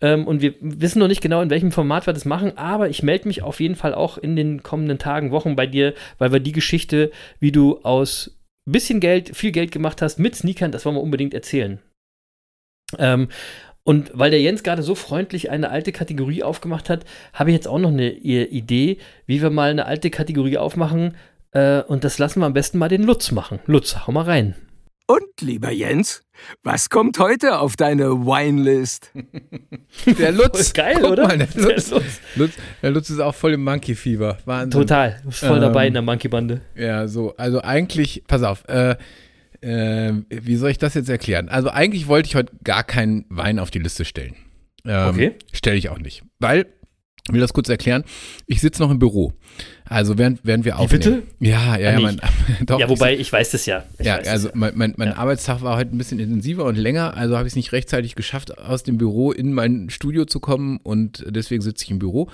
Ähm, 0.00 0.24
und 0.28 0.40
wir 0.40 0.54
wissen 0.60 1.00
noch 1.00 1.08
nicht 1.08 1.22
genau, 1.22 1.42
in 1.42 1.50
welchem 1.50 1.72
Format 1.72 2.06
wir 2.06 2.12
das 2.12 2.24
machen, 2.24 2.56
aber 2.56 2.90
ich 2.90 3.02
melde 3.02 3.26
mich 3.26 3.42
auf 3.42 3.58
jeden 3.58 3.74
Fall 3.74 3.92
auch 3.92 4.18
in 4.18 4.36
den 4.36 4.62
kommenden 4.62 4.98
Tagen, 4.98 5.32
Wochen 5.32 5.56
bei 5.56 5.66
dir, 5.66 5.94
weil 6.18 6.30
wir 6.32 6.38
die 6.38 6.52
Geschichte, 6.52 7.10
wie 7.40 7.50
du 7.50 7.80
aus 7.82 8.36
bisschen 8.66 9.00
Geld, 9.00 9.36
viel 9.36 9.50
Geld 9.50 9.72
gemacht 9.72 10.00
hast 10.00 10.20
mit 10.20 10.36
Sneakern, 10.36 10.70
das 10.70 10.84
wollen 10.84 10.94
wir 10.94 11.02
unbedingt 11.02 11.34
erzählen. 11.34 11.80
Ähm, 12.98 13.28
und 13.82 14.10
weil 14.14 14.30
der 14.30 14.40
Jens 14.40 14.62
gerade 14.62 14.82
so 14.82 14.94
freundlich 14.94 15.50
eine 15.50 15.70
alte 15.70 15.90
Kategorie 15.92 16.42
aufgemacht 16.42 16.90
hat, 16.90 17.04
habe 17.32 17.50
ich 17.50 17.56
jetzt 17.56 17.66
auch 17.68 17.78
noch 17.78 17.88
eine 17.90 18.12
I- 18.12 18.44
Idee, 18.44 18.98
wie 19.26 19.40
wir 19.42 19.50
mal 19.50 19.70
eine 19.70 19.86
alte 19.86 20.10
Kategorie 20.10 20.58
aufmachen. 20.58 21.16
Äh, 21.52 21.80
und 21.82 22.04
das 22.04 22.18
lassen 22.18 22.40
wir 22.40 22.46
am 22.46 22.52
besten 22.52 22.78
mal 22.78 22.88
den 22.88 23.02
Lutz 23.02 23.32
machen. 23.32 23.58
Lutz, 23.66 23.96
hau 24.06 24.12
mal 24.12 24.24
rein. 24.24 24.54
Und, 25.06 25.40
lieber 25.40 25.72
Jens, 25.72 26.22
was 26.62 26.88
kommt 26.88 27.18
heute 27.18 27.58
auf 27.58 27.74
deine 27.74 28.10
Winelist? 28.10 29.10
Der 30.06 30.30
Lutz. 30.30 30.72
Geil, 30.72 30.98
Guck 31.00 31.10
oder? 31.10 31.26
Mal, 31.26 31.38
der, 31.38 31.46
Der 31.54 31.62
Lutz, 31.64 31.90
Lutz. 31.90 32.04
Lutz, 32.36 32.52
der 32.80 32.90
Lutz 32.92 33.10
ist 33.10 33.18
auch 33.18 33.34
voll 33.34 33.54
im 33.54 33.64
Monkey-Fieber. 33.64 34.38
Wahnsinn. 34.44 34.70
Total. 34.82 35.20
Voll 35.30 35.58
dabei 35.58 35.82
Ähm, 35.84 35.88
in 35.88 35.92
der 35.94 36.02
Monkey-Bande. 36.02 36.60
Ja, 36.76 37.08
so. 37.08 37.34
Also 37.36 37.60
eigentlich, 37.62 38.22
pass 38.28 38.44
auf, 38.44 38.62
äh, 38.68 38.94
äh, 39.62 40.12
wie 40.28 40.56
soll 40.56 40.70
ich 40.70 40.78
das 40.78 40.94
jetzt 40.94 41.08
erklären? 41.08 41.48
Also 41.48 41.68
eigentlich 41.70 42.06
wollte 42.08 42.28
ich 42.28 42.34
heute 42.34 42.52
gar 42.64 42.84
keinen 42.84 43.24
Wein 43.28 43.58
auf 43.58 43.70
die 43.70 43.78
Liste 43.78 44.04
stellen. 44.04 44.34
Ähm, 44.84 45.08
Okay. 45.08 45.32
Stelle 45.52 45.76
ich 45.76 45.88
auch 45.90 45.98
nicht. 45.98 46.22
Weil, 46.38 46.66
ich 47.28 47.34
will 47.34 47.40
das 47.40 47.52
kurz 47.52 47.68
erklären, 47.68 48.02
ich 48.46 48.60
sitze 48.60 48.80
noch 48.82 48.90
im 48.90 48.98
Büro. 48.98 49.34
Also 49.84 50.16
während, 50.16 50.40
während 50.42 50.64
wir 50.64 50.78
aufnehmen. 50.78 51.22
bitte? 51.38 51.48
Ja, 51.50 51.76
ja, 51.76 51.90
ja, 51.92 51.98
Ah, 51.98 52.00
mein, 52.00 52.20
doch, 52.66 52.80
ja, 52.80 52.88
wobei, 52.88 53.16
ich 53.16 53.30
weiß 53.32 53.50
das 53.50 53.66
ja. 53.66 53.84
Ich 53.98 54.06
ja, 54.06 54.16
also 54.16 54.48
das 54.48 54.54
mein, 54.56 54.72
mein, 54.76 54.94
mein 54.96 55.08
Ja. 55.08 55.16
Arbeitstag 55.16 55.62
war 55.62 55.76
heute 55.76 55.94
ein 55.94 55.98
bisschen 55.98 56.18
intensiver 56.18 56.64
und 56.64 56.76
länger, 56.76 57.16
also 57.16 57.36
habe 57.36 57.46
ich 57.46 57.52
es 57.52 57.56
nicht 57.56 57.72
rechtzeitig 57.72 58.14
geschafft, 58.14 58.56
aus 58.58 58.82
dem 58.84 58.96
Büro 58.98 59.32
in 59.32 59.52
mein 59.52 59.90
Studio 59.90 60.24
zu 60.24 60.40
kommen 60.40 60.78
und 60.82 61.24
deswegen 61.28 61.60
sitze 61.62 61.84
ich 61.84 61.90
im 61.90 61.98
Büro. 61.98 62.30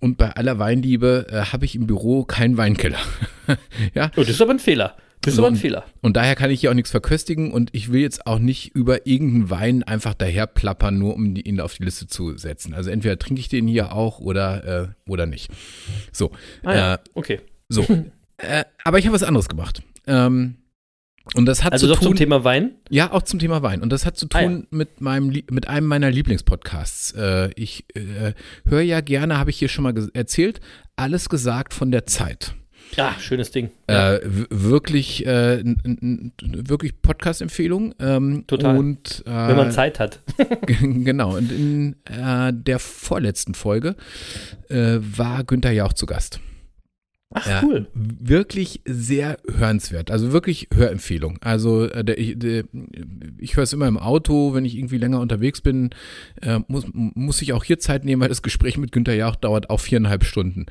Und 0.00 0.18
bei 0.18 0.30
aller 0.32 0.58
Weinliebe 0.58 1.26
äh, 1.30 1.36
habe 1.52 1.64
ich 1.64 1.74
im 1.74 1.86
Büro 1.86 2.24
keinen 2.24 2.56
Weinkeller. 2.58 2.98
ja, 3.94 4.10
Oh, 4.16 4.20
das 4.20 4.30
ist 4.30 4.42
aber 4.42 4.50
ein 4.52 4.58
Fehler. 4.58 4.96
Das 5.22 5.32
ist 5.32 5.36
So, 5.36 5.42
aber 5.42 5.52
ein 5.52 5.56
Fehler. 5.56 5.84
und 6.02 6.16
daher 6.16 6.36
kann 6.36 6.50
ich 6.50 6.60
hier 6.60 6.70
auch 6.70 6.74
nichts 6.74 6.90
verköstigen 6.90 7.50
und 7.52 7.70
ich 7.72 7.90
will 7.90 8.00
jetzt 8.00 8.26
auch 8.26 8.38
nicht 8.38 8.74
über 8.74 9.06
irgendeinen 9.06 9.50
Wein 9.50 9.82
einfach 9.82 10.14
daher 10.14 10.46
plappern, 10.46 10.98
nur 10.98 11.14
um 11.14 11.34
ihn 11.36 11.60
auf 11.60 11.74
die 11.74 11.84
Liste 11.84 12.06
zu 12.06 12.36
setzen. 12.38 12.74
Also 12.74 12.90
entweder 12.90 13.18
trinke 13.18 13.40
ich 13.40 13.48
den 13.48 13.66
hier 13.66 13.92
auch 13.92 14.20
oder, 14.20 14.64
äh, 15.06 15.10
oder 15.10 15.26
nicht. 15.26 15.50
So, 16.12 16.30
Ah, 16.62 16.74
ja. 16.74 16.94
äh, 16.94 16.98
okay. 17.14 17.40
so. 17.68 17.82
äh, 18.38 18.64
aber 18.84 18.98
ich 18.98 19.06
habe 19.06 19.14
was 19.14 19.22
anderes 19.24 19.48
gemacht. 19.48 19.82
Ähm, 20.06 20.56
und 21.34 21.46
das 21.46 21.64
hat 21.64 21.72
Also 21.72 21.88
zu 21.88 21.92
doch 21.94 21.98
tun, 21.98 22.08
zum 22.10 22.16
Thema 22.16 22.44
Wein. 22.44 22.76
ja, 22.88 23.10
auch 23.10 23.22
zum 23.22 23.40
Thema 23.40 23.60
Wein. 23.62 23.82
Und 23.82 23.90
das 23.90 24.06
hat 24.06 24.16
zu 24.16 24.28
Ah, 24.32 24.42
tun 24.42 24.68
mit 24.70 25.00
meinem, 25.00 25.32
mit 25.50 25.66
einem 25.66 25.88
meiner 25.88 26.08
Lieblingspodcasts. 26.12 27.12
Äh, 27.16 27.50
ich 27.56 27.84
äh, 27.96 28.32
höre 28.64 28.82
ja 28.82 29.00
gerne, 29.00 29.36
habe 29.36 29.50
ich 29.50 29.58
hier 29.58 29.68
schon 29.68 29.82
mal 29.82 29.94
erzählt, 30.14 30.60
alles 30.94 31.28
gesagt 31.28 31.74
von 31.74 31.90
der 31.90 32.06
Zeit. 32.06 32.54
Ja, 32.94 33.14
schönes 33.18 33.50
Ding. 33.50 33.70
Äh, 33.86 34.20
wirklich, 34.22 35.26
äh, 35.26 35.62
wirklich 35.64 37.00
Podcast-Empfehlung. 37.02 37.94
Ähm, 38.00 38.44
Total. 38.46 38.76
Und, 38.78 39.22
äh, 39.26 39.30
Wenn 39.30 39.56
man 39.56 39.72
Zeit 39.72 40.00
hat. 40.00 40.20
genau. 40.76 41.36
Und 41.36 41.52
in 41.52 41.96
äh, 42.06 42.52
der 42.52 42.78
vorletzten 42.78 43.54
Folge 43.54 43.96
äh, 44.68 44.98
war 45.00 45.44
Günther 45.44 45.72
Jauch 45.72 45.92
zu 45.92 46.06
Gast. 46.06 46.40
Ach, 47.38 47.46
Ja, 47.46 47.62
cool. 47.64 47.86
Wirklich 47.94 48.80
sehr 48.86 49.36
hörenswert. 49.58 50.10
Also 50.10 50.32
wirklich 50.32 50.68
Hörempfehlung. 50.72 51.38
Also 51.42 51.84
äh, 51.84 52.02
der, 52.02 52.18
ich- 52.18 52.38
der, 52.38 52.64
ich 53.38 53.56
höre 53.56 53.64
es 53.64 53.72
immer 53.74 53.86
im 53.88 53.98
Auto, 53.98 54.54
wenn 54.54 54.64
ich 54.64 54.74
irgendwie 54.76 54.96
länger 54.98 55.20
unterwegs 55.20 55.60
bin, 55.60 55.90
äh, 56.40 56.60
muss, 56.66 56.86
muss 56.92 57.42
ich 57.42 57.52
auch 57.52 57.62
hier 57.62 57.78
Zeit 57.78 58.04
nehmen, 58.06 58.22
weil 58.22 58.30
das 58.30 58.40
Gespräch 58.42 58.78
mit 58.78 58.90
Günther 58.92 59.14
Jauch 59.14 59.36
dauert 59.36 59.68
auch 59.68 59.80
viereinhalb 59.80 60.24
Stunden. 60.24 60.64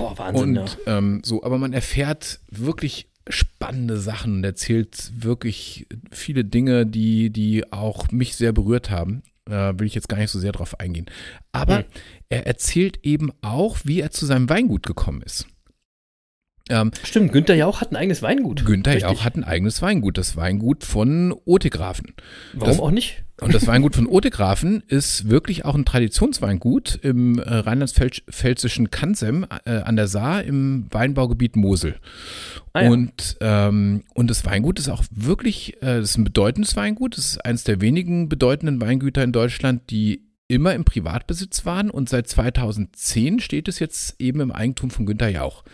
Oh, 0.00 0.12
Wahnsinn, 0.16 0.54
ja. 0.56 0.62
Und 0.62 0.78
ähm, 0.86 1.20
so, 1.24 1.44
aber 1.44 1.58
man 1.58 1.72
erfährt 1.72 2.40
wirklich 2.50 3.06
spannende 3.28 3.96
Sachen 3.98 4.36
und 4.38 4.44
erzählt 4.44 5.12
wirklich 5.16 5.86
viele 6.10 6.44
Dinge, 6.44 6.86
die, 6.86 7.30
die 7.30 7.72
auch 7.72 8.10
mich 8.10 8.34
sehr 8.34 8.52
berührt 8.52 8.90
haben. 8.90 9.22
Äh, 9.48 9.72
will 9.78 9.86
ich 9.86 9.94
jetzt 9.94 10.08
gar 10.08 10.18
nicht 10.18 10.30
so 10.30 10.38
sehr 10.38 10.52
drauf 10.52 10.78
eingehen. 10.80 11.06
Aber 11.52 11.78
Hm. 11.78 11.84
er 12.28 12.46
erzählt 12.46 12.98
eben 13.04 13.30
auch, 13.42 13.78
wie 13.84 14.00
er 14.00 14.10
zu 14.10 14.26
seinem 14.26 14.48
Weingut 14.48 14.84
gekommen 14.84 15.22
ist. 15.22 15.46
Ähm, 16.70 16.90
Stimmt, 17.04 17.32
Günther 17.32 17.56
Jauch 17.56 17.80
hat 17.80 17.92
ein 17.92 17.96
eigenes 17.96 18.22
Weingut. 18.22 18.64
Günther 18.64 18.94
Richtig. 18.94 19.10
Jauch 19.10 19.24
hat 19.24 19.36
ein 19.36 19.44
eigenes 19.44 19.82
Weingut, 19.82 20.16
das 20.16 20.36
Weingut 20.36 20.84
von 20.84 21.34
Otegrafen. 21.44 22.14
Warum 22.54 22.68
das- 22.68 22.80
auch 22.80 22.90
nicht? 22.90 23.24
Und 23.40 23.54
das 23.54 23.66
Weingut 23.66 23.96
von 23.96 24.06
Otegrafen 24.06 24.82
ist 24.86 25.30
wirklich 25.30 25.64
auch 25.64 25.74
ein 25.74 25.86
Traditionsweingut 25.86 26.96
im 27.02 27.38
äh, 27.38 27.42
rheinland-pfälzischen 27.54 28.90
Kansem 28.90 29.46
äh, 29.64 29.78
an 29.78 29.96
der 29.96 30.08
Saar 30.08 30.42
im 30.44 30.86
Weinbaugebiet 30.90 31.56
Mosel. 31.56 31.96
Ah, 32.74 32.82
ja. 32.82 32.90
und, 32.90 33.38
ähm, 33.40 34.02
und 34.12 34.28
das 34.30 34.44
Weingut 34.44 34.78
ist 34.78 34.90
auch 34.90 35.04
wirklich, 35.10 35.74
äh, 35.82 36.00
das 36.00 36.10
ist 36.10 36.18
ein 36.18 36.24
bedeutendes 36.24 36.76
Weingut. 36.76 37.16
Das 37.16 37.24
ist 37.24 37.44
eines 37.44 37.64
der 37.64 37.80
wenigen 37.80 38.28
bedeutenden 38.28 38.78
Weingüter 38.80 39.24
in 39.24 39.32
Deutschland, 39.32 39.90
die 39.90 40.26
immer 40.48 40.74
im 40.74 40.84
Privatbesitz 40.84 41.64
waren 41.64 41.90
und 41.90 42.08
seit 42.08 42.28
2010 42.28 43.40
steht 43.40 43.68
es 43.68 43.78
jetzt 43.78 44.16
eben 44.20 44.40
im 44.40 44.52
Eigentum 44.52 44.90
von 44.90 45.06
Günter 45.06 45.28
Jauch. 45.28 45.64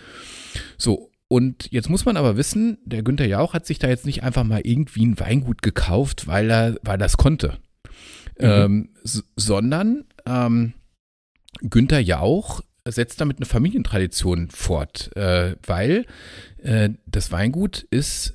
So, 0.77 1.11
und 1.29 1.71
jetzt 1.73 1.91
muss 1.91 2.05
man 2.05 2.17
aber 2.17 2.37
wissen, 2.37 2.79
der 2.85 3.03
Günther 3.03 3.27
Jauch 3.27 3.53
hat 3.55 3.67
sich 3.67 3.79
da 3.79 3.89
jetzt 3.89 4.07
nicht 4.07 4.23
einfach 4.23 4.45
mal 4.45 4.61
irgendwie 4.63 5.05
ein 5.05 5.19
Weingut 5.19 5.63
gekauft, 5.63 6.27
weil 6.27 6.51
er, 6.51 6.77
weil 6.83 7.01
es 7.03 7.17
konnte. 7.17 7.59
Ähm, 8.39 8.91
s- 9.03 9.25
sondern 9.37 10.05
ähm, 10.27 10.75
Günther 11.63 12.01
Jauch 12.01 12.61
setzt 12.87 13.21
damit 13.21 13.39
eine 13.39 13.47
Familientradition 13.47 14.51
fort, 14.51 15.11
äh, 15.17 15.57
weil 15.67 16.05
äh, 16.63 16.91
das 17.07 17.33
Weingut 17.33 17.87
ist 17.91 18.35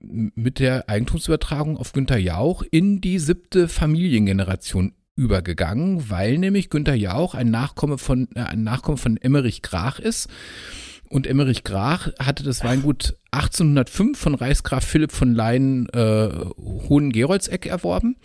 mit 0.00 0.60
der 0.60 0.88
Eigentumsübertragung 0.88 1.76
auf 1.76 1.92
Günther 1.92 2.18
Jauch 2.18 2.62
in 2.70 3.00
die 3.00 3.18
siebte 3.18 3.66
Familiengeneration 3.68 4.94
übergegangen, 5.16 6.08
weil 6.08 6.38
nämlich 6.38 6.70
Günther 6.70 6.94
Jauch 6.94 7.34
ein 7.34 7.50
Nachkomme 7.50 7.98
von, 7.98 8.28
äh, 8.36 8.40
ein 8.40 8.62
Nachkomme 8.62 8.96
von 8.96 9.16
Emmerich 9.18 9.60
Grach 9.60 9.98
ist. 9.98 10.28
Und 11.12 11.26
Emmerich 11.26 11.62
Grach 11.62 12.08
hatte 12.18 12.42
das 12.42 12.64
Weingut 12.64 13.16
1805 13.32 14.18
von 14.18 14.34
Reichsgraf 14.34 14.82
Philipp 14.84 15.12
von 15.12 15.34
Leyen 15.34 15.88
äh, 15.90 16.28
Hohengeroldseck 16.88 17.66
erworben. 17.66 18.16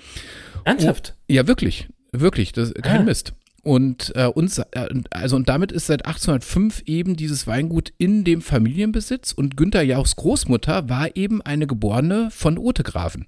Ernsthaft? 0.64 1.14
Ja, 1.28 1.48
wirklich. 1.48 1.90
Wirklich. 2.14 2.54
Das 2.54 2.74
kein 2.74 3.02
Ah. 3.02 3.04
Mist. 3.04 3.34
Und 3.64 4.14
äh, 4.16 4.28
uns, 4.28 4.60
äh, 4.60 4.88
also 5.10 5.36
und 5.36 5.50
damit 5.50 5.74
ist 5.74 5.88
seit 5.88 6.06
1805 6.06 6.84
eben 6.86 7.18
dieses 7.18 7.46
Weingut 7.48 7.92
in 7.98 8.24
dem 8.24 8.42
Familienbesitz 8.42 9.34
und 9.34 9.58
Günther 9.58 9.82
Jauchs 9.84 10.16
Großmutter 10.16 10.88
war 10.88 11.14
eben 11.18 11.42
eine 11.42 11.68
geborene 11.68 12.30
von 12.32 12.58
Otegrafen. 12.58 13.28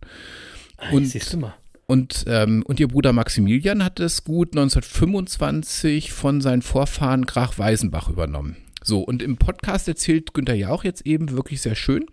Ah, 0.78 0.92
Und- 0.94 1.06
siehst 1.08 1.34
du 1.34 1.38
mal. 1.38 1.54
Und, 1.88 2.26
ähm, 2.28 2.64
und 2.68 2.80
ihr 2.80 2.88
Bruder 2.88 3.12
Maximilian 3.14 3.84
hat 3.84 4.00
das 4.00 4.24
Gut 4.24 4.54
1925 4.56 6.12
von 6.14 6.40
seinen 6.40 6.62
Vorfahren 6.62 7.26
Grach 7.26 7.58
Weisenbach 7.58 8.10
übernommen. 8.10 8.56
So, 8.84 9.02
und 9.02 9.22
im 9.22 9.38
Podcast 9.38 9.88
erzählt 9.88 10.34
Günther 10.34 10.56
Jauch 10.56 10.84
jetzt 10.84 11.06
eben 11.06 11.32
wirklich 11.32 11.62
sehr 11.62 11.76
schön, 11.76 12.06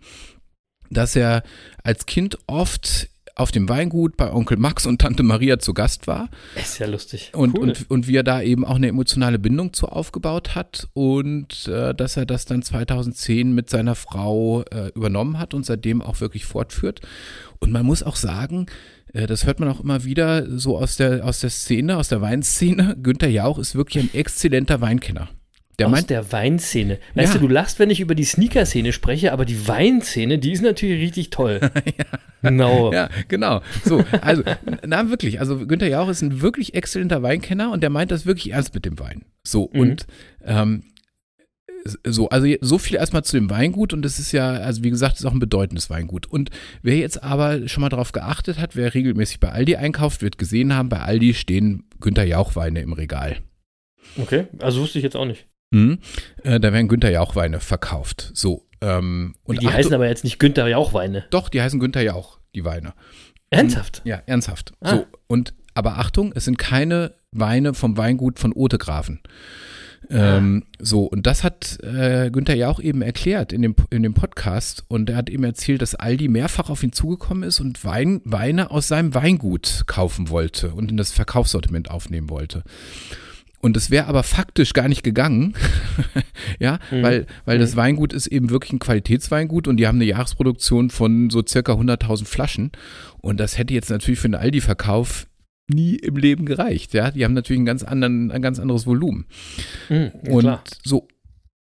dass 0.89 1.15
er 1.15 1.43
als 1.83 2.05
Kind 2.05 2.37
oft 2.47 3.09
auf 3.37 3.51
dem 3.51 3.69
Weingut 3.69 4.17
bei 4.17 4.31
Onkel 4.31 4.57
Max 4.57 4.85
und 4.87 4.99
Tante 4.99 5.21
Maria 5.21 5.59
zu 5.59 5.73
Gast 5.73 6.07
war 6.07 6.29
Ist 6.55 6.79
ja 6.79 6.87
lustig. 6.87 7.31
und, 7.35 7.55
cool. 7.57 7.69
und, 7.69 7.89
und 7.89 8.07
wie 8.07 8.15
er 8.15 8.23
da 8.23 8.41
eben 8.41 8.65
auch 8.65 8.75
eine 8.75 8.87
emotionale 8.87 9.37
Bindung 9.37 9.73
zu 9.73 9.87
aufgebaut 9.87 10.55
hat 10.55 10.87
und 10.93 11.67
äh, 11.67 11.93
dass 11.93 12.17
er 12.17 12.25
das 12.25 12.45
dann 12.45 12.63
2010 12.63 13.53
mit 13.53 13.69
seiner 13.69 13.93
Frau 13.95 14.63
äh, 14.63 14.91
übernommen 14.95 15.37
hat 15.37 15.53
und 15.53 15.65
seitdem 15.65 16.01
auch 16.01 16.19
wirklich 16.19 16.45
fortführt. 16.45 17.01
Und 17.59 17.71
man 17.71 17.85
muss 17.85 18.01
auch 18.01 18.15
sagen, 18.15 18.65
äh, 19.13 19.27
das 19.27 19.45
hört 19.45 19.59
man 19.59 19.69
auch 19.69 19.81
immer 19.81 20.03
wieder 20.03 20.57
so 20.57 20.77
aus 20.77 20.97
der, 20.97 21.23
aus 21.23 21.39
der 21.39 21.51
Szene, 21.51 21.97
aus 21.97 22.09
der 22.09 22.21
Weinszene, 22.21 22.97
Günther 23.01 23.29
Jauch 23.29 23.59
ist 23.59 23.75
wirklich 23.75 24.03
ein 24.03 24.13
exzellenter 24.13 24.81
Weinkenner. 24.81 25.29
Der 25.79 25.87
Aus 25.87 25.91
meint, 25.91 26.09
der 26.09 26.31
Weinszene. 26.31 26.97
Weißt 27.13 27.35
Ja. 27.35 27.39
du, 27.39 27.47
du 27.47 27.53
lachst, 27.53 27.77
wenn 27.77 27.91
ich 27.91 27.99
über 27.99 28.15
die 28.15 28.23
Sneaker-Szene 28.23 28.91
spreche, 28.93 29.31
aber 29.31 29.45
die 29.45 29.67
Weinszene, 29.67 30.39
die 30.39 30.51
ist 30.51 30.61
natürlich 30.63 31.01
richtig 31.01 31.29
toll. 31.29 31.59
Genau. 32.43 32.93
Ja, 32.93 33.09
genau. 33.27 33.61
So, 33.83 34.05
also, 34.21 34.43
na 34.85 35.09
wirklich, 35.09 35.39
also 35.39 35.65
Günther 35.65 35.87
Jauch 35.89 36.07
ist 36.07 36.21
ein 36.21 36.39
wirklich 36.39 36.75
exzellenter 36.75 37.23
Weinkenner 37.23 37.71
und 37.71 37.81
der 37.81 37.89
meint 37.89 38.11
das 38.11 38.27
wirklich 38.27 38.51
ernst 38.53 38.75
mit 38.75 38.85
dem 38.85 38.99
Wein. 38.99 39.25
So, 39.43 39.69
Mhm. 39.73 39.79
und 39.79 40.07
ähm, 40.45 40.83
so, 42.05 42.29
also 42.29 42.47
so 42.61 42.77
viel 42.77 42.95
erstmal 42.97 43.23
zu 43.23 43.35
dem 43.37 43.49
Weingut 43.49 43.91
und 43.91 44.03
das 44.03 44.19
ist 44.19 44.31
ja, 44.33 44.51
also 44.51 44.83
wie 44.83 44.91
gesagt, 44.91 45.15
ist 45.17 45.25
auch 45.25 45.33
ein 45.33 45.39
bedeutendes 45.39 45.89
Weingut. 45.89 46.27
Und 46.27 46.51
wer 46.83 46.95
jetzt 46.97 47.23
aber 47.23 47.67
schon 47.67 47.81
mal 47.81 47.89
darauf 47.89 48.11
geachtet 48.11 48.59
hat, 48.59 48.75
wer 48.75 48.93
regelmäßig 48.93 49.39
bei 49.39 49.49
Aldi 49.49 49.75
einkauft, 49.77 50.21
wird 50.21 50.37
gesehen 50.37 50.75
haben, 50.75 50.89
bei 50.89 50.99
Aldi 50.99 51.33
stehen 51.33 51.85
Günther 51.99 52.23
Jauch 52.25 52.55
Weine 52.55 52.81
im 52.81 52.93
Regal. 52.93 53.37
Okay, 54.17 54.45
also 54.59 54.81
wusste 54.81 54.99
ich 54.99 55.03
jetzt 55.03 55.15
auch 55.17 55.25
nicht. 55.25 55.47
Mhm. 55.71 55.99
Äh, 56.43 56.59
da 56.59 56.71
werden 56.73 56.87
Günther 56.87 57.11
Jauch 57.11 57.35
Weine 57.35 57.59
verkauft. 57.59 58.31
So, 58.33 58.65
ähm, 58.81 59.35
und 59.43 59.61
die 59.61 59.67
Achtung- 59.67 59.77
heißen 59.77 59.93
aber 59.93 60.07
jetzt 60.07 60.23
nicht 60.23 60.39
Günther 60.39 60.67
Jauchweine. 60.67 61.25
doch, 61.29 61.49
die 61.49 61.61
heißen 61.61 61.79
Günther 61.79 62.01
Jauch, 62.03 62.39
die 62.55 62.63
Weine. 62.65 62.93
Ernsthaft? 63.49 64.01
Ja, 64.05 64.21
ernsthaft. 64.25 64.73
Ah. 64.81 64.91
So, 64.91 65.05
und 65.27 65.53
aber 65.73 65.97
Achtung, 65.97 66.31
es 66.35 66.45
sind 66.45 66.57
keine 66.57 67.13
Weine 67.31 67.73
vom 67.73 67.97
Weingut 67.97 68.39
von 68.39 68.51
Otegrafen. 68.53 69.21
Ähm, 70.09 70.63
so, 70.79 71.03
und 71.05 71.27
das 71.27 71.43
hat 71.43 71.79
äh, 71.83 72.29
Günther 72.31 72.55
ja 72.55 72.69
auch 72.69 72.79
eben 72.79 73.01
erklärt 73.01 73.51
in 73.51 73.61
dem, 73.61 73.75
in 73.89 74.03
dem 74.03 74.13
Podcast. 74.13 74.85
Und 74.87 75.09
er 75.09 75.17
hat 75.17 75.29
eben 75.29 75.43
erzählt, 75.43 75.81
dass 75.81 75.95
Aldi 75.95 76.29
mehrfach 76.29 76.69
auf 76.69 76.81
ihn 76.83 76.93
zugekommen 76.93 77.43
ist 77.43 77.59
und 77.59 77.83
Wein, 77.83 78.21
Weine 78.23 78.71
aus 78.71 78.87
seinem 78.87 79.13
Weingut 79.13 79.83
kaufen 79.87 80.29
wollte 80.29 80.69
und 80.73 80.91
in 80.91 80.97
das 80.97 81.11
Verkaufssortiment 81.11 81.91
aufnehmen 81.91 82.29
wollte. 82.29 82.63
Und 83.59 83.75
es 83.75 83.89
wäre 83.89 84.05
aber 84.05 84.21
faktisch 84.23 84.73
gar 84.73 84.87
nicht 84.87 85.03
gegangen, 85.03 85.55
ja, 86.59 86.79
Mhm. 86.91 87.01
weil, 87.01 87.25
weil 87.45 87.57
das 87.57 87.75
Weingut 87.75 88.13
ist 88.13 88.27
eben 88.27 88.49
wirklich 88.51 88.73
ein 88.73 88.79
Qualitätsweingut 88.79 89.67
und 89.67 89.77
die 89.77 89.87
haben 89.87 89.97
eine 89.97 90.05
Jahresproduktion 90.05 90.89
von 90.89 91.29
so 91.29 91.43
circa 91.45 91.73
100.000 91.73 92.25
Flaschen. 92.25 92.71
Und 93.19 93.39
das 93.39 93.57
hätte 93.57 93.73
jetzt 93.73 93.89
natürlich 93.89 94.19
für 94.19 94.29
den 94.29 94.35
Aldi-Verkauf 94.35 95.27
nie 95.69 95.95
im 95.95 96.15
Leben 96.15 96.45
gereicht, 96.45 96.93
ja. 96.93 97.11
Die 97.11 97.25
haben 97.25 97.33
natürlich 97.33 97.59
einen 97.59 97.65
ganz 97.65 97.83
anderen, 97.83 98.31
ein 98.31 98.41
ganz 98.41 98.59
anderes 98.59 98.85
Volumen. 98.85 99.25
Mhm, 99.89 100.11
ja, 100.23 100.31
Und 100.31 100.41
klar. 100.41 100.63
so, 100.83 101.07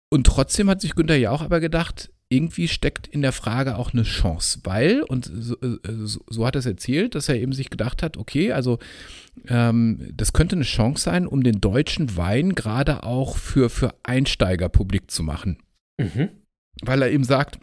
und 0.09 0.25
trotzdem 0.27 0.69
hat 0.69 0.81
sich 0.81 0.95
Günther 0.95 1.17
ja 1.17 1.31
auch 1.31 1.41
aber 1.41 1.59
gedacht, 1.59 2.09
irgendwie 2.27 2.67
steckt 2.67 3.07
in 3.07 3.21
der 3.21 3.31
Frage 3.31 3.77
auch 3.77 3.93
eine 3.93 4.01
Chance, 4.03 4.59
weil, 4.63 5.01
und 5.03 5.29
so, 5.33 5.55
äh, 5.61 5.77
so, 6.03 6.19
so 6.27 6.45
hat 6.45 6.55
er 6.55 6.59
es 6.59 6.65
erzählt, 6.65 7.13
dass 7.15 7.29
er 7.29 7.35
eben 7.39 7.53
sich 7.53 7.69
gedacht 7.69 8.01
hat, 8.01 8.17
okay, 8.17 8.51
also 8.51 8.79
ähm, 9.47 10.11
das 10.13 10.33
könnte 10.33 10.55
eine 10.55 10.65
Chance 10.65 11.03
sein, 11.03 11.27
um 11.27 11.43
den 11.43 11.61
deutschen 11.61 12.17
Wein 12.17 12.55
gerade 12.55 13.03
auch 13.03 13.37
für, 13.37 13.69
für 13.69 13.95
Einsteiger 14.03 14.69
publik 14.69 15.11
zu 15.11 15.23
machen. 15.23 15.57
Mhm. 15.97 16.29
Weil 16.81 17.01
er 17.01 17.11
eben 17.11 17.23
sagt, 17.23 17.59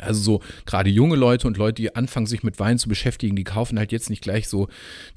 also 0.00 0.20
so 0.20 0.40
gerade 0.66 0.90
junge 0.90 1.16
Leute 1.16 1.46
und 1.46 1.56
Leute, 1.56 1.82
die 1.82 1.94
anfangen, 1.94 2.26
sich 2.26 2.42
mit 2.42 2.58
Wein 2.58 2.78
zu 2.78 2.88
beschäftigen, 2.88 3.36
die 3.36 3.44
kaufen 3.44 3.78
halt 3.78 3.92
jetzt 3.92 4.10
nicht 4.10 4.22
gleich 4.22 4.48
so 4.48 4.68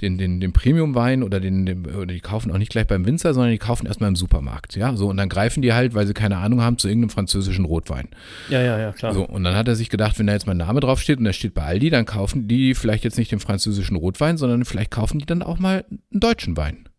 den, 0.01 0.17
den, 0.17 0.39
den 0.39 0.53
Premium-Wein 0.53 1.23
oder 1.23 1.39
den, 1.39 1.65
den, 1.65 1.85
oder 1.85 2.07
die 2.07 2.19
kaufen 2.19 2.51
auch 2.51 2.57
nicht 2.57 2.71
gleich 2.71 2.87
beim 2.87 3.05
Winzer, 3.05 3.33
sondern 3.33 3.51
die 3.51 3.57
kaufen 3.57 3.85
erstmal 3.85 4.09
im 4.09 4.15
Supermarkt, 4.15 4.75
ja, 4.75 4.95
so 4.95 5.09
und 5.09 5.17
dann 5.17 5.29
greifen 5.29 5.61
die 5.61 5.73
halt, 5.73 5.93
weil 5.93 6.07
sie 6.07 6.13
keine 6.13 6.37
Ahnung 6.37 6.61
haben, 6.61 6.77
zu 6.77 6.87
irgendeinem 6.87 7.09
französischen 7.09 7.65
Rotwein. 7.65 8.09
Ja, 8.49 8.61
ja, 8.61 8.79
ja, 8.79 8.91
klar. 8.91 9.13
So, 9.13 9.25
und 9.25 9.43
dann 9.43 9.55
hat 9.55 9.67
er 9.67 9.75
sich 9.75 9.89
gedacht, 9.89 10.19
wenn 10.19 10.27
da 10.27 10.33
jetzt 10.33 10.47
mein 10.47 10.57
Name 10.57 10.79
draufsteht 10.79 11.17
und 11.19 11.25
der 11.25 11.33
steht 11.33 11.53
bei 11.53 11.63
Aldi, 11.63 11.89
dann 11.89 12.05
kaufen 12.05 12.47
die 12.47 12.75
vielleicht 12.75 13.03
jetzt 13.03 13.17
nicht 13.17 13.31
den 13.31 13.39
französischen 13.39 13.95
Rotwein, 13.95 14.37
sondern 14.37 14.65
vielleicht 14.65 14.91
kaufen 14.91 15.19
die 15.19 15.25
dann 15.25 15.41
auch 15.41 15.59
mal 15.59 15.85
einen 15.89 16.19
deutschen 16.19 16.57
Wein. 16.57 16.89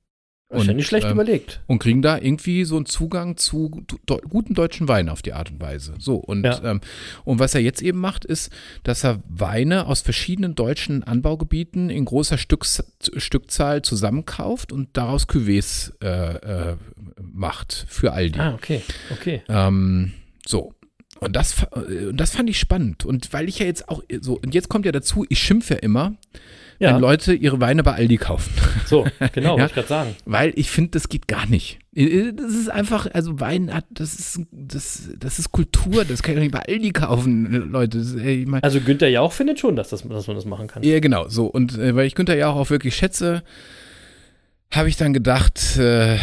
Das 0.54 0.62
ist 0.62 0.66
ja 0.66 0.72
und, 0.72 0.76
nicht 0.76 0.86
schlecht 0.86 1.06
ähm, 1.06 1.12
überlegt. 1.12 1.60
und 1.66 1.78
kriegen 1.78 2.02
da 2.02 2.18
irgendwie 2.18 2.64
so 2.64 2.76
einen 2.76 2.86
Zugang 2.86 3.36
zu 3.36 3.84
do, 4.06 4.20
guten 4.28 4.54
deutschen 4.54 4.88
Wein 4.88 5.08
auf 5.08 5.22
die 5.22 5.32
Art 5.32 5.50
und 5.50 5.60
Weise. 5.60 5.94
So, 5.98 6.16
und, 6.16 6.44
Ja. 6.44 6.60
ähm, 6.64 6.80
und 7.24 7.38
was 7.38 7.54
er 7.54 7.60
jetzt 7.60 7.82
eben 7.82 7.98
macht, 7.98 8.24
ist, 8.24 8.50
dass 8.82 9.04
er 9.04 9.20
Weine 9.28 9.86
aus 9.86 10.00
verschiedenen 10.00 10.54
deutschen 10.54 11.02
Anbaugebieten 11.02 11.90
in 11.90 12.04
großer 12.04 12.38
Stücks, 12.38 12.82
Stückzahl 13.16 13.82
zusammenkauft 13.82 14.72
und 14.72 14.88
daraus 14.96 15.28
Cuvées 15.28 15.92
äh, 16.02 16.70
äh, 16.70 16.76
macht 17.20 17.86
für 17.88 18.12
Aldi. 18.12 18.38
Ah, 18.38 18.54
okay, 18.54 18.82
okay. 19.10 19.42
Ähm, 19.48 20.12
so. 20.46 20.72
Und 21.20 21.36
das, 21.36 21.62
äh, 21.74 22.06
und 22.06 22.16
das 22.18 22.32
fand 22.32 22.50
ich 22.50 22.58
spannend. 22.58 23.04
Und 23.04 23.32
weil 23.32 23.48
ich 23.48 23.58
ja 23.60 23.66
jetzt 23.66 23.88
auch 23.88 24.02
so, 24.20 24.38
und 24.38 24.54
jetzt 24.54 24.68
kommt 24.68 24.84
ja 24.84 24.92
dazu, 24.92 25.24
ich 25.28 25.38
schimpfe 25.38 25.74
ja 25.74 25.80
immer, 25.80 26.14
Ja, 26.84 26.94
wenn 26.94 27.00
Leute 27.00 27.34
ihre 27.34 27.60
Weine 27.60 27.82
bei 27.82 27.92
Aldi 27.94 28.16
kaufen. 28.18 28.52
so, 28.86 29.04
genau, 29.32 29.56
Ja. 29.58 29.62
wollte 29.62 29.66
ich 29.66 29.74
gerade 29.74 29.88
sagen. 29.88 30.16
Weil 30.24 30.52
ich 30.56 30.70
finde, 30.70 30.90
das 30.92 31.08
geht 31.08 31.26
gar 31.28 31.46
nicht. 31.46 31.78
Das 31.92 32.52
ist 32.52 32.68
einfach, 32.70 33.06
also 33.12 33.38
Wein 33.40 33.72
hat, 33.72 33.84
das 33.90 34.14
ist, 34.14 34.40
das, 34.50 35.10
das 35.18 35.38
ist 35.38 35.52
Kultur, 35.52 36.04
das 36.04 36.22
kann 36.22 36.34
ich 36.34 36.40
nicht 36.40 36.52
bei 36.52 36.60
Aldi 36.66 36.90
kaufen, 36.92 37.70
Leute. 37.70 37.98
Das, 37.98 38.14
ey, 38.14 38.46
Also 38.62 38.80
Günther 38.80 39.08
Jauch 39.08 39.32
findet 39.32 39.60
schon, 39.60 39.76
dass, 39.76 39.88
das, 39.90 40.02
dass 40.08 40.26
man 40.26 40.36
das 40.36 40.44
machen 40.44 40.66
kann. 40.66 40.82
ja, 40.82 40.98
genau, 41.00 41.28
so. 41.28 41.46
Und 41.46 41.78
äh, 41.78 41.94
weil 41.94 42.06
ich 42.06 42.14
Günther 42.14 42.36
ja 42.36 42.48
auch, 42.48 42.56
auch 42.56 42.70
wirklich 42.70 42.96
schätze, 42.96 43.42
habe 44.72 44.88
ich 44.88 44.96
dann 44.96 45.12
gedacht, 45.12 45.76
äh, 45.76 46.16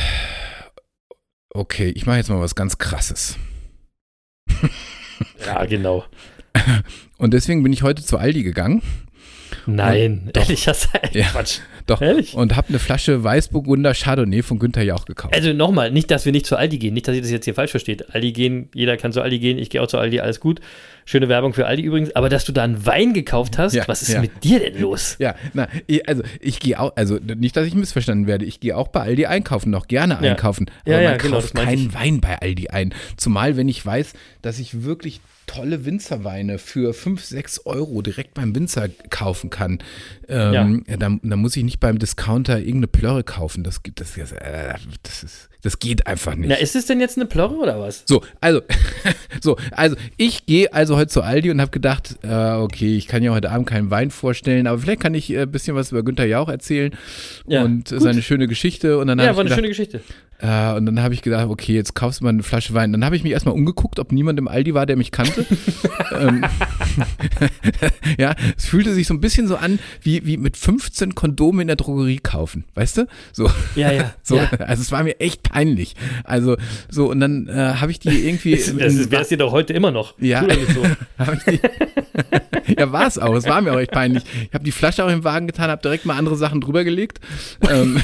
okay, 1.49 1.89
ich 1.95 2.05
mache 2.05 2.17
jetzt 2.17 2.29
mal 2.29 2.39
was 2.41 2.55
ganz 2.55 2.77
Krasses. 2.77 3.37
Ja, 5.45 5.65
genau. 5.65 6.03
Und 7.17 7.33
deswegen 7.33 7.63
bin 7.63 7.71
ich 7.73 7.83
heute 7.83 8.03
zu 8.03 8.17
Aldi 8.17 8.43
gegangen. 8.43 8.81
Nein, 9.65 10.29
Doch. 10.33 10.41
ehrlich, 10.43 10.65
das 10.65 10.85
ist 10.85 11.15
Ja. 11.15 11.25
Quatsch. 11.31 11.59
Doch. 11.87 12.01
Ehrlich? 12.01 12.35
Und 12.35 12.55
habe 12.55 12.69
eine 12.69 12.79
Flasche 12.79 13.23
Weißburgunder 13.23 13.93
Chardonnay 13.93 14.43
von 14.43 14.59
Günther 14.59 14.83
Jauch 14.83 15.05
gekauft. 15.05 15.33
Also 15.35 15.51
nochmal, 15.53 15.91
nicht, 15.91 16.11
dass 16.11 16.25
wir 16.25 16.31
nicht 16.31 16.45
zu 16.45 16.55
Aldi 16.55 16.77
gehen, 16.77 16.93
nicht, 16.93 17.07
dass 17.07 17.15
ihr 17.15 17.21
das 17.21 17.31
jetzt 17.31 17.45
hier 17.45 17.55
falsch 17.55 17.71
versteht. 17.71 18.13
Aldi 18.13 18.31
gehen, 18.31 18.69
jeder 18.73 18.97
kann 18.97 19.11
zu 19.11 19.21
Aldi 19.21 19.39
gehen, 19.39 19.57
ich 19.57 19.69
gehe 19.69 19.81
auch 19.81 19.87
zu 19.87 19.97
Aldi, 19.97 20.19
alles 20.19 20.39
gut. 20.39 20.59
Schöne 21.05 21.27
Werbung 21.27 21.53
für 21.53 21.65
Aldi 21.65 21.81
übrigens, 21.81 22.15
aber 22.15 22.29
dass 22.29 22.45
du 22.45 22.51
da 22.51 22.63
einen 22.63 22.85
Wein 22.85 23.13
gekauft 23.13 23.57
hast, 23.57 23.73
Ja, 23.73 23.87
was 23.87 24.03
ist 24.03 24.13
ja. 24.13 24.21
mit 24.21 24.43
dir 24.43 24.59
denn 24.59 24.79
los? 24.79 25.15
Ja, 25.19 25.35
na, 25.53 25.67
also 26.05 26.21
ich 26.39 26.59
gehe 26.59 26.79
auch, 26.79 26.93
also 26.95 27.17
nicht, 27.17 27.57
dass 27.57 27.65
ich 27.67 27.73
missverstanden 27.73 28.27
werde, 28.27 28.45
ich 28.45 28.59
gehe 28.59 28.77
auch 28.77 28.87
bei 28.89 29.01
Aldi 29.01 29.25
einkaufen, 29.25 29.71
noch 29.71 29.87
gerne 29.87 30.19
einkaufen. 30.19 30.69
Ja, 30.85 30.93
aber 30.95 31.03
ja, 31.03 31.09
man 31.09 31.17
genau, 31.19 31.35
kauft 31.37 31.55
keinen. 31.55 31.93
Wein 31.93 32.21
bei 32.21 32.37
Aldi 32.39 32.67
ein. 32.69 32.93
Zumal, 33.17 33.57
wenn 33.57 33.67
ich 33.67 33.83
weiß, 33.83 34.13
dass 34.43 34.59
ich 34.59 34.83
wirklich 34.83 35.19
tolle 35.51 35.83
Winzerweine 35.83 36.59
für 36.59 36.93
5, 36.93 37.25
6 37.25 37.65
Euro 37.65 38.01
direkt 38.01 38.33
beim 38.35 38.55
Winzer 38.55 38.87
kaufen 39.09 39.49
kann. 39.49 39.79
Ähm, 40.31 40.83
ja. 40.87 40.97
dann, 40.97 41.19
dann 41.23 41.39
muss 41.39 41.57
ich 41.57 41.63
nicht 41.63 41.79
beim 41.81 41.99
Discounter 41.99 42.57
irgendeine 42.59 42.87
Plörre 42.87 43.23
kaufen. 43.23 43.63
Das, 43.63 43.81
das, 43.95 44.13
das, 44.15 44.31
äh, 44.31 44.73
das, 45.03 45.23
ist, 45.23 45.49
das 45.61 45.77
geht 45.79 46.07
einfach 46.07 46.35
nicht. 46.35 46.49
Na, 46.49 46.55
ist 46.55 46.75
es 46.75 46.85
denn 46.85 46.99
jetzt 47.01 47.17
eine 47.17 47.25
Plörre 47.25 47.55
oder 47.55 47.79
was? 47.79 48.03
So, 48.05 48.23
also, 48.39 48.61
so, 49.41 49.57
also 49.71 49.95
ich 50.15 50.45
gehe 50.45 50.73
also 50.73 50.95
heute 50.95 51.07
zu 51.09 51.21
Aldi 51.21 51.51
und 51.51 51.59
habe 51.59 51.71
gedacht, 51.71 52.17
äh, 52.23 52.51
okay, 52.53 52.95
ich 52.95 53.07
kann 53.07 53.23
ja 53.23 53.31
heute 53.33 53.51
Abend 53.51 53.67
keinen 53.67 53.91
Wein 53.91 54.09
vorstellen, 54.09 54.67
aber 54.67 54.79
vielleicht 54.79 55.01
kann 55.01 55.13
ich 55.13 55.29
äh, 55.31 55.41
ein 55.41 55.51
bisschen 55.51 55.75
was 55.75 55.91
über 55.91 56.01
Günther 56.03 56.25
Jauch 56.27 56.47
erzählen 56.49 56.95
Ja, 57.45 57.63
und 57.63 57.91
äh, 57.91 57.95
gut. 57.95 58.03
seine 58.03 58.21
schöne 58.21 58.47
Geschichte. 58.47 58.97
Und 58.99 59.07
dann 59.07 59.19
Ja, 59.19 59.25
war 59.25 59.31
ich 59.31 59.39
eine 59.39 59.43
gedacht, 59.45 59.57
schöne 59.57 59.67
Geschichte. 59.67 60.01
äh, 60.39 60.73
und 60.77 60.85
dann 60.85 61.01
habe 61.03 61.13
ich 61.13 61.21
gedacht, 61.21 61.47
okay, 61.49 61.73
jetzt 61.73 61.93
kaufst 61.93 62.21
du 62.21 62.23
mal 62.23 62.29
eine 62.29 62.43
Flasche 62.43 62.73
Wein. 62.73 62.93
Dann 62.93 63.03
habe 63.03 63.15
ich 63.17 63.23
mich 63.23 63.33
erstmal 63.33 63.53
umgeguckt, 63.53 63.99
ob 63.99 64.11
niemand 64.13 64.39
im 64.39 64.47
Aldi 64.47 64.73
war, 64.73 64.85
der 64.85 64.95
mich 64.95 65.11
kannte. 65.11 65.45
ähm, 66.17 66.43
ja, 68.17 68.35
es 68.57 68.65
fühlte 68.65 68.93
sich 68.93 69.07
so 69.07 69.13
ein 69.13 69.21
bisschen 69.21 69.47
so 69.47 69.55
an, 69.55 69.79
wie, 70.01 70.20
wie 70.23 70.37
mit 70.37 70.57
15 70.57 71.15
Kondome 71.15 71.61
in 71.61 71.67
der 71.67 71.77
Drogerie 71.77 72.19
kaufen, 72.19 72.65
weißt 72.75 72.97
du? 72.97 73.07
So. 73.33 73.49
Ja, 73.75 73.91
ja. 73.91 74.13
So, 74.23 74.37
ja. 74.37 74.49
also 74.59 74.81
es 74.81 74.91
war 74.91 75.03
mir 75.03 75.19
echt 75.19 75.43
peinlich. 75.43 75.95
Also 76.23 76.55
so 76.89 77.09
und 77.09 77.19
dann 77.19 77.47
äh, 77.47 77.75
habe 77.79 77.91
ich 77.91 77.99
die 77.99 78.27
irgendwie 78.27 78.55
Das, 78.55 78.75
das 78.75 79.11
wäre 79.11 79.23
es 79.23 79.29
dir 79.29 79.37
doch 79.37 79.51
heute 79.51 79.73
immer 79.73 79.91
noch. 79.91 80.17
Ja. 80.19 80.45
So. 80.73 80.83
Ja, 82.77 82.91
war 82.91 83.07
es 83.07 83.17
auch. 83.17 83.35
Es 83.35 83.45
war 83.45 83.61
mir 83.61 83.73
auch 83.73 83.79
echt 83.79 83.91
peinlich. 83.91 84.23
Ich 84.47 84.53
habe 84.53 84.63
die 84.63 84.71
Flasche 84.71 85.03
auch 85.03 85.09
im 85.09 85.23
Wagen 85.23 85.47
getan, 85.47 85.69
habe 85.69 85.81
direkt 85.81 86.05
mal 86.05 86.17
andere 86.17 86.35
Sachen 86.35 86.61
drüber 86.61 86.83
gelegt. 86.83 87.19
Ähm, 87.69 87.99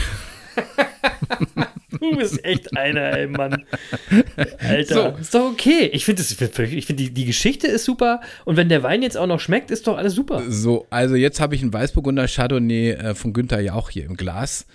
Du 2.00 2.16
bist 2.16 2.44
echt 2.44 2.76
einer, 2.78 3.18
ey, 3.18 3.28
Mann. 3.28 3.66
Alter. 4.60 5.14
So. 5.16 5.22
Ist 5.22 5.34
doch 5.34 5.52
okay. 5.52 5.90
Ich 5.94 6.06
finde, 6.06 6.24
find, 6.24 7.00
die, 7.00 7.12
die 7.12 7.26
Geschichte 7.26 7.68
ist 7.68 7.86
super. 7.86 8.22
Und 8.46 8.58
wenn 8.58 8.70
der 8.70 8.84
Wein 8.84 9.02
jetzt 9.02 9.18
auch 9.18 9.28
noch 9.28 9.40
schmeckt, 9.40 9.72
ist 9.72 9.88
doch 9.88 9.98
alles 9.98 10.14
super. 10.14 10.44
so, 10.48 10.86
also 10.90 11.16
jetzt 11.16 11.40
habe 11.40 11.56
ich 11.56 11.62
einen 11.62 11.74
Weißburgunder 11.74 12.28
Chardonnay 12.28 12.92
äh, 12.92 13.16
von 13.16 13.34
Günther 13.34 13.60
Jauch 13.60 13.90
hier 13.90 14.06
im 14.06 14.16
Glas. 14.18 14.66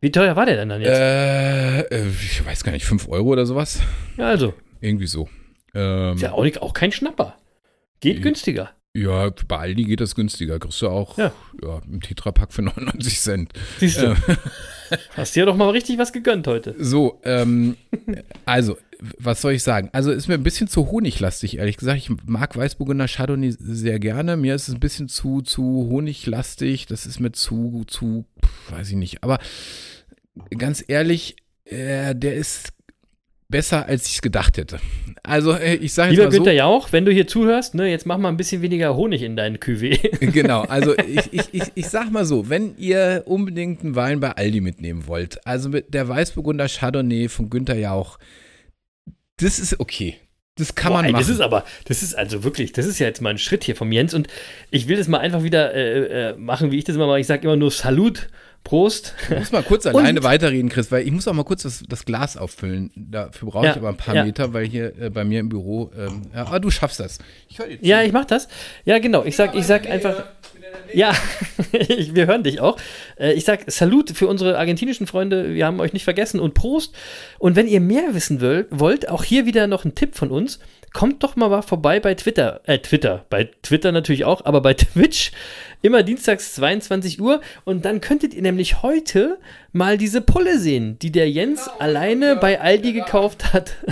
Wie 0.00 0.10
teuer 0.10 0.36
war 0.36 0.46
der 0.46 0.56
denn 0.56 0.68
dann 0.68 0.80
jetzt? 0.82 0.98
Äh, 0.98 1.80
äh, 1.80 2.08
ich 2.08 2.44
weiß 2.44 2.62
gar 2.62 2.72
nicht, 2.72 2.84
5 2.84 3.08
Euro 3.08 3.28
oder 3.28 3.46
sowas. 3.46 3.80
ja, 4.16 4.28
also. 4.28 4.54
Irgendwie 4.80 5.06
so. 5.06 5.28
Ähm, 5.74 6.14
Ist 6.14 6.22
ja 6.22 6.32
auch, 6.32 6.44
nicht, 6.44 6.60
auch 6.60 6.74
kein 6.74 6.92
Schnapper. 6.92 7.36
Geht 8.00 8.20
günstiger. 8.22 8.72
Ja, 8.96 9.30
bei 9.48 9.58
Aldi 9.58 9.84
geht 9.84 10.00
das 10.00 10.14
günstiger. 10.14 10.58
Kriegst 10.60 10.80
du 10.80 10.88
auch 10.88 11.18
Ja. 11.18 11.32
ja. 11.62 11.82
im 11.90 12.00
Tetrapack 12.00 12.52
für 12.52 12.62
99 12.62 13.20
Cent. 13.20 13.52
Siehst 13.80 14.00
du. 14.00 14.06
Ähm, 14.06 14.16
Hast 15.16 15.34
dir 15.34 15.46
doch 15.46 15.56
mal 15.56 15.70
richtig 15.70 15.98
was 15.98 16.12
gegönnt 16.12 16.46
heute. 16.46 16.76
So, 16.78 17.20
ähm, 17.24 17.76
also, 18.44 18.76
was 19.18 19.40
soll 19.40 19.52
ich 19.52 19.62
sagen? 19.62 19.88
Also, 19.92 20.12
ist 20.12 20.28
mir 20.28 20.34
ein 20.34 20.42
bisschen 20.42 20.68
zu 20.68 20.90
honiglastig, 20.90 21.58
ehrlich 21.58 21.78
gesagt. 21.78 21.98
Ich 21.98 22.10
mag 22.26 22.56
Weißburgunder 22.56 23.08
Chardonnay 23.08 23.50
sehr 23.58 23.98
gerne. 23.98 24.36
Mir 24.36 24.54
ist 24.54 24.68
es 24.68 24.74
ein 24.74 24.80
bisschen 24.80 25.08
zu, 25.08 25.40
zu 25.40 25.62
honiglastig. 25.90 26.86
Das 26.86 27.06
ist 27.06 27.18
mir 27.18 27.32
zu, 27.32 27.84
zu, 27.86 28.26
pf, 28.44 28.72
weiß 28.72 28.90
ich 28.90 28.96
nicht. 28.96 29.24
Aber 29.24 29.38
ganz 30.56 30.84
ehrlich, 30.86 31.36
äh, 31.64 32.14
der 32.14 32.34
ist 32.34 32.72
besser, 33.54 33.86
als 33.86 34.08
ich 34.08 34.16
es 34.16 34.20
gedacht 34.20 34.56
hätte. 34.56 34.80
Also 35.22 35.52
äh, 35.52 35.76
ich 35.76 35.94
sage 35.94 36.10
jetzt 36.10 36.16
Lieber 36.16 36.24
mal 36.24 36.32
so. 36.32 36.38
Günther 36.38 36.54
Jauch, 36.54 36.90
wenn 36.90 37.04
du 37.04 37.12
hier 37.12 37.28
zuhörst, 37.28 37.76
ne, 37.76 37.88
jetzt 37.88 38.04
mach 38.04 38.18
mal 38.18 38.30
ein 38.30 38.36
bisschen 38.36 38.62
weniger 38.62 38.96
Honig 38.96 39.22
in 39.22 39.36
deinen 39.36 39.58
Cuvée. 39.58 40.00
Genau, 40.32 40.62
also 40.62 40.96
ich, 41.06 41.32
ich, 41.32 41.42
ich, 41.52 41.62
ich 41.76 41.88
sag 41.88 42.10
mal 42.10 42.24
so, 42.24 42.50
wenn 42.50 42.76
ihr 42.78 43.22
unbedingt 43.26 43.84
einen 43.84 43.94
Wein 43.94 44.18
bei 44.18 44.32
Aldi 44.32 44.60
mitnehmen 44.60 45.06
wollt, 45.06 45.46
also 45.46 45.68
mit 45.68 45.94
der 45.94 46.08
Weißburgunder 46.08 46.66
Chardonnay 46.66 47.28
von 47.28 47.48
Günther 47.48 47.78
Jauch, 47.78 48.18
das 49.36 49.60
ist 49.60 49.78
okay. 49.78 50.16
Das 50.56 50.74
kann 50.74 50.90
Boah, 50.90 50.96
man 50.96 51.04
ey, 51.04 51.12
machen. 51.12 51.22
Das 51.22 51.30
ist 51.30 51.40
aber, 51.40 51.64
das 51.84 52.02
ist 52.02 52.14
also 52.14 52.42
wirklich, 52.42 52.72
das 52.72 52.86
ist 52.86 52.98
ja 52.98 53.06
jetzt 53.06 53.22
mal 53.22 53.30
ein 53.30 53.38
Schritt 53.38 53.62
hier 53.62 53.76
vom 53.76 53.92
Jens 53.92 54.14
und 54.14 54.26
ich 54.72 54.88
will 54.88 54.96
das 54.96 55.06
mal 55.06 55.18
einfach 55.18 55.44
wieder 55.44 55.72
äh, 55.74 56.30
äh, 56.30 56.36
machen, 56.36 56.72
wie 56.72 56.78
ich 56.78 56.84
das 56.84 56.96
immer 56.96 57.06
mache. 57.06 57.20
Ich 57.20 57.28
sage 57.28 57.44
immer 57.44 57.56
nur 57.56 57.70
Salut, 57.70 58.26
Prost. 58.64 59.14
Ich 59.30 59.38
muss 59.38 59.52
mal 59.52 59.62
kurz 59.62 59.86
alleine 59.86 60.22
weiterreden, 60.22 60.70
Chris, 60.70 60.90
weil 60.90 61.06
ich 61.06 61.12
muss 61.12 61.28
auch 61.28 61.34
mal 61.34 61.44
kurz 61.44 61.62
das, 61.62 61.84
das 61.86 62.06
Glas 62.06 62.38
auffüllen. 62.38 62.90
Dafür 62.96 63.50
brauche 63.50 63.66
ich 63.66 63.72
Ja, 63.72 63.76
aber 63.76 63.90
ein 63.90 63.96
paar 63.98 64.14
ja. 64.14 64.24
Meter, 64.24 64.54
weil 64.54 64.64
hier 64.64 64.98
äh, 64.98 65.10
bei 65.10 65.22
mir 65.22 65.40
im 65.40 65.50
Büro. 65.50 65.90
Ähm, 65.96 66.22
ja, 66.34 66.46
aber 66.46 66.60
du 66.60 66.70
schaffst 66.70 66.98
das. 66.98 67.18
Ich. 67.48 67.58
Ja, 67.82 68.02
ich 68.02 68.12
mach 68.12 68.24
das. 68.24 68.48
Ja, 68.86 68.98
genau. 68.98 69.22
Ich 69.24 69.36
sag, 69.36 69.54
ich 69.54 69.66
sag 69.66 69.88
einfach. 69.88 70.24
Ja, 70.92 71.12
wir 71.72 72.26
hören 72.26 72.42
dich 72.42 72.60
auch. 72.60 72.78
Äh, 73.18 73.34
Ich 73.34 73.44
sag 73.44 73.70
Salut 73.70 74.10
für 74.10 74.28
unsere 74.28 74.58
argentinischen 74.58 75.06
Freunde. 75.06 75.54
Wir 75.54 75.66
haben 75.66 75.78
euch 75.78 75.92
nicht 75.92 76.04
vergessen 76.04 76.40
und 76.40 76.54
Prost. 76.54 76.94
Und 77.38 77.56
wenn 77.56 77.68
ihr 77.68 77.80
mehr 77.80 78.14
wissen 78.14 78.40
wollt, 78.40 78.66
wollt, 78.70 79.08
auch 79.10 79.24
hier 79.24 79.44
wieder 79.44 79.66
noch 79.66 79.84
ein 79.84 79.94
Tipp 79.94 80.16
von 80.16 80.30
uns. 80.30 80.58
Kommt 80.94 81.24
doch 81.24 81.34
mal 81.34 81.60
vorbei 81.62 81.98
bei 81.98 82.14
Twitter. 82.14 82.60
Äh, 82.66 82.78
Twitter. 82.78 83.26
Bei 83.28 83.50
Twitter 83.62 83.90
natürlich 83.90 84.24
auch, 84.24 84.44
aber 84.44 84.60
bei 84.60 84.74
Twitch. 84.74 85.32
Immer 85.82 86.04
dienstags 86.04 86.54
22 86.54 87.20
Uhr. 87.20 87.40
Und 87.64 87.84
dann 87.84 88.00
könntet 88.00 88.32
ihr 88.32 88.42
nämlich 88.42 88.82
heute 88.82 89.38
mal 89.72 89.98
diese 89.98 90.20
Pulle 90.20 90.60
sehen, 90.60 90.96
die 91.00 91.10
der 91.10 91.28
Jens 91.28 91.68
alleine 91.80 92.36
bei 92.36 92.60
Aldi 92.60 92.94
gekauft 92.94 93.52
hat. 93.52 93.76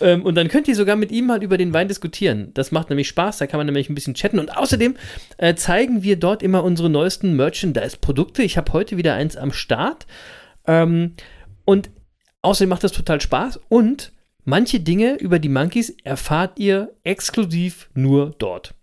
Ähm, 0.00 0.24
und 0.24 0.36
dann 0.36 0.46
könnt 0.48 0.68
ihr 0.68 0.76
sogar 0.76 0.94
mit 0.94 1.10
ihm 1.10 1.26
mal 1.26 1.42
über 1.42 1.58
den 1.58 1.72
Wein 1.72 1.88
diskutieren. 1.88 2.52
Das 2.54 2.70
macht 2.70 2.88
nämlich 2.88 3.08
Spaß, 3.08 3.38
da 3.38 3.48
kann 3.48 3.58
man 3.58 3.66
nämlich 3.66 3.90
ein 3.90 3.94
bisschen 3.96 4.14
chatten. 4.14 4.38
Und 4.38 4.56
außerdem 4.56 4.96
äh, 5.36 5.56
zeigen 5.56 6.04
wir 6.04 6.16
dort 6.16 6.42
immer 6.44 6.62
unsere 6.62 6.88
neuesten 6.88 7.34
Merchandise-Produkte. 7.34 8.42
Ich 8.44 8.56
habe 8.56 8.72
heute 8.72 8.96
wieder 8.96 9.14
eins 9.14 9.36
am 9.36 9.52
Start. 9.52 10.06
Ähm, 10.66 11.14
und 11.64 11.90
außerdem 12.42 12.68
macht 12.68 12.84
das 12.84 12.92
total 12.92 13.20
Spaß. 13.20 13.58
Und 13.68 14.12
manche 14.44 14.80
Dinge 14.80 15.14
über 15.16 15.38
die 15.38 15.48
Monkeys 15.48 15.94
erfahrt 16.04 16.58
ihr 16.58 16.92
exklusiv 17.04 17.88
nur 17.94 18.34
dort. 18.38 18.74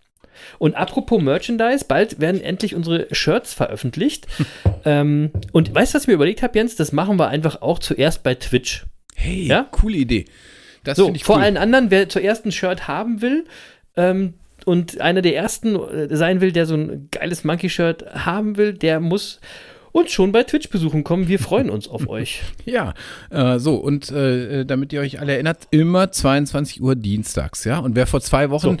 Und 0.58 0.74
apropos 0.76 1.20
Merchandise, 1.20 1.84
bald 1.86 2.20
werden 2.20 2.40
endlich 2.40 2.74
unsere 2.74 3.08
Shirts 3.12 3.54
veröffentlicht. 3.54 4.26
ähm, 4.84 5.30
und 5.52 5.74
weißt 5.74 5.92
du, 5.92 5.96
was 5.96 6.02
ich 6.04 6.08
mir 6.08 6.14
überlegt 6.14 6.42
habe, 6.42 6.56
Jens? 6.58 6.76
Das 6.76 6.92
machen 6.92 7.18
wir 7.18 7.28
einfach 7.28 7.60
auch 7.62 7.78
zuerst 7.78 8.22
bei 8.22 8.34
Twitch. 8.34 8.86
Hey, 9.14 9.46
Ja? 9.46 9.66
coole 9.70 9.96
Idee. 9.96 10.26
Das 10.84 10.96
So, 10.96 11.12
ich 11.12 11.24
vor 11.24 11.36
cool. 11.36 11.42
allen 11.42 11.56
anderen, 11.56 11.90
wer 11.90 12.08
zuerst 12.08 12.46
ein 12.46 12.52
Shirt 12.52 12.86
haben 12.86 13.20
will 13.20 13.46
ähm, 13.96 14.34
und 14.64 15.00
einer 15.00 15.22
der 15.22 15.34
ersten 15.34 15.74
äh, 15.74 16.14
sein 16.16 16.40
will, 16.40 16.52
der 16.52 16.66
so 16.66 16.74
ein 16.74 17.08
geiles 17.10 17.42
Monkey-Shirt 17.42 18.06
haben 18.24 18.56
will, 18.56 18.74
der 18.74 19.00
muss 19.00 19.40
uns 19.98 20.10
schon 20.10 20.32
bei 20.32 20.42
Twitch 20.44 20.68
besuchen 20.70 21.04
kommen. 21.04 21.28
Wir 21.28 21.38
freuen 21.38 21.70
uns 21.70 21.88
auf 21.88 22.08
euch. 22.08 22.42
Ja, 22.64 22.94
äh, 23.30 23.58
so, 23.58 23.76
und 23.76 24.10
äh, 24.10 24.64
damit 24.64 24.92
ihr 24.92 25.00
euch 25.00 25.20
alle 25.20 25.32
erinnert, 25.32 25.68
immer 25.70 26.10
22 26.12 26.82
Uhr 26.82 26.96
dienstags, 26.96 27.64
ja. 27.64 27.78
Und 27.78 27.96
wer 27.96 28.06
vor 28.06 28.20
zwei 28.20 28.50
Wochen 28.50 28.76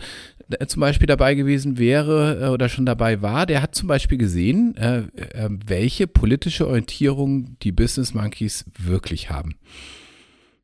äh, 0.50 0.66
zum 0.66 0.80
Beispiel 0.80 1.06
dabei 1.06 1.34
gewesen 1.34 1.78
wäre 1.78 2.40
äh, 2.42 2.48
oder 2.48 2.68
schon 2.68 2.84
dabei 2.86 3.22
war, 3.22 3.46
der 3.46 3.62
hat 3.62 3.74
zum 3.74 3.88
Beispiel 3.88 4.18
gesehen, 4.18 4.76
äh, 4.76 4.98
äh, 4.98 5.48
welche 5.66 6.06
politische 6.06 6.66
Orientierung 6.66 7.56
die 7.62 7.72
Business 7.72 8.12
Monkeys 8.14 8.64
wirklich 8.78 9.30
haben. 9.30 9.56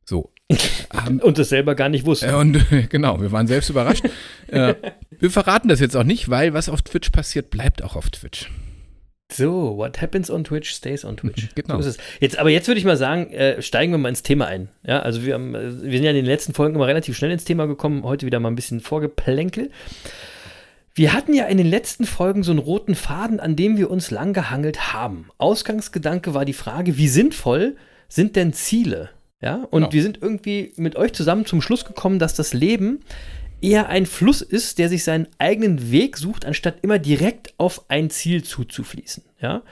So. 0.03 0.31
Haben, 0.93 1.19
Und 1.19 1.39
das 1.39 1.49
selber 1.49 1.73
gar 1.73 1.89
nicht 1.89 2.05
wussten. 2.05 2.29
äh, 2.29 2.33
und 2.33 2.71
äh, 2.71 2.83
genau, 2.89 3.19
wir 3.19 3.31
waren 3.31 3.47
selbst 3.47 3.71
überrascht. 3.71 4.05
äh, 4.47 4.75
wir 5.19 5.31
verraten 5.31 5.67
das 5.67 5.79
jetzt 5.79 5.97
auch 5.97 6.03
nicht, 6.03 6.29
weil 6.29 6.53
was 6.53 6.69
auf 6.69 6.83
Twitch 6.83 7.09
passiert, 7.09 7.49
bleibt 7.49 7.83
auch 7.83 7.95
auf 7.95 8.11
Twitch. 8.11 8.51
So, 9.35 9.77
what 9.77 10.01
happens 10.01 10.29
on 10.29 10.43
Twitch 10.43 10.71
stays 10.73 11.03
on 11.05 11.17
Twitch. 11.17 11.49
Genau. 11.55 11.81
So. 11.81 11.91
Jetzt, 12.19 12.37
aber 12.37 12.49
jetzt 12.49 12.67
würde 12.67 12.79
ich 12.79 12.85
mal 12.85 12.97
sagen, 12.97 13.31
äh, 13.31 13.61
steigen 13.61 13.91
wir 13.91 13.97
mal 13.97 14.09
ins 14.09 14.23
Thema 14.23 14.47
ein. 14.47 14.69
Ja, 14.85 14.99
also 15.01 15.23
wir, 15.25 15.33
haben, 15.33 15.53
äh, 15.55 15.83
wir 15.83 15.91
sind 15.97 16.03
ja 16.03 16.09
in 16.11 16.15
den 16.15 16.25
letzten 16.25 16.53
Folgen 16.53 16.75
immer 16.75 16.87
relativ 16.87 17.17
schnell 17.17 17.31
ins 17.31 17.43
Thema 17.45 17.65
gekommen. 17.67 18.03
Heute 18.03 18.25
wieder 18.25 18.39
mal 18.39 18.49
ein 18.49 18.55
bisschen 18.55 18.79
Vorgeplänkel. 18.79 19.69
Wir 20.93 21.11
hatten 21.13 21.33
ja 21.33 21.45
in 21.45 21.57
den 21.57 21.67
letzten 21.67 22.05
Folgen 22.05 22.43
so 22.43 22.51
einen 22.51 22.59
roten 22.59 22.95
Faden, 22.95 23.39
an 23.41 23.55
dem 23.57 23.77
wir 23.77 23.91
uns 23.91 24.11
lang 24.11 24.31
gehangelt 24.33 24.93
haben. 24.93 25.27
Ausgangsgedanke 25.37 26.33
war 26.33 26.45
die 26.45 26.53
Frage, 26.53 26.97
wie 26.97 27.09
sinnvoll 27.09 27.75
sind 28.07 28.35
denn 28.37 28.53
Ziele? 28.53 29.09
Ja, 29.41 29.67
und 29.69 29.81
Genau. 29.81 29.91
wir 29.93 30.01
sind 30.03 30.19
irgendwie 30.21 30.71
mit 30.77 30.95
euch 30.95 31.11
zusammen 31.11 31.45
zum 31.45 31.61
Schluss 31.61 31.83
gekommen, 31.83 32.17
dass 32.19 32.33
das 32.33 32.53
Leben 32.53 33.01
eher 33.61 33.89
ein 33.89 34.05
Fluss 34.05 34.41
ist, 34.41 34.77
der 34.79 34.89
sich 34.89 35.03
seinen 35.03 35.27
eigenen 35.37 35.91
Weg 35.91 36.17
sucht, 36.17 36.45
anstatt 36.45 36.77
immer 36.81 36.99
direkt 36.99 37.53
auf 37.57 37.85
ein 37.89 38.09
Ziel 38.09 38.43
zuzufließen. 38.43 39.23
Ja? 39.41 39.63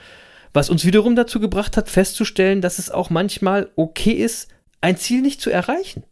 Was 0.52 0.70
uns 0.70 0.84
wiederum 0.84 1.16
dazu 1.16 1.40
gebracht 1.40 1.76
hat, 1.76 1.88
festzustellen, 1.88 2.60
dass 2.60 2.78
es 2.78 2.90
auch 2.90 3.10
manchmal 3.10 3.70
okay 3.76 4.12
ist, 4.12 4.48
ein 4.80 4.96
Ziel 4.96 5.22
nicht 5.22 5.40
zu 5.40 5.50
erreichen. 5.50 6.04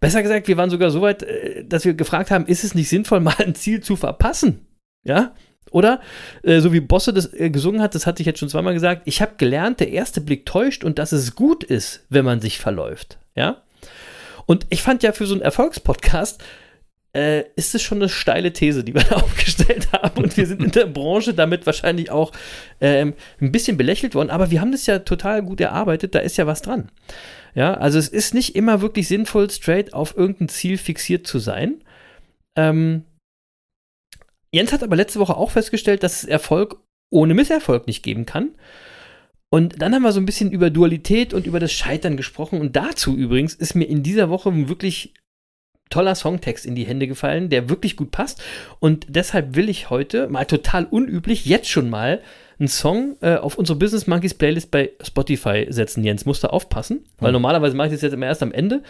Besser 0.00 0.22
gesagt, 0.22 0.48
wir 0.48 0.56
waren 0.56 0.70
sogar 0.70 0.90
so 0.90 1.02
weit, 1.02 1.22
äh, 1.22 1.64
dass 1.64 1.84
wir 1.84 1.94
gefragt 1.94 2.30
haben, 2.30 2.46
ist 2.46 2.64
es 2.64 2.74
nicht 2.74 2.88
sinnvoll, 2.88 3.20
mal 3.20 3.36
ein 3.38 3.54
Ziel 3.54 3.80
zu 3.80 3.96
verpassen? 3.96 4.66
Ja? 5.04 5.34
Oder, 5.70 6.00
äh, 6.42 6.60
so 6.60 6.72
wie 6.72 6.80
Bosse 6.80 7.12
das 7.12 7.32
äh, 7.32 7.50
gesungen 7.50 7.80
hat, 7.80 7.94
das 7.94 8.06
hatte 8.06 8.22
ich 8.22 8.26
jetzt 8.26 8.40
schon 8.40 8.48
zweimal 8.48 8.74
gesagt, 8.74 9.02
ich 9.04 9.22
habe 9.22 9.34
gelernt, 9.36 9.78
der 9.80 9.90
erste 9.90 10.20
Blick 10.20 10.46
täuscht 10.46 10.82
und 10.82 10.98
dass 10.98 11.12
es 11.12 11.34
gut 11.36 11.62
ist, 11.62 12.04
wenn 12.08 12.24
man 12.24 12.40
sich 12.40 12.58
verläuft. 12.58 13.18
Ja? 13.36 13.62
Und 14.46 14.66
ich 14.70 14.82
fand 14.82 15.02
ja 15.04 15.12
für 15.12 15.26
so 15.26 15.34
einen 15.34 15.42
Erfolgspodcast, 15.42 16.42
äh, 17.12 17.44
ist 17.56 17.74
es 17.74 17.82
schon 17.82 17.98
eine 17.98 18.08
steile 18.08 18.52
These, 18.52 18.84
die 18.84 18.94
wir 18.94 19.02
da 19.08 19.16
aufgestellt 19.16 19.88
haben. 19.92 20.22
Und 20.22 20.36
wir 20.36 20.46
sind 20.46 20.62
in 20.62 20.70
der 20.70 20.86
Branche 20.86 21.34
damit 21.34 21.66
wahrscheinlich 21.66 22.10
auch 22.10 22.32
ähm, 22.80 23.14
ein 23.40 23.52
bisschen 23.52 23.76
belächelt 23.76 24.14
worden. 24.14 24.30
Aber 24.30 24.50
wir 24.50 24.60
haben 24.60 24.72
das 24.72 24.86
ja 24.86 25.00
total 25.00 25.42
gut 25.42 25.60
erarbeitet, 25.60 26.14
da 26.14 26.20
ist 26.20 26.36
ja 26.36 26.46
was 26.46 26.62
dran. 26.62 26.90
Ja, 27.54 27.74
also 27.74 27.98
es 27.98 28.08
ist 28.08 28.34
nicht 28.34 28.54
immer 28.54 28.80
wirklich 28.80 29.08
sinnvoll, 29.08 29.50
straight 29.50 29.92
auf 29.92 30.16
irgendein 30.16 30.48
Ziel 30.48 30.78
fixiert 30.78 31.26
zu 31.26 31.40
sein. 31.40 31.82
Ähm, 32.56 33.04
Jens 34.52 34.72
hat 34.72 34.82
aber 34.82 34.96
letzte 34.96 35.18
Woche 35.18 35.36
auch 35.36 35.50
festgestellt, 35.50 36.02
dass 36.02 36.22
es 36.22 36.28
Erfolg 36.28 36.76
ohne 37.12 37.34
Misserfolg 37.34 37.86
nicht 37.86 38.02
geben 38.02 38.26
kann. 38.26 38.50
Und 39.52 39.82
dann 39.82 39.94
haben 39.94 40.02
wir 40.02 40.12
so 40.12 40.20
ein 40.20 40.26
bisschen 40.26 40.52
über 40.52 40.70
Dualität 40.70 41.34
und 41.34 41.44
über 41.46 41.58
das 41.58 41.72
Scheitern 41.72 42.16
gesprochen. 42.16 42.60
Und 42.60 42.76
dazu 42.76 43.16
übrigens 43.16 43.54
ist 43.54 43.74
mir 43.74 43.86
in 43.86 44.04
dieser 44.04 44.30
Woche 44.30 44.68
wirklich 44.68 45.14
toller 45.90 46.14
Songtext 46.14 46.64
in 46.64 46.74
die 46.74 46.84
Hände 46.84 47.06
gefallen, 47.06 47.50
der 47.50 47.68
wirklich 47.68 47.96
gut 47.96 48.10
passt. 48.10 48.42
Und 48.78 49.06
deshalb 49.08 49.54
will 49.56 49.68
ich 49.68 49.90
heute 49.90 50.28
mal 50.28 50.46
total 50.46 50.86
unüblich 50.86 51.44
jetzt 51.44 51.68
schon 51.68 51.90
mal 51.90 52.22
einen 52.58 52.68
Song 52.68 53.16
äh, 53.22 53.36
auf 53.36 53.56
unsere 53.56 53.78
Business 53.78 54.06
Monkeys 54.06 54.34
Playlist 54.34 54.70
bei 54.70 54.90
Spotify 55.02 55.66
setzen. 55.70 56.04
Jens, 56.04 56.26
musst 56.26 56.44
du 56.44 56.52
aufpassen, 56.52 57.04
weil 57.18 57.32
normalerweise 57.32 57.74
mache 57.74 57.88
ich 57.88 57.94
das 57.94 58.02
jetzt 58.02 58.12
immer 58.12 58.26
erst 58.26 58.42
am 58.42 58.52
Ende. 58.52 58.82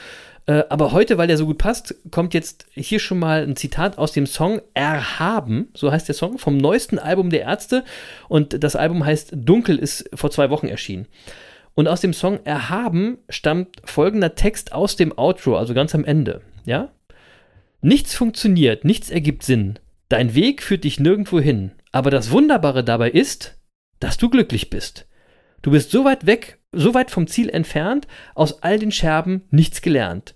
Äh, 0.47 0.65
aber 0.69 0.91
heute, 0.91 1.19
weil 1.19 1.29
der 1.29 1.37
so 1.37 1.47
gut 1.47 1.59
passt, 1.59 1.95
kommt 2.11 2.35
jetzt 2.35 2.67
hier 2.73 2.99
schon 2.99 3.21
mal 3.21 3.43
ein 3.43 3.55
Zitat 3.55 3.97
aus 3.97 4.13
dem 4.13 4.27
Song 4.27 4.61
Erhaben, 4.75 5.69
so 5.75 5.93
heißt 5.93 6.09
der 6.09 6.17
Song, 6.17 6.39
vom 6.39 6.57
neuesten 6.57 6.99
Album 6.99 7.31
der 7.31 7.43
Ärzte. 7.43 7.85
Und 8.29 8.63
das 8.63 8.75
Album 8.75 9.05
heißt 9.05 9.33
Dunkel, 9.35 9.79
ist 9.79 10.11
vor 10.15 10.31
zwei 10.33 10.51
Wochen 10.51 10.67
erschienen. 10.67 11.07
Und 11.81 11.89
aus 11.89 12.03
dem 12.03 12.12
Song 12.12 12.41
Erhaben 12.45 13.16
stammt 13.31 13.81
folgender 13.85 14.35
Text 14.35 14.74
aus 14.74 14.97
dem 14.97 15.16
Outro, 15.16 15.57
also 15.57 15.72
ganz 15.72 15.95
am 15.95 16.05
Ende. 16.05 16.43
Ja? 16.66 16.93
Nichts 17.81 18.12
funktioniert, 18.14 18.85
nichts 18.85 19.09
ergibt 19.09 19.45
Sinn. 19.45 19.78
Dein 20.11 20.35
Weg 20.35 20.62
führt 20.62 20.85
dich 20.85 21.01
nirgendwo 21.01 21.41
hin. 21.41 21.70
Aber 21.91 22.11
das 22.11 22.33
Wunderbare 22.33 22.85
dabei 22.85 23.11
ist, 23.11 23.59
dass 23.99 24.18
du 24.18 24.28
glücklich 24.28 24.68
bist. 24.68 25.09
Du 25.62 25.70
bist 25.70 25.91
so 25.91 26.05
weit 26.05 26.26
weg, 26.26 26.59
so 26.70 26.93
weit 26.93 27.11
vom 27.11 27.26
Ziel 27.26 27.49
entfernt, 27.49 28.07
aus 28.35 28.62
all 28.62 28.78
den 28.78 28.93
Scherben 28.93 29.45
nichts 29.51 29.81
gelernt. 29.81 30.35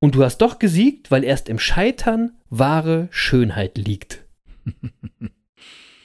Und 0.00 0.16
du 0.16 0.24
hast 0.24 0.38
doch 0.38 0.58
gesiegt, 0.58 1.12
weil 1.12 1.22
erst 1.22 1.48
im 1.48 1.60
Scheitern 1.60 2.32
wahre 2.50 3.06
Schönheit 3.12 3.78
liegt. 3.78 4.24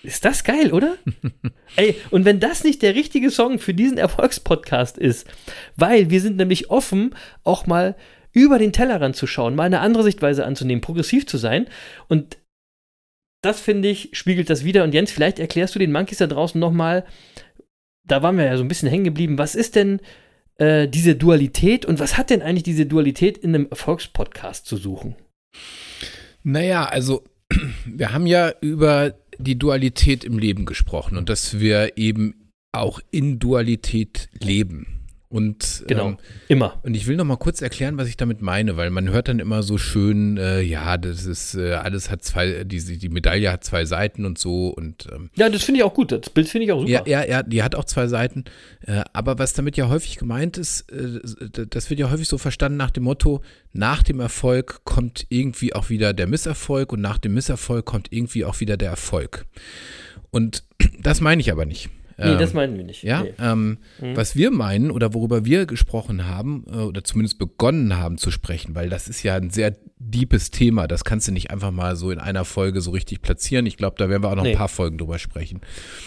Ist 0.04 0.26
das 0.26 0.44
geil, 0.44 0.74
oder? 0.74 0.98
Ey, 1.76 1.96
und 2.10 2.26
wenn 2.26 2.40
das 2.40 2.64
nicht 2.64 2.82
der 2.82 2.96
richtige 2.96 3.30
Song 3.30 3.60
für 3.60 3.74
diesen 3.74 3.98
Erfolgspodcast 3.98 4.98
ist, 4.98 5.28
weil 5.76 6.10
wir 6.10 6.22
sind 6.22 6.38
nämlich 6.38 6.70
offen, 6.70 7.16
auch 7.44 7.68
mal 7.68 7.96
über 8.34 8.58
den 8.58 8.74
Tellerrand 8.74 9.16
zu 9.16 9.28
schauen, 9.28 9.56
mal 9.56 9.64
eine 9.64 9.82
andere 9.82 10.04
Sichtweise 10.04 10.46
anzunehmen, 10.46 10.82
progressiv 10.82 11.28
zu 11.28 11.38
sein. 11.38 11.68
Und 12.08 12.38
das 13.42 13.60
finde 13.60 13.90
ich, 13.90 14.10
spiegelt 14.14 14.50
das 14.50 14.64
wieder. 14.64 14.84
Und 14.84 14.94
Jens, 14.94 15.12
vielleicht 15.12 15.40
erklärst 15.40 15.76
du 15.76 15.80
den 15.80 15.92
Monkeys 15.92 16.20
da 16.20 16.28
draußen 16.28 16.60
nochmal, 16.60 17.06
da 18.04 18.24
waren 18.24 18.38
wir 18.38 18.46
ja 18.46 18.58
so 18.58 18.64
ein 18.64 18.68
bisschen 18.68 18.90
hängen 18.90 19.04
geblieben, 19.04 19.38
was 19.38 19.56
ist 19.56 19.76
denn 19.76 20.00
äh, 20.58 20.88
diese 20.88 21.16
Dualität 21.16 21.86
und 21.86 22.00
was 22.00 22.18
hat 22.18 22.30
denn 22.30 22.42
eigentlich 22.42 22.64
diese 22.64 22.86
Dualität 22.86 23.38
in 23.38 23.54
einem 23.54 23.68
Erfolgspodcast 23.70 24.66
zu 24.66 24.78
suchen? 24.78 25.16
Naja, 26.44 26.86
also 26.86 27.24
wir 27.86 28.14
haben 28.14 28.26
ja 28.26 28.54
über 28.62 29.16
die 29.42 29.58
Dualität 29.58 30.24
im 30.24 30.38
Leben 30.38 30.66
gesprochen 30.66 31.18
und 31.18 31.30
dass 31.30 31.60
wir 31.60 31.98
eben 31.98 32.52
auch 32.72 33.00
in 33.12 33.40
Dualität 33.40 34.30
leben. 34.40 35.01
Und, 35.32 35.86
Genau. 35.88 36.10
ähm, 36.10 36.18
Immer. 36.50 36.80
und 36.84 36.94
ich 36.94 37.08
will 37.08 37.16
noch 37.16 37.24
mal 37.24 37.38
kurz 37.38 37.62
erklären, 37.62 37.98
was 37.98 38.10
ich 38.10 38.18
damit 38.18 38.42
meine, 38.42 38.76
weil 38.76 38.90
man 38.90 39.10
hört 39.10 39.30
dann 39.30 39.40
immer 39.40 39.64
so 39.64 39.78
schön, 39.78 40.36
äh, 40.38 40.60
ja, 40.60 40.98
das 40.98 41.26
ist, 41.26 41.56
äh, 41.56 41.72
alles 41.74 42.12
hat 42.12 42.22
zwei, 42.24 42.66
die, 42.66 42.98
die 42.98 43.10
Medaille 43.10 43.50
hat 43.50 43.64
zwei 43.64 43.86
Seiten 43.86 44.26
und 44.26 44.38
so 44.38 44.68
und 44.68 45.08
ähm, 45.10 45.30
Ja, 45.36 45.48
das 45.50 45.64
finde 45.64 45.80
ich 45.80 45.84
auch 45.86 45.94
gut. 45.94 46.12
Das 46.12 46.30
Bild 46.30 46.50
finde 46.50 46.66
ich 46.66 46.72
auch 46.74 46.82
super. 46.82 46.92
ja, 46.92 47.04
ja, 47.06 47.26
ja, 47.26 47.44
die 47.44 47.64
hat 47.64 47.76
auch 47.76 47.86
zwei 47.86 48.08
Seiten. 48.08 48.44
Äh, 48.86 49.04
aber 49.14 49.40
was 49.40 49.54
damit 49.54 49.78
ja 49.78 49.88
häufig 49.88 50.18
gemeint 50.18 50.58
ist, 50.58 50.92
äh, 50.92 51.22
das 51.70 51.90
wird 51.90 52.00
ja 52.02 52.12
häufig 52.12 52.28
so 52.28 52.38
verstanden 52.38 52.78
nach 52.78 52.92
dem 52.92 53.04
Motto, 53.04 53.42
nach 53.72 54.04
dem 54.04 54.20
Erfolg 54.20 54.82
kommt 54.84 55.28
irgendwie 55.30 55.74
auch 55.74 55.90
wieder 55.90 56.12
der 56.14 56.28
Misserfolg 56.28 56.92
und 56.92 57.00
nach 57.00 57.18
dem 57.18 57.34
Misserfolg 57.34 57.86
kommt 57.86 58.10
irgendwie 58.12 58.44
auch 58.44 58.60
wieder 58.60 58.76
der 58.76 58.90
Erfolg. 58.90 59.46
Und 60.30 60.64
das 61.00 61.22
meine 61.22 61.40
ich 61.40 61.54
aber 61.54 61.66
nicht. 61.66 61.90
Nee, 62.24 62.32
Ähm, 62.34 62.40
das 62.40 62.54
meinen 62.54 62.78
wir 62.78 62.84
nicht. 62.84 63.04
ja, 63.04 63.24
Nee. 63.24 63.34
ähm, 63.40 63.78
was 64.16 64.36
wir 64.36 64.52
meinen 64.52 64.92
oder 64.92 65.14
worüber 65.14 65.44
wir 65.46 65.66
gesprochen 65.66 66.28
haben 66.28 66.66
äh, 66.72 66.76
oder 66.78 67.04
zumindest 67.04 67.40
begonnen 67.40 67.98
haben 67.98 68.18
zu 68.18 68.32
sprechen, 68.32 68.76
weil 68.76 68.90
das 68.90 69.08
ist 69.08 69.24
ja 69.24 69.36
ein 69.36 69.50
sehr 69.50 69.76
deepes 70.00 70.52
Thema, 70.52 70.88
das 70.88 71.04
kannst 71.04 71.28
du 71.28 71.32
nicht 71.32 71.52
einfach 71.52 71.72
mal 71.72 71.96
so 71.96 72.12
in 72.12 72.20
einer 72.20 72.46
Folge 72.46 72.82
so 72.82 72.92
richtig 72.92 73.22
platzieren. 73.22 73.66
Ich 73.66 73.78
glaube, 73.78 73.96
da 73.98 74.10
werden 74.10 74.24
wir 74.24 74.30
auch 74.32 74.36
noch 74.36 74.44
Nee. 74.44 74.52
ein 74.52 74.58
paar 74.58 74.70
Folgen 74.70 74.98
drüber 74.98 75.20
sprechen. 75.20 75.62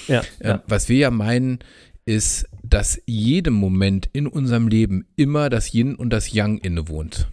Ja, 0.08 0.22
Äh, 0.40 0.48
ja. 0.48 0.62
Was 0.66 0.88
wir 0.88 0.96
ja 0.98 1.10
meinen, 1.10 1.58
ist, 2.06 2.46
dass 2.62 3.00
jedem 3.06 3.54
Moment 3.54 4.10
in 4.12 4.26
unserem 4.26 4.68
Leben 4.68 5.06
immer 5.16 5.48
das 5.48 5.72
Yin 5.72 5.94
und 5.94 6.10
das 6.10 6.32
Yang 6.32 6.58
innewohnt. 6.58 7.28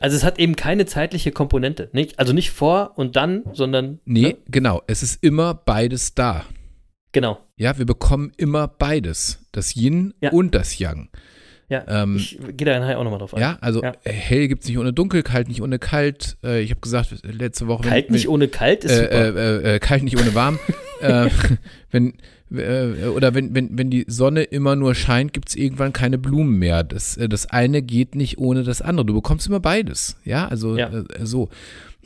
Also 0.00 0.16
es 0.16 0.24
hat 0.24 0.38
eben 0.40 0.56
keine 0.56 0.86
zeitliche 0.86 1.30
Komponente. 1.30 1.88
Nicht, 1.92 2.18
also 2.18 2.32
nicht 2.32 2.50
vor 2.50 2.98
und 2.98 3.14
dann, 3.16 3.44
sondern. 3.52 4.00
Nee, 4.04 4.20
Ne? 4.22 4.36
genau, 4.50 4.82
es 4.88 5.02
ist 5.04 5.22
immer 5.22 5.54
beides 5.54 6.14
da. 6.14 6.44
Genau. 7.14 7.38
Ja, 7.56 7.78
wir 7.78 7.86
bekommen 7.86 8.32
immer 8.36 8.68
beides, 8.68 9.38
das 9.52 9.74
Yin 9.74 10.12
Ja. 10.20 10.30
und 10.32 10.54
das 10.54 10.78
Yang. 10.78 11.08
Ja. 11.70 11.82
Ähm, 11.88 12.16
ich 12.16 12.38
gehe 12.58 12.66
da 12.66 12.78
nachher 12.78 12.98
auch 12.98 13.04
nochmal 13.04 13.20
drauf 13.20 13.32
ein. 13.34 13.40
Ja, 13.40 13.56
also 13.62 13.82
Ja. 13.82 13.92
äh, 14.04 14.12
hell 14.12 14.48
gibt 14.48 14.64
es 14.64 14.68
nicht 14.68 14.76
ohne 14.78 14.92
dunkel, 14.92 15.22
kalt 15.22 15.48
nicht 15.48 15.62
ohne 15.62 15.78
kalt. 15.78 16.36
Äh, 16.44 16.60
ich 16.60 16.70
habe 16.70 16.80
gesagt, 16.82 17.14
letzte 17.22 17.66
Woche. 17.66 17.84
wenn- 17.84 17.90
Kalt 17.90 18.10
nicht 18.10 18.24
wenn, 18.26 18.30
ohne 18.32 18.48
kalt 18.48 18.84
ist 18.84 18.92
äh, 18.92 18.96
super. 18.96 19.64
äh, 19.64 19.74
äh, 19.76 19.78
kalt 19.78 20.02
nicht 20.02 20.18
ohne 20.20 20.34
warm. 20.34 20.58
wenn, 21.90 22.14
äh, 22.54 23.06
oder 23.06 23.34
wenn, 23.34 23.54
wenn, 23.54 23.78
wenn 23.78 23.90
die 23.90 24.04
Sonne 24.08 24.42
immer 24.42 24.76
nur 24.76 24.94
scheint, 24.94 25.32
gibt 25.32 25.48
es 25.48 25.56
irgendwann 25.56 25.92
keine 25.92 26.18
Blumen 26.18 26.58
mehr. 26.58 26.84
Das, 26.84 27.18
das 27.28 27.46
eine 27.46 27.80
geht 27.82 28.14
nicht 28.14 28.38
ohne 28.38 28.62
das 28.62 28.82
andere. 28.82 29.06
Du 29.06 29.14
bekommst 29.14 29.46
immer 29.46 29.60
beides. 29.60 30.16
Ja, 30.24 30.46
also 30.48 30.76
Ja. 30.76 30.90
So. 31.22 31.48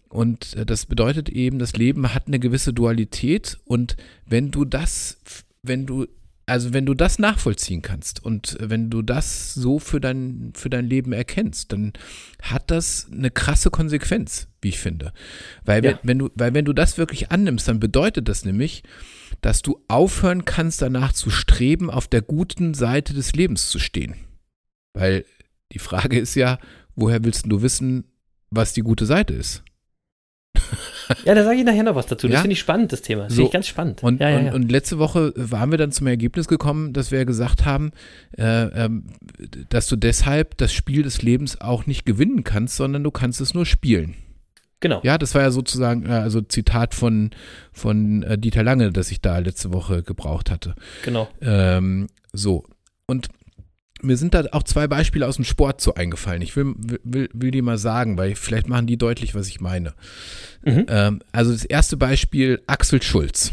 Und 0.08 0.54
äh, 0.56 0.64
das 0.66 0.86
bedeutet 0.86 1.28
eben, 1.28 1.58
das 1.58 1.74
Leben 1.74 2.14
hat 2.14 2.26
eine 2.26 2.38
gewisse 2.38 2.72
Dualität 2.72 3.58
und 3.64 3.96
wenn 4.26 4.50
du 4.50 4.64
das, 4.64 5.18
wenn 5.62 5.86
du, 5.86 6.06
also 6.46 6.72
wenn 6.72 6.86
du 6.86 6.94
das 6.94 7.18
nachvollziehen 7.18 7.82
kannst 7.82 8.24
und 8.24 8.56
wenn 8.58 8.88
du 8.88 9.02
das 9.02 9.52
so 9.52 9.78
für 9.78 10.00
dein, 10.00 10.52
für 10.54 10.70
dein 10.70 10.86
Leben 10.86 11.12
erkennst, 11.12 11.72
dann 11.72 11.92
hat 12.40 12.70
das 12.70 13.08
eine 13.12 13.30
krasse 13.30 13.68
Konsequenz, 13.70 14.48
wie 14.62 14.68
ich 14.68 14.78
finde. 14.78 15.12
Weil, 15.66 15.84
Ja. 15.84 15.90
wenn, 15.90 15.98
wenn 16.04 16.18
du, 16.20 16.30
weil 16.34 16.54
wenn 16.54 16.64
du 16.64 16.72
das 16.72 16.96
wirklich 16.96 17.30
annimmst, 17.30 17.68
dann 17.68 17.80
bedeutet 17.80 18.28
das 18.28 18.46
nämlich, 18.46 18.82
dass 19.42 19.60
du 19.60 19.84
aufhören 19.88 20.46
kannst, 20.46 20.80
danach 20.80 21.12
zu 21.12 21.28
streben, 21.28 21.90
auf 21.90 22.08
der 22.08 22.22
guten 22.22 22.72
Seite 22.72 23.12
des 23.12 23.34
Lebens 23.34 23.68
zu 23.68 23.78
stehen. 23.78 24.14
Weil 24.94 25.26
die 25.72 25.78
Frage 25.78 26.18
ist 26.18 26.34
ja, 26.34 26.58
woher 26.96 27.22
willst 27.24 27.44
du 27.46 27.60
wissen, 27.60 28.04
was 28.50 28.72
die 28.72 28.80
gute 28.80 29.04
Seite 29.04 29.34
ist? 29.34 29.62
ja, 31.24 31.34
da 31.34 31.44
sage 31.44 31.58
ich 31.58 31.64
nachher 31.64 31.82
noch 31.82 31.94
was 31.94 32.06
dazu. 32.06 32.26
Das 32.28 32.34
Ja? 32.34 32.40
finde 32.40 32.52
ich 32.52 32.58
spannend, 32.60 32.92
das 32.92 33.02
Thema. 33.02 33.24
Das 33.24 33.32
So. 33.32 33.36
finde 33.36 33.46
ich 33.48 33.52
ganz 33.52 33.66
spannend. 33.66 34.02
Und, 34.02 34.20
ja, 34.20 34.28
ja, 34.30 34.38
und, 34.38 34.54
und 34.54 34.72
letzte 34.72 34.98
Woche 34.98 35.32
waren 35.36 35.70
wir 35.70 35.78
dann 35.78 35.92
zum 35.92 36.06
Ergebnis 36.06 36.48
gekommen, 36.48 36.92
dass 36.92 37.10
wir 37.10 37.24
gesagt 37.24 37.64
haben, 37.64 37.92
äh, 38.36 38.44
ähm, 38.44 39.04
dass 39.68 39.86
du 39.88 39.96
deshalb 39.96 40.56
das 40.58 40.72
Spiel 40.72 41.02
des 41.02 41.22
Lebens 41.22 41.60
auch 41.60 41.86
nicht 41.86 42.04
gewinnen 42.06 42.44
kannst, 42.44 42.76
sondern 42.76 43.02
du 43.04 43.10
kannst 43.10 43.40
es 43.40 43.54
nur 43.54 43.66
spielen. 43.66 44.14
genau. 44.80 45.00
Ja, 45.02 45.18
das 45.18 45.34
war 45.34 45.42
ja 45.42 45.50
sozusagen, 45.50 46.06
äh, 46.06 46.10
also 46.12 46.40
Zitat 46.40 46.94
von, 46.94 47.30
von 47.72 48.22
äh, 48.22 48.38
Dieter 48.38 48.62
Lange, 48.62 48.92
das 48.92 49.10
ich 49.10 49.20
da 49.20 49.38
letzte 49.38 49.72
Woche 49.72 50.02
gebraucht 50.02 50.50
hatte. 50.50 50.74
Genau. 51.04 51.28
Ähm, 51.40 52.08
so. 52.32 52.64
Und 53.06 53.28
mir 54.02 54.16
sind 54.16 54.34
da 54.34 54.44
auch 54.52 54.62
zwei 54.62 54.86
Beispiele 54.86 55.26
aus 55.26 55.36
dem 55.36 55.44
Sport 55.44 55.80
so 55.80 55.94
eingefallen. 55.94 56.42
Ich 56.42 56.54
will, 56.56 56.74
will, 57.04 57.28
will 57.32 57.50
die 57.50 57.62
mal 57.62 57.78
sagen, 57.78 58.16
weil 58.18 58.34
vielleicht 58.34 58.68
machen 58.68 58.86
die 58.86 58.96
deutlich, 58.96 59.34
was 59.34 59.48
ich 59.48 59.60
meine. 59.60 59.94
Mhm. 60.64 60.86
Ähm, 60.88 61.20
also 61.32 61.52
das 61.52 61.64
erste 61.64 61.96
Beispiel, 61.96 62.60
Axel 62.66 63.02
Schulz. 63.02 63.52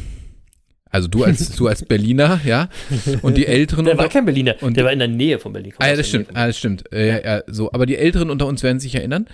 Also 0.90 1.08
du 1.08 1.24
als, 1.24 1.50
du 1.58 1.68
als 1.68 1.84
Berliner, 1.84 2.40
ja. 2.46 2.70
Und 3.22 3.36
die 3.38 3.48
Älteren 3.48 3.86
Der 3.86 3.98
war 3.98 4.08
kein 4.10 4.26
Berliner. 4.26 4.56
und- 4.62 4.78
der 4.78 4.86
war 4.86 4.94
in 4.94 5.00
der 5.00 5.08
Nähe 5.10 5.40
von 5.40 5.52
Berlin. 5.52 5.74
Ah, 5.80 5.88
ja, 5.88 5.96
das 5.96 6.08
stimmt, 6.08 6.30
ah, 6.34 6.48
das 6.48 6.58
stimmt. 6.58 6.92
Äh, 6.94 7.24
ja, 7.24 7.42
so. 7.48 7.72
Aber 7.74 7.86
die 7.86 7.98
Älteren 7.98 8.30
unter 8.30 8.48
uns 8.48 8.64
werden 8.64 8.80
sich 8.80 8.96
erinnern. 8.96 9.28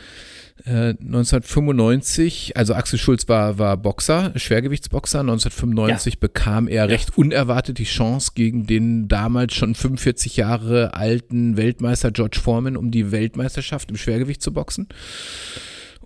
Äh, 0.65 0.95
1995, 0.99 2.55
also 2.57 2.73
Axel 2.73 2.99
Schulz 2.99 3.27
war, 3.27 3.57
war 3.57 3.77
Boxer, 3.77 4.31
Schwergewichtsboxer. 4.35 5.21
1995 5.21 6.19
bekam 6.19 6.67
er 6.67 6.89
recht 6.89 7.17
unerwartet 7.17 7.77
die 7.77 7.85
Chance 7.85 8.31
gegen 8.35 8.67
den 8.67 9.07
damals 9.07 9.53
schon 9.55 9.75
45 9.75 10.37
Jahre 10.37 10.93
alten 10.93 11.57
Weltmeister 11.57 12.11
George 12.11 12.39
Foreman 12.41 12.77
um 12.77 12.91
die 12.91 13.11
Weltmeisterschaft 13.11 13.89
im 13.89 13.97
Schwergewicht 13.97 14.41
zu 14.41 14.53
boxen. 14.53 14.87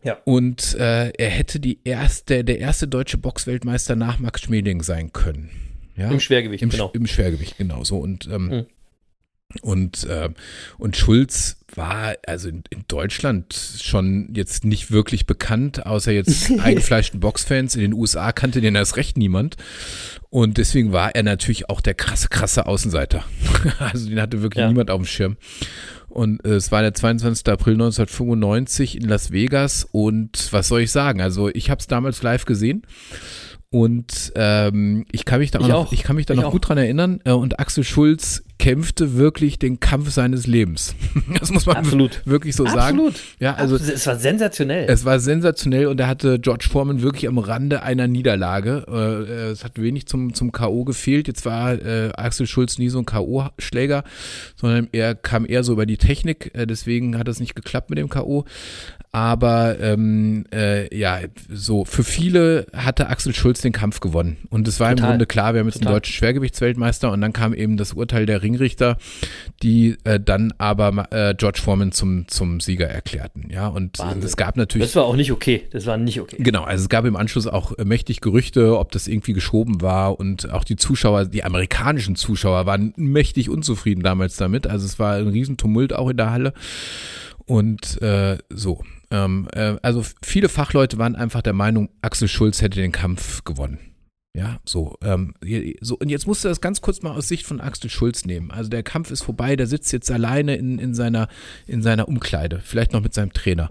Ja. 0.03 0.18
Und 0.24 0.76
äh, 0.76 1.10
er 1.10 1.30
hätte 1.30 1.60
die 1.60 1.80
erste, 1.84 2.43
der 2.43 2.60
erste 2.60 2.88
deutsche 2.88 3.18
Boxweltmeister 3.18 3.95
nach 3.95 4.20
Max 4.20 4.41
Schmeling 4.41 4.84
sein 4.84 5.12
können. 5.12 5.49
Ja? 5.97 6.12
Im 6.12 6.20
Schwergewicht, 6.20 6.62
Im, 6.62 6.70
genau. 6.70 6.91
Im 6.93 7.08
Schwergewicht, 7.08 7.58
genau 7.58 7.84
so. 7.84 7.97
Und, 7.97 8.28
ähm, 8.32 8.47
Mhm. 8.47 8.66
Und, 9.62 10.06
ähm, 10.10 10.36
und 10.78 10.95
Schulz 10.97 11.58
war 11.76 12.14
also 12.28 12.47
in, 12.49 12.64
in 12.70 12.84
Deutschland 12.88 13.53
schon 13.82 14.30
jetzt 14.34 14.64
nicht 14.66 14.91
wirklich 14.91 15.26
bekannt, 15.26 15.86
außer 15.86 16.12
jetzt 16.12 16.51
eingefleischten 16.60 17.20
Boxfans. 17.20 17.76
In 17.76 17.82
den 17.82 17.93
USA 17.93 18.32
kannte 18.32 18.62
den 18.62 18.76
erst 18.76 18.97
recht 18.97 19.18
niemand. 19.18 19.58
Und 20.30 20.58
deswegen 20.58 20.91
war 20.91 21.16
er 21.16 21.24
natürlich 21.24 21.70
auch 21.70 21.82
der 21.82 21.93
krasse, 21.95 22.28
krasse 22.30 22.66
Außenseiter. 22.68 23.24
also 23.80 24.08
den 24.10 24.22
hatte 24.22 24.41
wirklich 24.41 24.62
Ja. 24.62 24.68
niemand 24.68 24.89
auf 24.91 24.99
dem 25.01 25.06
Schirm. 25.06 25.38
Und 26.08 26.45
äh, 26.45 26.51
es 26.56 26.72
war 26.72 26.82
der 26.82 26.93
22. 26.93 27.45
April 27.51 27.74
1995 27.74 28.95
in 28.97 29.03
Las 29.10 29.32
Vegas. 29.32 29.86
Und 29.91 30.47
was 30.53 30.70
soll 30.70 30.82
ich 30.82 30.91
sagen? 30.91 31.20
Also 31.20 31.49
ich 31.49 31.70
habe 31.70 31.80
es 31.80 31.88
damals 31.88 32.24
live 32.24 32.45
gesehen. 32.45 32.84
Und 33.70 34.32
ähm, 34.36 35.06
ich 35.12 35.26
kann 35.26 35.39
mich 35.39 35.51
da 35.51 35.60
Ich 35.60 35.68
noch, 35.68 35.88
auch. 35.88 35.91
ich 35.91 36.03
kann 36.03 36.16
mich 36.16 36.26
da 36.26 36.34
Ich 36.34 36.39
noch 36.39 36.47
auch. 36.47 36.51
gut 36.51 36.70
dran 36.70 36.78
erinnern. 36.78 37.20
Äh, 37.26 37.32
und 37.32 37.60
Axel 37.60 37.84
Schulz 37.84 38.45
kämpfte 38.58 39.18
wirklich 39.18 39.60
den 39.60 39.80
Kampf 39.80 40.12
seines 40.12 40.47
Lebens. 40.47 40.95
Das 41.39 41.51
muss 41.51 41.66
man 41.66 41.78
Absolut. 41.78 42.22
wirklich 42.26 42.56
so 42.56 42.66
sagen. 42.66 42.97
Absolut. 42.97 43.16
Ja, 43.39 43.56
also 43.56 43.76
Absolut. 43.76 43.95
Es 43.95 44.08
war 44.08 44.16
sensationell. 44.18 44.86
es 44.89 45.06
war 45.06 45.20
sensationell 45.20 45.88
und 45.88 45.99
er 45.99 46.08
hatte 46.08 46.39
George 46.39 46.68
Foreman 46.72 47.01
wirklich 47.01 47.28
am 47.28 47.38
Rande 47.38 47.84
einer 47.84 48.08
Niederlage. 48.08 48.86
Äh, 48.88 49.51
es 49.51 49.64
hat 49.64 49.82
wenig 49.82 50.08
zum, 50.08 50.34
zum 50.34 50.51
K.O. 50.51 50.84
gefehlt. 50.86 51.28
Jetzt 51.28 51.45
war 51.45 51.74
äh, 51.74 52.12
Axel 52.16 52.47
Schulz 52.47 52.78
nie 52.78 52.89
so 52.89 52.99
ein 52.99 53.06
K.O.-Schläger, 53.06 54.03
sondern 54.56 54.88
er 54.91 55.16
kam 55.16 55.45
eher 55.45 55.64
so 55.64 55.74
über 55.74 55.86
die 55.86 55.97
Technik. 55.97 56.51
Äh, 56.53 56.66
deswegen 56.68 57.18
hat 57.18 57.28
es 57.28 57.39
nicht 57.39 57.56
geklappt 57.56 57.89
mit 57.89 57.99
dem 57.99 58.10
K.O. 58.10 58.45
Aber 59.12 59.80
ähm, 59.80 60.43
äh, 60.53 60.93
ja, 60.93 61.20
so 61.49 61.86
für 61.86 62.03
viele 62.03 62.68
hatte 62.74 63.08
Axel 63.08 63.34
Schulz 63.34 63.62
den 63.62 63.72
Kampf 63.72 64.01
gewonnen. 64.01 64.38
Und 64.49 64.68
es 64.68 64.82
war 64.82 64.91
im 64.91 64.97
Total. 64.97 65.12
Grunde 65.12 65.26
klar, 65.26 65.53
wir 65.53 65.62
haben 65.62 65.68
jetzt 65.68 65.78
einen 65.78 65.84
Total. 65.84 65.99
deutschen 66.01 66.14
Schwergewichtsweltmeister 66.16 67.12
und 67.12 67.22
dann 67.22 67.32
kam 67.32 67.53
eben 67.53 67.78
das 67.78 67.93
Urteil 67.93 68.26
der 68.26 68.41
Ringrichter, 68.46 68.98
die 69.64 69.98
äh, 70.04 70.20
dann 70.20 70.54
aber 70.58 71.08
äh, 71.12 71.34
George 71.36 71.60
Foreman 71.62 71.91
zum, 71.91 72.28
zum 72.28 72.60
Sieger 72.60 72.88
erklärten. 72.88 73.50
Ja, 73.52 73.68
und 73.68 74.00
Wahnsinn. 74.00 74.24
es 74.24 74.38
gab 74.38 74.56
natürlich. 74.56 74.88
das 74.88 74.96
war 74.96 75.06
auch 75.06 75.16
nicht 75.16 75.32
okay. 75.32 75.64
Das 75.72 75.86
war 75.86 75.98
nicht 75.98 76.20
okay. 76.20 76.38
Genau, 76.39 76.64
also 76.64 76.84
es 76.84 76.89
gab 76.89 77.06
im 77.06 77.16
Anschluss 77.16 77.48
auch 77.48 77.78
äh, 77.78 77.86
mächtig 77.86 78.22
Gerüchte, 78.22 78.78
ob 78.78 78.91
das 78.91 79.08
irgendwie 79.08 79.34
geschoben 79.34 79.82
war 79.82 80.20
und 80.20 80.52
auch 80.52 80.64
die 80.64 80.76
Zuschauer, 80.76 81.26
die 81.26 81.43
amerikanischen 81.43 82.16
Zuschauer 82.16 82.66
waren 82.66 82.93
mächtig 82.96 83.50
unzufrieden 83.50 84.04
damals 84.04 84.36
damit. 84.38 84.68
Also 84.68 84.86
es 84.86 85.00
war 85.00 85.16
ein 85.16 85.28
Riesentumult 85.28 85.93
auch 85.93 86.10
in 86.10 86.18
der 86.18 86.32
Halle 86.32 86.54
und 87.46 88.02
äh, 88.02 88.38
so. 88.50 88.84
Ähm, 89.12 89.48
äh, 89.54 89.76
also 89.82 90.04
viele 90.24 90.50
Fachleute 90.50 90.98
waren 90.98 91.16
einfach 91.16 91.41
der 91.41 91.54
Meinung, 91.54 91.89
Axel 92.02 92.28
Schulz 92.28 92.62
hätte 92.62 92.80
den 92.80 92.91
Kampf 92.91 93.43
gewonnen. 93.43 93.80
Ja, 94.36 94.60
so, 94.66 94.98
ähm, 95.02 95.34
so. 95.80 95.98
Und 95.98 96.10
jetzt 96.10 96.28
musst 96.28 96.44
du 96.44 96.50
das 96.50 96.60
ganz 96.60 96.82
kurz 96.82 97.02
mal 97.02 97.12
aus 97.12 97.30
Sicht 97.30 97.46
von 97.46 97.62
Axel 97.62 97.90
Schulz 97.90 98.26
nehmen. 98.26 98.52
Also 98.52 98.70
der 98.70 98.84
Kampf 98.84 99.10
ist 99.10 99.24
vorbei, 99.24 99.56
der 99.56 99.66
sitzt 99.66 99.94
jetzt 99.94 100.12
alleine 100.12 100.58
in, 100.58 100.78
in, 100.78 100.94
seiner, 100.94 101.30
in 101.68 101.82
seiner 101.82 102.10
Umkleide, 102.10 102.60
vielleicht 102.62 102.92
noch 102.92 103.02
mit 103.02 103.14
seinem 103.14 103.32
Trainer. 103.32 103.70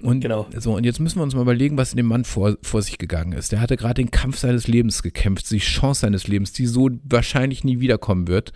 Und 0.00 0.20
Genau. 0.20 0.46
so, 0.56 0.74
und 0.74 0.84
jetzt 0.84 0.98
müssen 0.98 1.18
wir 1.18 1.24
uns 1.24 1.34
mal 1.34 1.42
überlegen, 1.42 1.76
was 1.76 1.90
in 1.90 1.98
dem 1.98 2.06
Mann 2.06 2.24
vor, 2.24 2.56
vor 2.62 2.80
sich 2.80 2.96
gegangen 2.96 3.32
ist. 3.32 3.52
Der 3.52 3.60
hatte 3.60 3.76
gerade 3.76 4.02
den 4.02 4.10
Kampf 4.10 4.38
seines 4.38 4.66
Lebens 4.66 5.02
gekämpft, 5.02 5.50
die 5.50 5.58
Chance 5.58 6.00
seines 6.00 6.26
Lebens, 6.26 6.54
die 6.54 6.64
so 6.64 6.88
wahrscheinlich 7.04 7.62
nie 7.62 7.80
wiederkommen 7.80 8.28
wird. 8.28 8.54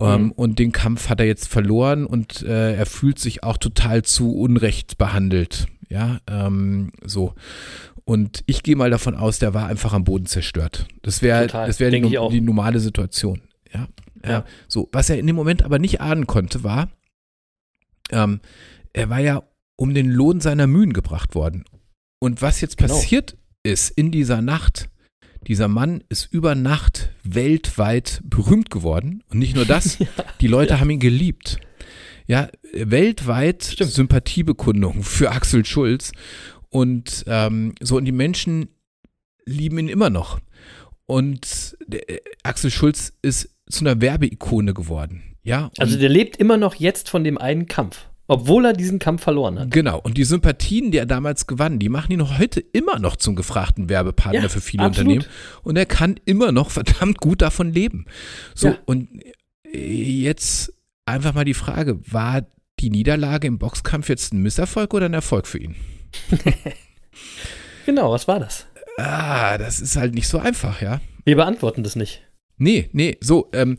Ähm, 0.00 0.32
und 0.32 0.58
den 0.58 0.72
Kampf 0.72 1.08
hat 1.08 1.18
er 1.18 1.26
jetzt 1.26 1.48
verloren 1.48 2.04
und 2.04 2.42
äh, 2.42 2.74
er 2.74 2.84
fühlt 2.84 3.18
sich 3.18 3.42
auch 3.42 3.56
total 3.56 4.02
zu 4.02 4.34
Unrecht 4.34 4.98
behandelt. 4.98 5.66
Ja, 5.88 6.18
ähm, 6.28 6.90
so. 7.04 7.34
Und 8.04 8.44
ich 8.46 8.62
gehe 8.62 8.76
mal 8.76 8.90
davon 8.90 9.14
aus, 9.14 9.38
der 9.38 9.54
war 9.54 9.66
einfach 9.66 9.92
am 9.94 10.04
Boden 10.04 10.26
zerstört. 10.26 10.86
Das 11.02 11.22
wäre 11.22 11.46
Total, 11.46 11.66
das 11.66 11.80
wäre 11.80 11.90
die, 11.90 12.18
die 12.30 12.40
normale 12.40 12.80
Situation. 12.80 13.40
Ja. 13.72 13.88
Ja. 14.24 14.38
Äh, 14.40 14.42
so, 14.68 14.88
was 14.92 15.08
er 15.10 15.18
in 15.18 15.26
dem 15.26 15.36
Moment 15.36 15.62
aber 15.62 15.78
nicht 15.78 16.00
ahnen 16.00 16.26
konnte, 16.26 16.62
war, 16.64 16.90
ähm, 18.10 18.40
er 18.92 19.10
war 19.10 19.20
ja 19.20 19.42
um 19.76 19.94
den 19.94 20.10
Lohn 20.10 20.40
seiner 20.40 20.66
Mühen 20.66 20.92
gebracht 20.92 21.34
worden. 21.34 21.64
Und 22.20 22.42
was 22.42 22.60
jetzt 22.60 22.76
Genau. 22.76 22.94
passiert 22.94 23.36
ist 23.62 23.90
in 23.90 24.10
dieser 24.10 24.40
Nacht, 24.42 24.88
dieser 25.46 25.68
Mann 25.68 26.02
ist 26.08 26.32
über 26.32 26.54
Nacht 26.54 27.10
weltweit 27.22 28.20
berühmt 28.24 28.70
geworden. 28.70 29.22
Und 29.30 29.38
nicht 29.38 29.54
nur 29.54 29.64
das, 29.66 29.98
die 30.40 30.46
Leute 30.46 30.80
haben 30.80 30.90
ihn 30.90 31.00
geliebt. 31.00 31.58
Ja, 32.26 32.48
weltweit 32.72 33.64
Stimmt. 33.64 33.90
Sympathiebekundung 33.90 35.02
für 35.02 35.30
Axel 35.30 35.64
Schulz. 35.66 36.12
Und 36.74 37.24
ähm, 37.28 37.72
so, 37.80 37.96
und 37.98 38.04
die 38.04 38.10
Menschen 38.10 38.68
lieben 39.46 39.78
ihn 39.78 39.88
immer 39.88 40.10
noch. 40.10 40.40
Und 41.06 41.76
der, 41.86 42.10
äh, 42.10 42.20
Axel 42.42 42.72
Schulz 42.72 43.12
ist 43.22 43.48
zu 43.70 43.84
einer 43.84 44.00
Werbeikone 44.00 44.74
geworden. 44.74 45.22
Ja, 45.44 45.70
Also 45.78 45.96
der 45.96 46.08
lebt 46.08 46.36
immer 46.38 46.56
noch 46.56 46.74
jetzt 46.74 47.08
von 47.10 47.22
dem 47.22 47.38
einen 47.38 47.66
Kampf, 47.66 48.08
obwohl 48.26 48.64
er 48.64 48.72
diesen 48.72 48.98
Kampf 48.98 49.22
verloren 49.22 49.56
hat. 49.60 49.70
Genau, 49.70 50.00
und 50.00 50.18
die 50.18 50.24
Sympathien, 50.24 50.90
die 50.90 50.98
er 50.98 51.06
damals 51.06 51.46
gewann, 51.46 51.78
die 51.78 51.88
machen 51.88 52.10
ihn 52.10 52.38
heute 52.38 52.58
immer 52.58 52.98
noch 52.98 53.14
zum 53.14 53.36
gefragten 53.36 53.88
Werbepartner 53.88 54.42
Ja, 54.42 54.48
für 54.48 54.60
viele 54.60 54.82
absolut. 54.82 55.12
Unternehmen. 55.12 55.34
Und 55.62 55.76
er 55.76 55.86
kann 55.86 56.18
immer 56.24 56.50
noch 56.50 56.70
verdammt 56.70 57.20
gut 57.20 57.40
davon 57.40 57.72
leben. 57.72 58.06
So, 58.56 58.68
Ja. 58.68 58.78
und 58.86 59.10
äh, 59.72 59.78
jetzt 59.78 60.72
einfach 61.06 61.34
mal 61.34 61.44
die 61.44 61.54
Frage, 61.54 62.00
war 62.10 62.44
die 62.80 62.90
Niederlage 62.90 63.46
im 63.46 63.58
Boxkampf 63.58 64.08
jetzt 64.08 64.32
ein 64.32 64.42
Misserfolg 64.42 64.92
oder 64.92 65.06
ein 65.06 65.14
Erfolg 65.14 65.46
für 65.46 65.58
ihn? 65.58 65.76
Genau, 67.86 68.10
was 68.10 68.26
war 68.28 68.40
das? 68.40 68.66
Ah, 68.96 69.58
das 69.58 69.80
ist 69.80 69.96
halt 69.96 70.14
nicht 70.14 70.28
so 70.28 70.38
einfach, 70.38 70.80
ja. 70.80 71.00
Wir 71.24 71.36
beantworten 71.36 71.82
das 71.82 71.96
nicht. 71.96 72.22
Nee, 72.56 72.88
nee, 72.92 73.18
so, 73.20 73.50
ähm, 73.52 73.78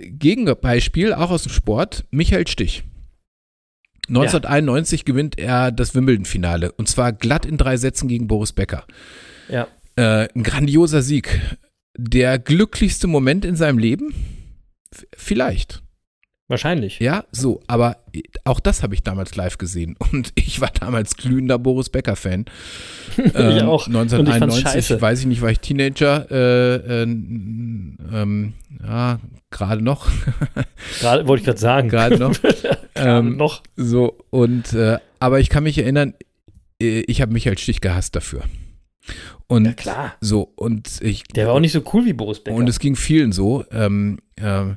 Gegenbeispiel, 0.00 1.12
auch 1.12 1.30
aus 1.30 1.42
dem 1.42 1.52
Sport, 1.52 2.04
Michael 2.10 2.46
Stich. 2.46 2.84
1991 4.08 5.04
gewinnt 5.04 5.38
er 5.38 5.70
das 5.70 5.94
Wimbledon-Finale 5.94 6.72
und 6.72 6.88
zwar 6.88 7.12
glatt 7.12 7.46
in 7.46 7.56
drei 7.56 7.76
Sätzen 7.76 8.08
gegen 8.08 8.26
Boris 8.26 8.52
Becker. 8.52 8.84
Ja. 9.48 9.68
Äh, 9.96 10.28
ein 10.34 10.42
grandioser 10.42 11.02
Sieg. 11.02 11.40
Der 11.96 12.38
glücklichste 12.38 13.06
Moment 13.06 13.44
in 13.44 13.54
seinem 13.56 13.78
Leben? 13.78 14.14
Vielleicht. 15.16 15.82
Wahrscheinlich. 16.48 16.98
Ja, 16.98 17.24
so, 17.32 17.60
aber 17.66 17.98
auch 18.44 18.60
das 18.60 18.82
habe 18.82 18.94
ich 18.94 19.02
damals 19.02 19.36
live 19.36 19.58
gesehen 19.58 19.96
und 20.12 20.32
ich 20.34 20.60
war 20.60 20.70
damals 20.78 21.16
glühender 21.16 21.58
Boris 21.58 21.88
Becker-Fan. 21.90 22.44
Ich 23.16 23.62
auch. 23.62 23.86
Und 23.88 23.94
ich 23.94 24.10
fand's 24.10 24.14
1991, 24.14 24.62
scheiße. 24.62 25.00
weiß 25.02 25.20
ich 25.20 25.26
nicht, 25.26 25.42
war 25.42 25.50
ich 25.50 25.60
Teenager, 25.60 26.30
äh, 26.30 26.76
äh, 26.76 27.02
ähm, 27.02 28.54
ja, 28.82 29.20
gerade 29.50 29.82
noch, 29.82 30.08
Gerade 31.00 31.26
wollte 31.28 31.42
ich 31.42 31.44
gerade 31.44 31.58
sagen. 31.58 31.88
gerade 31.90 32.16
noch. 32.18 32.32
Gerade 32.40 32.78
ähm, 32.94 33.36
noch. 33.36 33.62
So, 33.76 34.16
und, 34.30 34.72
äh, 34.72 34.98
aber 35.20 35.40
ich 35.40 35.50
kann 35.50 35.64
mich 35.64 35.76
erinnern, 35.76 36.14
äh, 36.80 37.00
ich 37.00 37.20
habe 37.20 37.32
Michael 37.32 37.58
Stich 37.58 37.80
gehasst 37.82 38.16
dafür. 38.16 38.44
Und 39.46 39.66
Ja, 39.66 39.72
klar. 39.74 40.14
so, 40.20 40.52
und 40.56 41.00
ich. 41.02 41.24
Der 41.24 41.48
war 41.48 41.54
auch 41.54 41.60
nicht 41.60 41.72
so 41.72 41.82
cool 41.92 42.06
wie 42.06 42.12
Boris 42.14 42.40
Becker. 42.42 42.56
Und 42.56 42.68
es 42.68 42.78
ging 42.78 42.96
vielen 42.96 43.32
so. 43.32 43.64
Ähm, 43.70 44.20
ähm, 44.38 44.70
äh, 44.70 44.74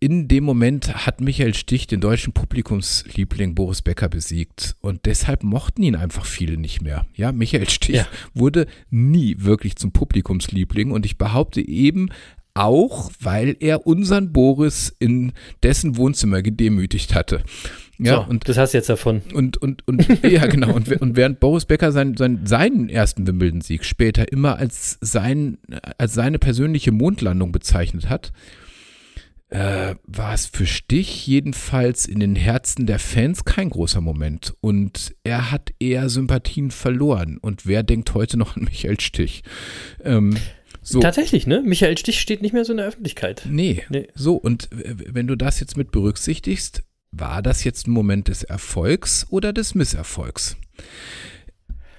in 0.00 0.26
dem 0.26 0.42
Moment 0.44 1.06
hat 1.06 1.20
Michael 1.20 1.54
Stich 1.54 1.86
den 1.86 2.00
deutschen 2.00 2.32
Publikumsliebling 2.32 3.54
Boris 3.54 3.80
Becker 3.82 4.08
besiegt. 4.08 4.76
Und 4.80 5.06
deshalb 5.06 5.44
mochten 5.44 5.82
ihn 5.82 5.94
einfach 5.94 6.24
viele 6.24 6.56
nicht 6.56 6.82
mehr. 6.82 7.06
Ja, 7.14 7.30
Michael 7.30 7.68
Stich 7.68 7.96
Ja. 7.96 8.06
wurde 8.34 8.66
nie 8.90 9.36
wirklich 9.38 9.76
zum 9.76 9.92
Publikumsliebling. 9.92 10.90
Und 10.90 11.06
ich 11.06 11.16
behaupte 11.16 11.60
eben 11.66 12.08
auch, 12.54 13.12
weil 13.20 13.56
er 13.60 13.86
unseren 13.86 14.32
Boris 14.32 14.94
in 14.98 15.32
dessen 15.62 15.96
Wohnzimmer 15.96 16.42
gedemütigt 16.42 17.14
hatte. 17.14 17.44
Ja, 17.98 18.16
so, 18.24 18.30
und 18.30 18.48
das 18.48 18.56
hast 18.56 18.72
du 18.72 18.78
jetzt 18.78 18.88
davon. 18.88 19.22
und, 19.34 19.58
und, 19.58 19.86
und 19.86 20.04
ja, 20.24 20.46
genau. 20.46 20.72
Und, 20.74 20.90
und 21.00 21.14
während 21.16 21.38
Boris 21.38 21.66
Becker 21.66 21.92
sein, 21.92 22.16
sein, 22.16 22.40
seinen 22.46 22.88
ersten 22.88 23.26
Wimbledon-Sieg 23.26 23.84
später 23.84 24.32
immer 24.32 24.56
als, 24.56 24.98
sein, 25.00 25.58
als 25.98 26.14
seine 26.14 26.38
persönliche 26.40 26.90
Mondlandung 26.92 27.52
bezeichnet 27.52 28.08
hat, 28.08 28.32
äh, 29.50 29.96
war 30.04 30.32
es 30.34 30.46
für 30.46 30.66
Stich 30.66 31.26
jedenfalls 31.26 32.06
in 32.06 32.20
den 32.20 32.36
Herzen 32.36 32.86
der 32.86 32.98
Fans 32.98 33.44
kein 33.44 33.70
großer 33.70 34.00
Moment. 34.00 34.54
Und 34.60 35.14
er 35.24 35.50
hat 35.50 35.72
eher 35.80 36.08
Sympathien 36.08 36.70
verloren. 36.70 37.38
Und 37.38 37.66
wer 37.66 37.82
denkt 37.82 38.14
heute 38.14 38.36
noch 38.36 38.56
an 38.56 38.64
Michael 38.64 39.00
Stich? 39.00 39.42
Ähm, 40.04 40.36
so. 40.82 41.00
Tatsächlich, 41.00 41.46
ne? 41.46 41.62
Michael 41.64 41.98
Stich 41.98 42.20
steht 42.20 42.42
nicht 42.42 42.52
mehr 42.52 42.64
so 42.64 42.72
in 42.72 42.78
der 42.78 42.86
Öffentlichkeit. 42.86 43.42
Nee. 43.48 43.82
Nee. 43.90 44.08
So, 44.14 44.36
und 44.36 44.68
wenn 44.72 45.26
du 45.26 45.36
das 45.36 45.60
jetzt 45.60 45.76
mit 45.76 45.90
berücksichtigst, 45.90 46.82
war 47.12 47.42
das 47.42 47.64
jetzt 47.64 47.86
ein 47.86 47.90
Moment 47.90 48.28
des 48.28 48.44
Erfolgs 48.44 49.26
oder 49.30 49.52
des 49.52 49.74
Misserfolgs? 49.74 50.56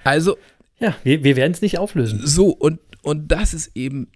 Also, 0.03 0.37
Ja, 0.79 0.95
wir, 1.03 1.23
wir 1.23 1.35
werden 1.35 1.51
es 1.51 1.61
nicht 1.61 1.77
auflösen. 1.77 2.21
so, 2.23 2.47
und, 2.47 2.79
und 3.03 3.27
das 3.31 3.53
ist 3.53 3.71
eben, 3.75 4.07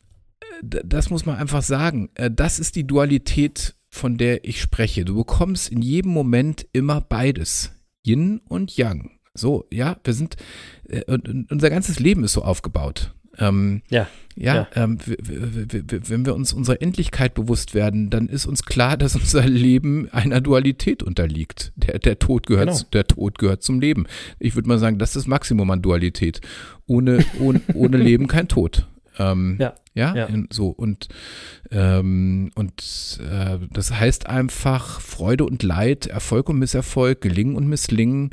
das 0.62 1.10
muss 1.10 1.26
man 1.26 1.38
einfach 1.38 1.62
sagen, 1.62 2.10
äh, 2.16 2.32
das 2.32 2.60
ist 2.60 2.76
die 2.76 2.88
Dualität, 2.88 3.76
von 3.90 4.18
der 4.18 4.46
ich 4.46 4.62
spreche. 4.62 5.06
Du 5.06 5.16
bekommst 5.16 5.70
in 5.72 5.82
jedem 5.82 6.12
Moment 6.12 6.66
immer 6.74 7.02
beides. 7.02 7.72
Yin 8.06 8.42
und 8.48 8.76
Yang. 8.78 9.12
So, 9.34 9.66
ja, 9.72 9.98
wir 10.04 10.14
sind, 10.14 10.36
äh, 10.88 11.02
unser 11.50 11.70
ganzes 11.70 12.00
Leben 12.00 12.24
ist 12.24 12.34
so 12.34 12.44
aufgebaut. 12.44 13.14
Ähm, 13.38 13.82
Ja. 13.90 14.08
ja, 14.36 14.56
Ja. 14.56 14.68
Ähm, 14.76 14.98
wenn 15.06 16.26
wir 16.26 16.36
uns 16.36 16.54
unserer 16.54 16.82
Endlichkeit 16.82 17.34
bewusst 17.34 17.74
werden, 17.74 18.10
dann 18.10 18.30
ist 18.30 18.46
uns 18.46 18.64
klar, 18.64 18.96
dass 18.98 19.16
unser 19.16 19.46
Leben 19.48 20.08
einer 20.12 20.40
Dualität 20.42 21.04
unterliegt. 21.04 21.74
Der, 21.76 22.00
der, 22.00 22.20
Tod, 22.20 22.48
gehört, 22.48 22.70
Genau. 22.70 22.80
der 22.94 23.08
Tod 23.08 23.38
gehört 23.38 23.64
zum 23.64 23.80
Leben. 23.82 24.06
Ich 24.40 24.56
würde 24.56 24.68
mal 24.70 24.80
sagen, 24.80 25.00
das 25.00 25.10
ist 25.10 25.16
das 25.24 25.28
Maximum 25.28 25.70
an 25.72 25.82
Dualität. 25.82 26.42
Ohne, 26.86 27.26
ohne, 27.40 27.62
ohne 27.74 27.98
Leben 27.98 28.28
kein 28.28 28.48
Tod. 28.48 28.88
Ähm, 29.18 29.58
Ja. 29.60 29.76
Ja, 29.94 30.14
Ja. 30.16 30.26
in- 30.26 30.48
so 30.52 30.68
und 30.70 31.08
ähm, 31.72 32.52
und 32.56 33.20
äh, 33.22 33.60
das 33.72 33.92
heißt 33.94 34.28
einfach 34.28 35.00
Freude 35.00 35.46
und 35.46 35.64
Leid, 35.64 36.08
Erfolg 36.08 36.50
und 36.50 36.60
Misserfolg, 36.60 37.22
Gelingen 37.22 37.56
und 37.56 37.68
Misslingen 37.68 38.32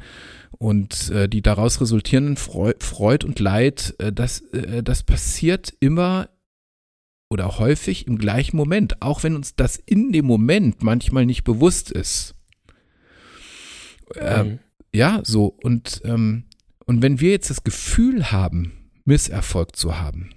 und 0.59 1.11
äh, 1.11 1.29
die 1.29 1.41
daraus 1.43 1.81
resultierenden 1.81 2.37
Freu 2.37 2.73
Freud 2.81 3.25
und 3.27 3.39
Leid, 3.39 3.95
äh, 3.99 4.13
das 4.13 4.41
äh, 4.53 4.83
das 4.83 5.03
passiert 5.05 5.73
immer 5.81 6.29
oder 7.31 7.59
häufig 7.59 8.07
im 8.09 8.19
gleichen 8.19 8.57
Moment, 8.57 9.01
auch 9.01 9.23
wenn 9.23 9.37
uns 9.37 9.55
das 9.57 9.77
in 9.77 10.13
dem 10.13 10.27
Moment 10.27 10.83
manchmal 10.83 11.25
nicht 11.27 11.45
bewusst 11.45 11.91
ist. 11.91 12.35
Ähm, 14.17 14.47
Mhm. 14.49 14.59
ja, 14.93 15.21
so 15.25 15.47
und 15.63 16.03
ähm, 16.05 16.45
und 16.87 17.01
wenn 17.03 17.21
wir 17.21 17.31
jetzt 17.31 17.51
das 17.51 17.65
Gefühl 17.65 18.33
haben, 18.33 18.73
Misserfolg 19.05 19.77
zu 19.77 19.99
haben, 20.01 20.31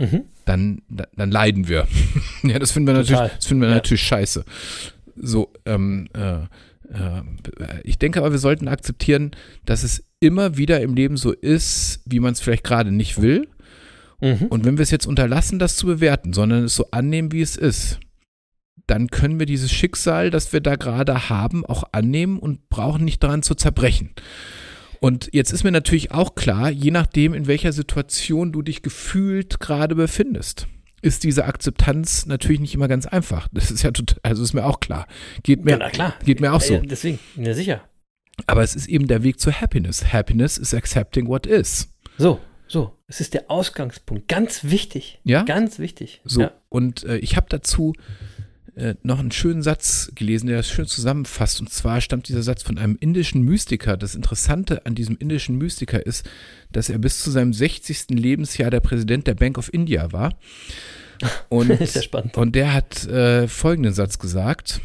Mhm. 0.00 0.22
dann, 0.46 0.82
da- 0.88 1.06
dann 1.14 1.30
leiden 1.30 1.68
wir. 1.68 1.86
ja, 2.42 2.58
das 2.58 2.72
finden 2.72 2.88
wir 2.88 2.94
natürlich, 2.94 3.18
Total. 3.20 3.32
das 3.36 3.46
finden 3.46 3.62
wir 3.62 3.68
Ja. 3.68 3.74
natürlich 3.76 4.02
scheiße. 4.02 4.44
So, 5.16 5.52
ähm, 5.66 6.08
äh, 6.14 6.38
äh, 6.92 7.22
ich 7.84 7.98
denke 7.98 8.18
aber, 8.18 8.32
wir 8.32 8.38
sollten 8.38 8.66
akzeptieren, 8.66 9.32
dass 9.66 9.82
es 9.82 10.02
immer 10.18 10.56
wieder 10.56 10.80
im 10.80 10.94
Leben 10.94 11.16
so 11.16 11.32
ist, 11.32 12.00
wie 12.06 12.20
man 12.20 12.32
es 12.32 12.40
vielleicht 12.40 12.64
gerade 12.64 12.90
nicht 12.90 13.20
will. 13.20 13.46
Mhm. 14.22 14.46
Und 14.48 14.64
wenn 14.64 14.76
wir 14.78 14.82
es 14.82 14.90
jetzt 14.90 15.06
unterlassen, 15.06 15.58
das 15.58 15.76
zu 15.76 15.86
bewerten, 15.86 16.32
sondern 16.32 16.64
es 16.64 16.74
so 16.74 16.86
annehmen, 16.90 17.32
wie 17.32 17.42
es 17.42 17.56
ist, 17.56 18.00
dann 18.86 19.08
können 19.08 19.38
wir 19.38 19.46
dieses 19.46 19.70
Schicksal, 19.70 20.30
das 20.30 20.52
wir 20.52 20.60
da 20.60 20.76
gerade 20.76 21.28
haben, 21.28 21.64
auch 21.64 21.84
annehmen 21.92 22.38
und 22.38 22.68
brauchen 22.70 23.04
nicht 23.04 23.22
daran 23.22 23.42
zu 23.42 23.54
zerbrechen. 23.54 24.10
Und 25.00 25.30
jetzt 25.32 25.52
ist 25.52 25.64
mir 25.64 25.70
natürlich 25.72 26.12
auch 26.12 26.34
klar, 26.34 26.70
je 26.70 26.90
nachdem, 26.90 27.32
in 27.34 27.46
welcher 27.46 27.72
Situation 27.72 28.52
du 28.52 28.60
dich 28.62 28.82
gefühlt 28.82 29.58
gerade 29.58 29.94
befindest, 29.94 30.66
ist 31.02 31.24
diese 31.24 31.46
Akzeptanz 31.46 32.26
natürlich 32.26 32.60
nicht 32.60 32.74
immer 32.74 32.88
ganz 32.88 33.06
einfach. 33.06 33.48
Das 33.52 33.70
ist 33.70 33.82
ja 33.82 33.90
total, 33.90 34.18
also 34.22 34.42
ist 34.42 34.52
mir 34.52 34.66
auch 34.66 34.80
klar. 34.80 35.06
Geht 35.42 35.64
mir, 35.64 35.72
ja, 35.72 35.76
na 35.78 35.88
klar. 35.90 36.14
geht 36.24 36.40
mir 36.40 36.52
auch 36.52 36.60
so. 36.60 36.74
Ja, 36.74 36.80
deswegen, 36.80 37.18
ja 37.36 37.54
sicher. 37.54 37.80
Aber 38.46 38.62
es 38.62 38.76
ist 38.76 38.88
eben 38.88 39.06
der 39.06 39.22
Weg 39.22 39.40
zur 39.40 39.52
Happiness. 39.58 40.12
Happiness 40.12 40.58
is 40.58 40.74
accepting 40.74 41.26
what 41.28 41.46
is. 41.46 41.88
So, 42.18 42.38
so. 42.66 42.96
Es 43.06 43.20
ist 43.20 43.32
der 43.34 43.50
Ausgangspunkt. 43.50 44.28
Ganz 44.28 44.64
wichtig. 44.64 45.20
Ja? 45.24 45.42
Ganz 45.44 45.78
wichtig. 45.78 46.20
So, 46.24 46.42
Ja. 46.42 46.52
und 46.68 47.04
äh, 47.04 47.16
ich 47.18 47.36
habe 47.36 47.46
dazu 47.48 47.94
äh, 48.80 48.94
noch 49.02 49.18
einen 49.18 49.30
schönen 49.30 49.62
Satz 49.62 50.10
gelesen, 50.14 50.46
der 50.46 50.56
das 50.56 50.68
schön 50.68 50.86
zusammenfasst. 50.86 51.60
Und 51.60 51.70
zwar 51.70 52.00
stammt 52.00 52.28
dieser 52.28 52.42
Satz 52.42 52.62
von 52.62 52.78
einem 52.78 52.96
indischen 52.98 53.42
Mystiker. 53.42 53.96
Das 53.96 54.14
Interessante 54.14 54.86
an 54.86 54.94
diesem 54.94 55.16
indischen 55.18 55.58
Mystiker 55.58 56.04
ist, 56.04 56.28
dass 56.72 56.88
er 56.88 56.98
bis 56.98 57.22
zu 57.22 57.30
seinem 57.30 57.52
60. 57.52 58.10
Lebensjahr 58.10 58.70
der 58.70 58.80
Präsident 58.80 59.26
der 59.26 59.34
Bank 59.34 59.58
of 59.58 59.72
India 59.72 60.12
war. 60.12 60.34
Und, 61.50 61.70
und 62.34 62.54
der 62.54 62.72
hat 62.72 63.06
äh, 63.06 63.46
folgenden 63.46 63.92
Satz 63.92 64.18
gesagt. 64.18 64.80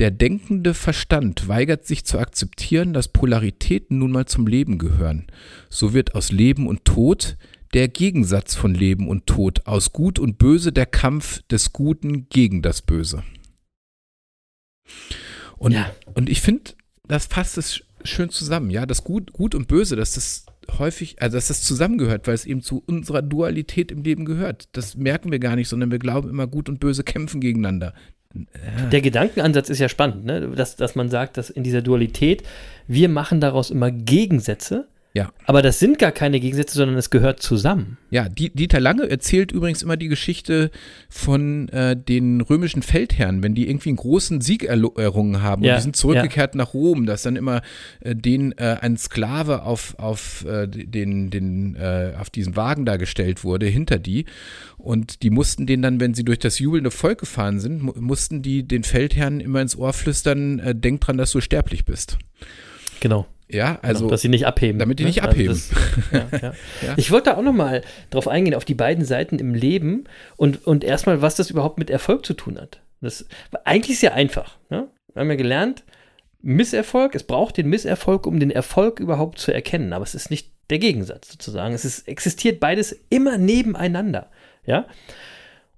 Der 0.00 0.10
denkende 0.10 0.74
Verstand 0.74 1.46
weigert 1.46 1.86
sich 1.86 2.04
zu 2.04 2.18
akzeptieren, 2.18 2.92
dass 2.92 3.06
Polaritäten 3.06 3.98
nun 3.98 4.10
mal 4.10 4.26
zum 4.26 4.48
Leben 4.48 4.78
gehören. 4.78 5.28
So 5.68 5.94
wird 5.94 6.16
aus 6.16 6.32
Leben 6.32 6.66
und 6.66 6.84
Tod 6.84 7.36
der 7.74 7.88
Gegensatz 7.88 8.54
von 8.54 8.72
Leben 8.72 9.08
und 9.08 9.26
Tod, 9.26 9.66
aus 9.66 9.92
Gut 9.92 10.18
und 10.18 10.38
Böse 10.38 10.72
der 10.72 10.86
Kampf 10.86 11.42
des 11.50 11.72
Guten 11.72 12.28
gegen 12.28 12.62
das 12.62 12.82
Böse. 12.82 13.24
Und, 15.56 15.72
Ja. 15.72 15.90
und 16.14 16.30
ich 16.30 16.40
finde, 16.40 16.72
das 17.06 17.26
passt 17.26 17.58
es 17.58 17.82
schön 18.04 18.30
zusammen, 18.30 18.70
ja, 18.70 18.86
das 18.86 19.02
Gut, 19.02 19.32
Gut 19.32 19.54
und 19.54 19.66
Böse, 19.66 19.96
dass 19.96 20.12
das 20.12 20.46
häufig, 20.78 21.20
also 21.20 21.36
dass 21.36 21.48
das 21.48 21.62
zusammengehört, 21.62 22.26
weil 22.26 22.34
es 22.34 22.46
eben 22.46 22.62
zu 22.62 22.82
unserer 22.86 23.22
Dualität 23.22 23.90
im 23.90 24.02
Leben 24.02 24.24
gehört. 24.24 24.68
Das 24.72 24.96
merken 24.96 25.32
wir 25.32 25.38
gar 25.38 25.56
nicht, 25.56 25.68
sondern 25.68 25.90
wir 25.90 25.98
glauben 25.98 26.28
immer, 26.28 26.46
Gut 26.46 26.68
und 26.68 26.80
Böse 26.80 27.02
kämpfen 27.02 27.40
gegeneinander. 27.40 27.92
Der 28.90 29.00
Gedankenansatz 29.00 29.68
ist 29.68 29.78
ja 29.78 29.88
spannend, 29.88 30.24
ne? 30.24 30.48
dass, 30.50 30.76
dass 30.76 30.96
man 30.96 31.08
sagt, 31.08 31.36
dass 31.36 31.50
in 31.50 31.62
dieser 31.62 31.82
Dualität, 31.82 32.42
wir 32.88 33.08
machen 33.08 33.40
daraus 33.40 33.70
immer 33.70 33.90
Gegensätze, 33.92 34.88
Ja. 35.16 35.30
aber 35.46 35.62
das 35.62 35.78
sind 35.78 36.00
gar 36.00 36.10
keine 36.10 36.40
Gegensätze, 36.40 36.74
sondern 36.76 36.96
es 36.98 37.08
gehört 37.08 37.40
zusammen. 37.40 37.98
Ja, 38.10 38.28
Die- 38.28 38.50
Dieter 38.50 38.80
Lange 38.80 39.08
erzählt 39.08 39.52
übrigens 39.52 39.80
immer 39.84 39.96
die 39.96 40.08
Geschichte 40.08 40.72
von 41.08 41.68
äh, 41.68 41.96
den 41.96 42.40
römischen 42.40 42.82
Feldherren, 42.82 43.40
wenn 43.44 43.54
die 43.54 43.68
irgendwie 43.68 43.90
einen 43.90 43.96
großen 43.96 44.40
Sieg 44.40 44.64
errungen 44.64 45.40
haben 45.40 45.62
Ja, 45.62 45.74
und 45.74 45.78
die 45.78 45.82
sind 45.82 45.94
zurückgekehrt 45.94 46.56
nach 46.56 46.74
Rom, 46.74 47.06
dass 47.06 47.22
dann 47.22 47.36
immer 47.36 47.62
äh, 48.00 48.16
den 48.16 48.58
äh, 48.58 48.78
ein 48.80 48.96
Sklave 48.96 49.62
auf, 49.62 49.94
auf, 50.00 50.44
äh, 50.46 50.66
den, 50.66 51.30
den, 51.30 51.76
äh, 51.76 52.14
auf 52.18 52.28
diesen 52.30 52.56
Wagen 52.56 52.84
da 52.84 52.96
gestellt 52.96 53.44
wurde, 53.44 53.66
hinter 53.66 54.00
die. 54.00 54.24
Und 54.78 55.22
die 55.22 55.30
mussten 55.30 55.64
den 55.66 55.80
dann, 55.80 56.00
wenn 56.00 56.14
sie 56.14 56.24
durch 56.24 56.40
das 56.40 56.58
jubelnde 56.58 56.90
Volk 56.90 57.20
gefahren 57.20 57.60
sind, 57.60 57.82
mu 57.84 57.92
mussten 58.00 58.42
die 58.42 58.66
den 58.66 58.82
Feldherren 58.82 59.38
immer 59.38 59.60
ins 59.62 59.76
Ohr 59.76 59.92
flüstern, 59.92 60.58
äh, 60.58 60.74
denk 60.74 61.02
dran, 61.02 61.16
dass 61.18 61.30
du 61.30 61.40
sterblich 61.40 61.84
bist. 61.84 62.18
Genau. 62.98 63.26
Ja, 63.54 63.78
also 63.82 63.86
Also, 64.04 64.08
dass 64.08 64.20
sie 64.22 64.28
nicht 64.28 64.46
abheben. 64.46 64.78
damit 64.78 64.98
die 64.98 65.04
ne? 65.04 65.08
nicht 65.10 65.22
Also 65.22 65.30
abheben. 65.30 65.52
das- 65.54 65.70
ja, 66.12 66.38
ja. 66.48 66.54
Ja. 66.86 66.94
Ich 66.96 67.10
wollte 67.10 67.30
da 67.30 67.36
auch 67.36 67.42
nochmal 67.42 67.82
drauf 68.10 68.28
eingehen, 68.28 68.54
auf 68.54 68.64
die 68.64 68.74
beiden 68.74 69.04
Seiten 69.04 69.38
im 69.38 69.54
Leben 69.54 70.04
und, 70.36 70.66
und 70.66 70.84
erstmal, 70.84 71.22
was 71.22 71.36
das 71.36 71.50
überhaupt 71.50 71.78
mit 71.78 71.90
Erfolg 71.90 72.26
zu 72.26 72.34
tun 72.34 72.58
hat. 72.60 72.80
Das, 73.00 73.26
eigentlich 73.64 73.96
ist 73.96 74.02
ja 74.02 74.12
einfach. 74.12 74.56
Ne? 74.70 74.88
Wir 75.12 75.20
haben 75.20 75.30
ja 75.30 75.36
gelernt, 75.36 75.84
Misserfolg, 76.42 77.14
es 77.14 77.22
braucht 77.22 77.56
den 77.56 77.68
Misserfolg, 77.68 78.26
um 78.26 78.38
den 78.40 78.50
Erfolg 78.50 79.00
überhaupt 79.00 79.38
zu 79.38 79.52
erkennen, 79.52 79.92
aber 79.92 80.02
es 80.04 80.14
ist 80.14 80.30
nicht 80.30 80.50
der 80.70 80.78
Gegensatz 80.78 81.30
sozusagen. 81.30 81.74
Es 81.74 81.84
ist, 81.84 82.08
existiert 82.08 82.60
beides 82.60 82.98
immer 83.10 83.38
nebeneinander. 83.38 84.30
Ja? 84.66 84.86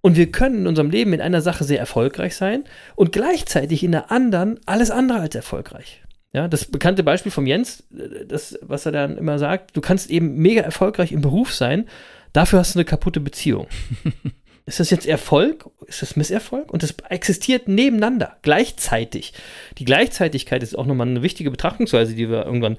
Und 0.00 0.16
wir 0.16 0.30
können 0.30 0.58
in 0.60 0.66
unserem 0.66 0.90
Leben 0.90 1.12
in 1.12 1.20
einer 1.20 1.40
Sache 1.42 1.64
sehr 1.64 1.78
erfolgreich 1.80 2.36
sein 2.36 2.64
und 2.94 3.12
gleichzeitig 3.12 3.82
in 3.82 3.92
der 3.92 4.10
anderen 4.10 4.58
alles 4.66 4.90
andere 4.90 5.20
als 5.20 5.34
erfolgreich. 5.34 6.02
Ja, 6.36 6.48
das 6.48 6.66
bekannte 6.66 7.02
Beispiel 7.02 7.32
vom 7.32 7.46
Jens, 7.46 7.84
äh, 7.96 8.26
das, 8.26 8.58
was 8.60 8.84
er 8.84 8.92
dann 8.92 9.16
immer 9.16 9.38
sagt, 9.38 9.74
du 9.74 9.80
kannst 9.80 10.10
eben 10.10 10.36
mega 10.36 10.60
erfolgreich 10.60 11.10
im 11.12 11.22
Beruf 11.22 11.54
sein, 11.54 11.88
dafür 12.34 12.58
hast 12.58 12.74
du 12.74 12.78
eine 12.78 12.84
kaputte 12.84 13.20
Beziehung. 13.20 13.68
Ist 14.66 14.78
das 14.78 14.90
jetzt 14.90 15.06
Erfolg? 15.06 15.64
Ist 15.86 16.02
das 16.02 16.16
Misserfolg? 16.16 16.70
Und 16.72 16.82
das 16.82 16.94
existiert 17.08 17.68
nebeneinander, 17.68 18.36
gleichzeitig. 18.42 19.32
Die 19.78 19.84
Gleichzeitigkeit 19.84 20.62
ist 20.62 20.76
auch 20.76 20.84
nochmal 20.84 21.06
eine 21.06 21.22
wichtige 21.22 21.52
Betrachtungsweise, 21.52 22.14
die 22.14 22.28
wir 22.28 22.44
irgendwann 22.44 22.76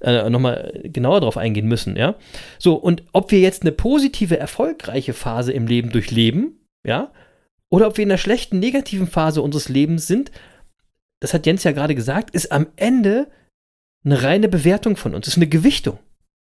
äh, 0.00 0.28
nochmal 0.28 0.80
genauer 0.82 1.20
drauf 1.20 1.36
eingehen 1.36 1.68
müssen, 1.68 1.94
ja. 1.94 2.16
So, 2.58 2.74
und 2.74 3.04
ob 3.12 3.30
wir 3.30 3.38
jetzt 3.38 3.62
eine 3.62 3.72
positive, 3.72 4.38
erfolgreiche 4.38 5.12
Phase 5.12 5.52
im 5.52 5.68
Leben 5.68 5.90
durchleben, 5.90 6.66
ja, 6.84 7.12
oder 7.68 7.86
ob 7.86 7.98
wir 7.98 8.02
in 8.02 8.10
einer 8.10 8.18
schlechten, 8.18 8.58
negativen 8.58 9.06
Phase 9.06 9.42
unseres 9.42 9.68
Lebens 9.68 10.06
sind, 10.08 10.32
das 11.20 11.34
hat 11.34 11.46
Jens 11.46 11.64
ja 11.64 11.72
gerade 11.72 11.94
gesagt, 11.94 12.30
ist 12.30 12.52
am 12.52 12.66
Ende 12.76 13.28
eine 14.04 14.22
reine 14.22 14.48
Bewertung 14.48 14.96
von 14.96 15.14
uns, 15.14 15.26
ist 15.26 15.36
eine 15.36 15.48
Gewichtung, 15.48 15.98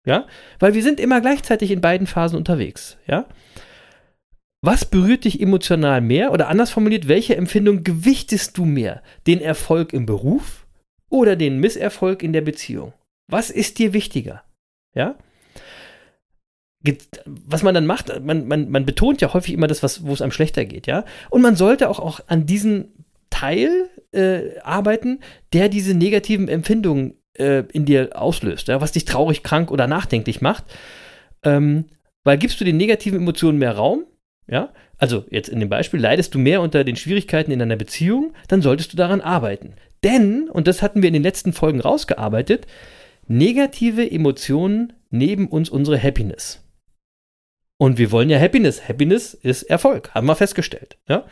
ja, 0.07 0.27
weil 0.59 0.75
wir 0.75 0.83
sind 0.83 1.01
immer 1.01 1.21
gleichzeitig 1.21 1.71
in 1.71 1.81
beiden 1.81 2.07
Phasen 2.07 2.37
unterwegs, 2.37 2.99
ja. 3.07 3.27
Was 4.65 4.87
berührt 4.87 5.25
dich 5.25 5.43
emotional 5.43 6.01
mehr 6.01 6.33
oder 6.33 6.49
anders 6.49 6.71
formuliert, 6.71 7.07
welche 7.07 7.37
Empfindung 7.37 7.85
gewichtest 7.85 8.57
du 8.57 8.65
mehr? 8.65 9.03
Den 9.27 9.43
Erfolg 9.43 9.93
im 9.93 10.07
Beruf 10.07 10.67
oder 11.11 11.37
den 11.37 11.61
Misserfolg 11.61 12.23
in 12.23 12.33
der 12.33 12.41
Beziehung? 12.41 12.95
Was 13.31 13.51
ist 13.51 13.79
dir 13.79 13.93
wichtiger? 13.93 14.43
Ja? 14.95 15.17
Was 17.27 17.63
man 17.63 17.75
dann 17.75 17.85
macht, 17.85 18.09
man, 18.23 18.49
man, 18.49 18.71
man 18.71 18.87
betont 18.87 19.21
ja 19.21 19.35
häufig 19.35 19.53
immer 19.53 19.67
das, 19.67 19.83
was, 19.83 20.07
wo 20.07 20.15
es 20.15 20.23
einem 20.23 20.33
schlechter 20.33 20.65
geht, 20.65 20.87
ja? 20.87 21.05
Und 21.29 21.43
man 21.43 21.57
sollte 21.57 21.91
auch, 21.91 21.99
auch 21.99 22.21
an 22.27 22.47
diesen 22.47 22.94
Teil 23.35 23.91
äh, 24.13 24.61
arbeiten, 24.61 25.19
der 25.53 25.69
diese 25.69 25.93
negativen 25.95 26.47
Empfindungen 26.47 27.15
äh, 27.37 27.65
in 27.73 27.85
dir 27.85 28.11
auslöst, 28.15 28.69
ja? 28.69 28.81
was 28.81 28.93
dich 28.93 29.05
traurig, 29.05 29.43
krank 29.43 29.73
oder 29.73 29.89
nachdenklich 29.89 30.41
macht. 30.41 30.65
Ähm, 31.43 31.87
weil 32.23 32.39
gibst 32.39 32.61
du 32.61 32.65
den 32.65 32.77
negativen 32.77 33.19
Emotionen 33.19 33.59
mehr 33.59 33.73
Raum, 33.73 34.05
ja, 34.47 34.73
also 34.99 35.25
jetzt 35.31 35.49
in 35.49 35.59
dem 35.59 35.69
Beispiel, 35.69 35.99
leidest 35.99 36.33
du 36.33 36.39
mehr 36.39 36.61
unter 36.61 36.85
den 36.85 36.95
Schwierigkeiten 36.95 37.51
in 37.51 37.59
deiner 37.59 37.75
Beziehung, 37.75 38.35
dann 38.47 38.63
solltest 38.63 38.93
du 38.93 38.97
daran 38.97 39.21
arbeiten. 39.21 39.75
Denn, 40.05 40.49
und 40.49 40.69
das 40.69 40.81
hatten 40.81 41.03
wir 41.03 41.09
in 41.09 41.15
den 41.15 41.25
letzten 41.25 41.53
Folgen 41.53 41.81
rausgearbeitet, 41.81 42.69
negative 43.27 44.09
Emotionen 44.09 44.93
neben 45.11 45.49
uns 45.49 45.71
unsere 45.71 46.01
Happiness. 46.01 46.63
Und 47.79 47.99
wir 47.99 48.13
wollen 48.13 48.31
ja 48.31 48.39
Happiness. 48.39 48.89
Happiness 48.89 49.35
ist 49.35 49.65
Erfolg, 49.65 50.15
haben 50.15 50.29
wir 50.29 50.37
festgestellt. 50.37 50.99
Ja? 51.09 51.27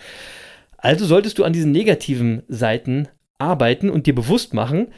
Also 0.82 1.06
solltest 1.06 1.38
du 1.38 1.44
an 1.44 1.52
diesen 1.52 1.72
negativen 1.72 2.42
Seiten 2.48 3.08
arbeiten 3.38 3.88
und 3.88 4.06
dir 4.06 4.14
bewusst 4.14 4.52
machen, 4.52 4.88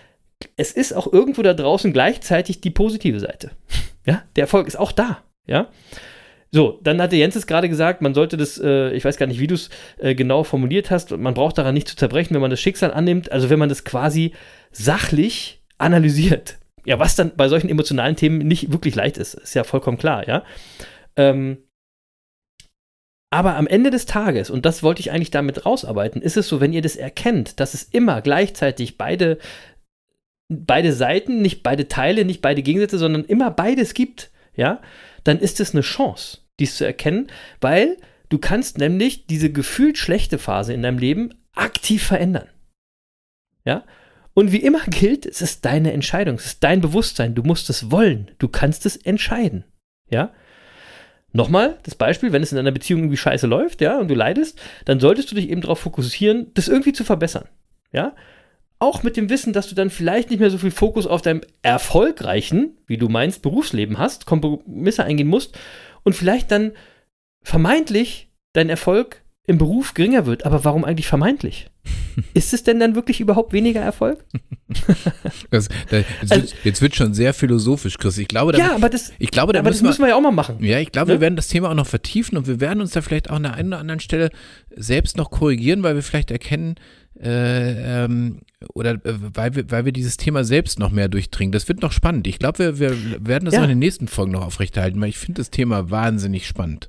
es 0.56 0.72
ist 0.72 0.92
auch 0.92 1.12
irgendwo 1.12 1.42
da 1.42 1.54
draußen 1.54 1.92
gleichzeitig 1.92 2.60
die 2.60 2.70
positive 2.70 3.20
Seite. 3.20 3.52
Ja, 4.06 4.22
der 4.36 4.42
Erfolg 4.42 4.66
ist 4.66 4.78
auch 4.78 4.92
da. 4.92 5.22
Ja. 5.46 5.70
So, 6.50 6.78
dann 6.82 7.00
hatte 7.00 7.16
Jens 7.16 7.36
es 7.36 7.46
gerade 7.46 7.70
gesagt, 7.70 8.02
man 8.02 8.12
sollte 8.12 8.36
das, 8.36 8.60
äh, 8.62 8.90
ich 8.90 9.02
weiß 9.02 9.16
gar 9.16 9.24
nicht, 9.24 9.40
wie 9.40 9.46
du 9.46 9.54
es 9.54 9.70
äh, 9.96 10.14
genau 10.14 10.44
formuliert 10.44 10.90
hast, 10.90 11.10
man 11.16 11.32
braucht 11.32 11.56
daran 11.56 11.72
nicht 11.72 11.88
zu 11.88 11.96
zerbrechen, 11.96 12.34
wenn 12.34 12.42
man 12.42 12.50
das 12.50 12.60
Schicksal 12.60 12.92
annimmt, 12.92 13.32
also 13.32 13.48
wenn 13.48 13.58
man 13.58 13.70
das 13.70 13.82
quasi 13.82 14.32
sachlich 14.72 15.62
analysiert. 15.78 16.58
Ja, 16.84 16.98
was 16.98 17.16
dann 17.16 17.34
bei 17.34 17.48
solchen 17.48 17.70
emotionalen 17.70 18.14
Themen 18.14 18.46
nicht 18.46 18.70
wirklich 18.70 18.94
leicht 18.94 19.16
ist, 19.16 19.32
ist 19.32 19.54
ja 19.54 19.64
vollkommen 19.64 19.96
klar, 19.96 20.28
ja. 20.28 20.44
Ähm, 21.16 21.63
aber 23.34 23.56
am 23.56 23.66
Ende 23.66 23.90
des 23.90 24.06
Tages, 24.06 24.48
und 24.48 24.64
das 24.64 24.84
wollte 24.84 25.00
ich 25.00 25.10
eigentlich 25.10 25.32
damit 25.32 25.66
rausarbeiten, 25.66 26.22
ist 26.22 26.36
es 26.36 26.46
so, 26.46 26.60
wenn 26.60 26.72
ihr 26.72 26.82
das 26.82 26.94
erkennt, 26.94 27.58
dass 27.58 27.74
es 27.74 27.82
immer 27.82 28.22
gleichzeitig 28.22 28.96
beide, 28.96 29.38
beide 30.48 30.92
Seiten, 30.92 31.42
nicht 31.42 31.64
beide 31.64 31.88
Teile, 31.88 32.24
nicht 32.24 32.42
beide 32.42 32.62
Gegensätze, 32.62 32.96
sondern 32.96 33.24
immer 33.24 33.50
beides 33.50 33.92
gibt, 33.92 34.30
ja, 34.54 34.80
dann 35.24 35.40
ist 35.40 35.58
es 35.58 35.72
eine 35.72 35.80
Chance, 35.80 36.42
dies 36.60 36.76
zu 36.76 36.86
erkennen, 36.86 37.26
weil 37.60 37.96
du 38.28 38.38
kannst 38.38 38.78
nämlich 38.78 39.26
diese 39.26 39.50
gefühlt 39.50 39.98
schlechte 39.98 40.38
Phase 40.38 40.72
in 40.72 40.82
deinem 40.82 40.98
Leben 40.98 41.34
aktiv 41.56 42.04
verändern. 42.04 42.46
Ja? 43.64 43.82
Und 44.34 44.52
wie 44.52 44.62
immer 44.62 44.84
gilt, 44.86 45.26
es 45.26 45.42
ist 45.42 45.64
deine 45.64 45.92
Entscheidung, 45.92 46.36
es 46.36 46.46
ist 46.46 46.62
dein 46.62 46.80
Bewusstsein, 46.80 47.34
du 47.34 47.42
musst 47.42 47.68
es 47.68 47.90
wollen, 47.90 48.30
du 48.38 48.46
kannst 48.46 48.86
es 48.86 48.94
entscheiden. 48.94 49.64
Ja? 50.08 50.32
Nochmal, 51.36 51.78
das 51.82 51.96
Beispiel, 51.96 52.30
wenn 52.30 52.44
es 52.44 52.52
in 52.52 52.58
einer 52.58 52.70
Beziehung 52.70 53.00
irgendwie 53.00 53.16
scheiße 53.16 53.48
läuft, 53.48 53.80
ja, 53.80 53.98
und 53.98 54.06
du 54.06 54.14
leidest, 54.14 54.60
dann 54.84 55.00
solltest 55.00 55.32
du 55.32 55.34
dich 55.34 55.50
eben 55.50 55.62
darauf 55.62 55.80
fokussieren, 55.80 56.52
das 56.54 56.68
irgendwie 56.68 56.92
zu 56.92 57.02
verbessern. 57.02 57.48
Ja? 57.90 58.14
Auch 58.78 59.02
mit 59.02 59.16
dem 59.16 59.28
Wissen, 59.28 59.52
dass 59.52 59.68
du 59.68 59.74
dann 59.74 59.90
vielleicht 59.90 60.30
nicht 60.30 60.38
mehr 60.38 60.50
so 60.50 60.58
viel 60.58 60.70
Fokus 60.70 61.08
auf 61.08 61.22
deinem 61.22 61.40
erfolgreichen, 61.62 62.78
wie 62.86 62.98
du 62.98 63.08
meinst, 63.08 63.42
Berufsleben 63.42 63.98
hast, 63.98 64.26
Kompromisse 64.26 65.02
eingehen 65.02 65.26
musst 65.26 65.58
und 66.04 66.14
vielleicht 66.14 66.52
dann 66.52 66.70
vermeintlich 67.42 68.30
dein 68.52 68.70
Erfolg 68.70 69.24
im 69.44 69.58
Beruf 69.58 69.94
geringer 69.94 70.26
wird. 70.26 70.46
Aber 70.46 70.64
warum 70.64 70.84
eigentlich 70.84 71.08
vermeintlich? 71.08 71.68
Ist 72.32 72.54
es 72.54 72.62
denn 72.62 72.78
dann 72.80 72.94
wirklich 72.94 73.20
überhaupt 73.20 73.52
weniger 73.52 73.80
Erfolg? 73.80 74.24
Das, 75.50 75.68
da, 75.90 75.98
jetzt, 75.98 76.08
Also- 76.20 76.34
wird, 76.36 76.54
jetzt 76.64 76.82
wird 76.82 76.96
schon 76.96 77.14
sehr 77.14 77.34
philosophisch, 77.34 77.98
Chris. 77.98 78.18
Ich 78.18 78.28
glaube, 78.28 78.52
da, 78.52 78.58
ja, 78.58 78.74
aber 78.74 78.88
das, 78.88 79.12
ich 79.18 79.30
glaube, 79.30 79.52
da 79.52 79.60
aber 79.60 79.68
das 79.70 79.76
müssen 79.76 79.84
wir, 79.84 79.88
müssen 79.90 80.02
wir 80.02 80.08
ja 80.08 80.16
auch 80.16 80.20
mal 80.20 80.30
machen. 80.32 80.56
Ja, 80.64 80.78
ich 80.80 80.90
glaube, 80.90 81.08
Ne? 81.12 81.16
wir 81.16 81.20
werden 81.20 81.36
das 81.36 81.48
Thema 81.48 81.70
auch 81.70 81.74
noch 81.74 81.86
vertiefen 81.86 82.36
und 82.38 82.46
wir 82.46 82.60
werden 82.60 82.80
uns 82.80 82.92
da 82.92 83.02
vielleicht 83.02 83.30
auch 83.30 83.36
an 83.36 83.42
der 83.44 83.54
einen 83.54 83.68
oder 83.68 83.78
anderen 83.78 84.00
Stelle 84.00 84.30
selbst 84.74 85.16
noch 85.16 85.30
korrigieren, 85.30 85.82
weil 85.82 85.94
wir 85.94 86.02
vielleicht 86.02 86.30
erkennen, 86.30 86.76
äh, 87.20 88.04
ähm, 88.04 88.40
oder 88.74 88.92
äh, 88.92 89.14
weil 89.34 89.54
wir, 89.54 89.70
weil 89.70 89.84
wir 89.84 89.92
dieses 89.92 90.16
Thema 90.16 90.42
selbst 90.44 90.78
noch 90.78 90.90
mehr 90.90 91.08
durchdringen. 91.08 91.52
Das 91.52 91.68
wird 91.68 91.82
noch 91.82 91.92
spannend. 91.92 92.26
Ich 92.26 92.38
glaube, 92.38 92.58
wir, 92.58 92.78
wir 92.80 92.96
werden 93.26 93.44
das 93.44 93.54
Ja. 93.54 93.60
auch 93.60 93.64
in 93.64 93.70
den 93.70 93.78
nächsten 93.78 94.08
Folgen 94.08 94.32
noch 94.32 94.44
aufrechterhalten, 94.44 95.00
weil 95.00 95.10
ich 95.10 95.18
finde 95.18 95.40
das 95.40 95.50
Thema 95.50 95.90
wahnsinnig 95.90 96.46
spannend. 96.48 96.88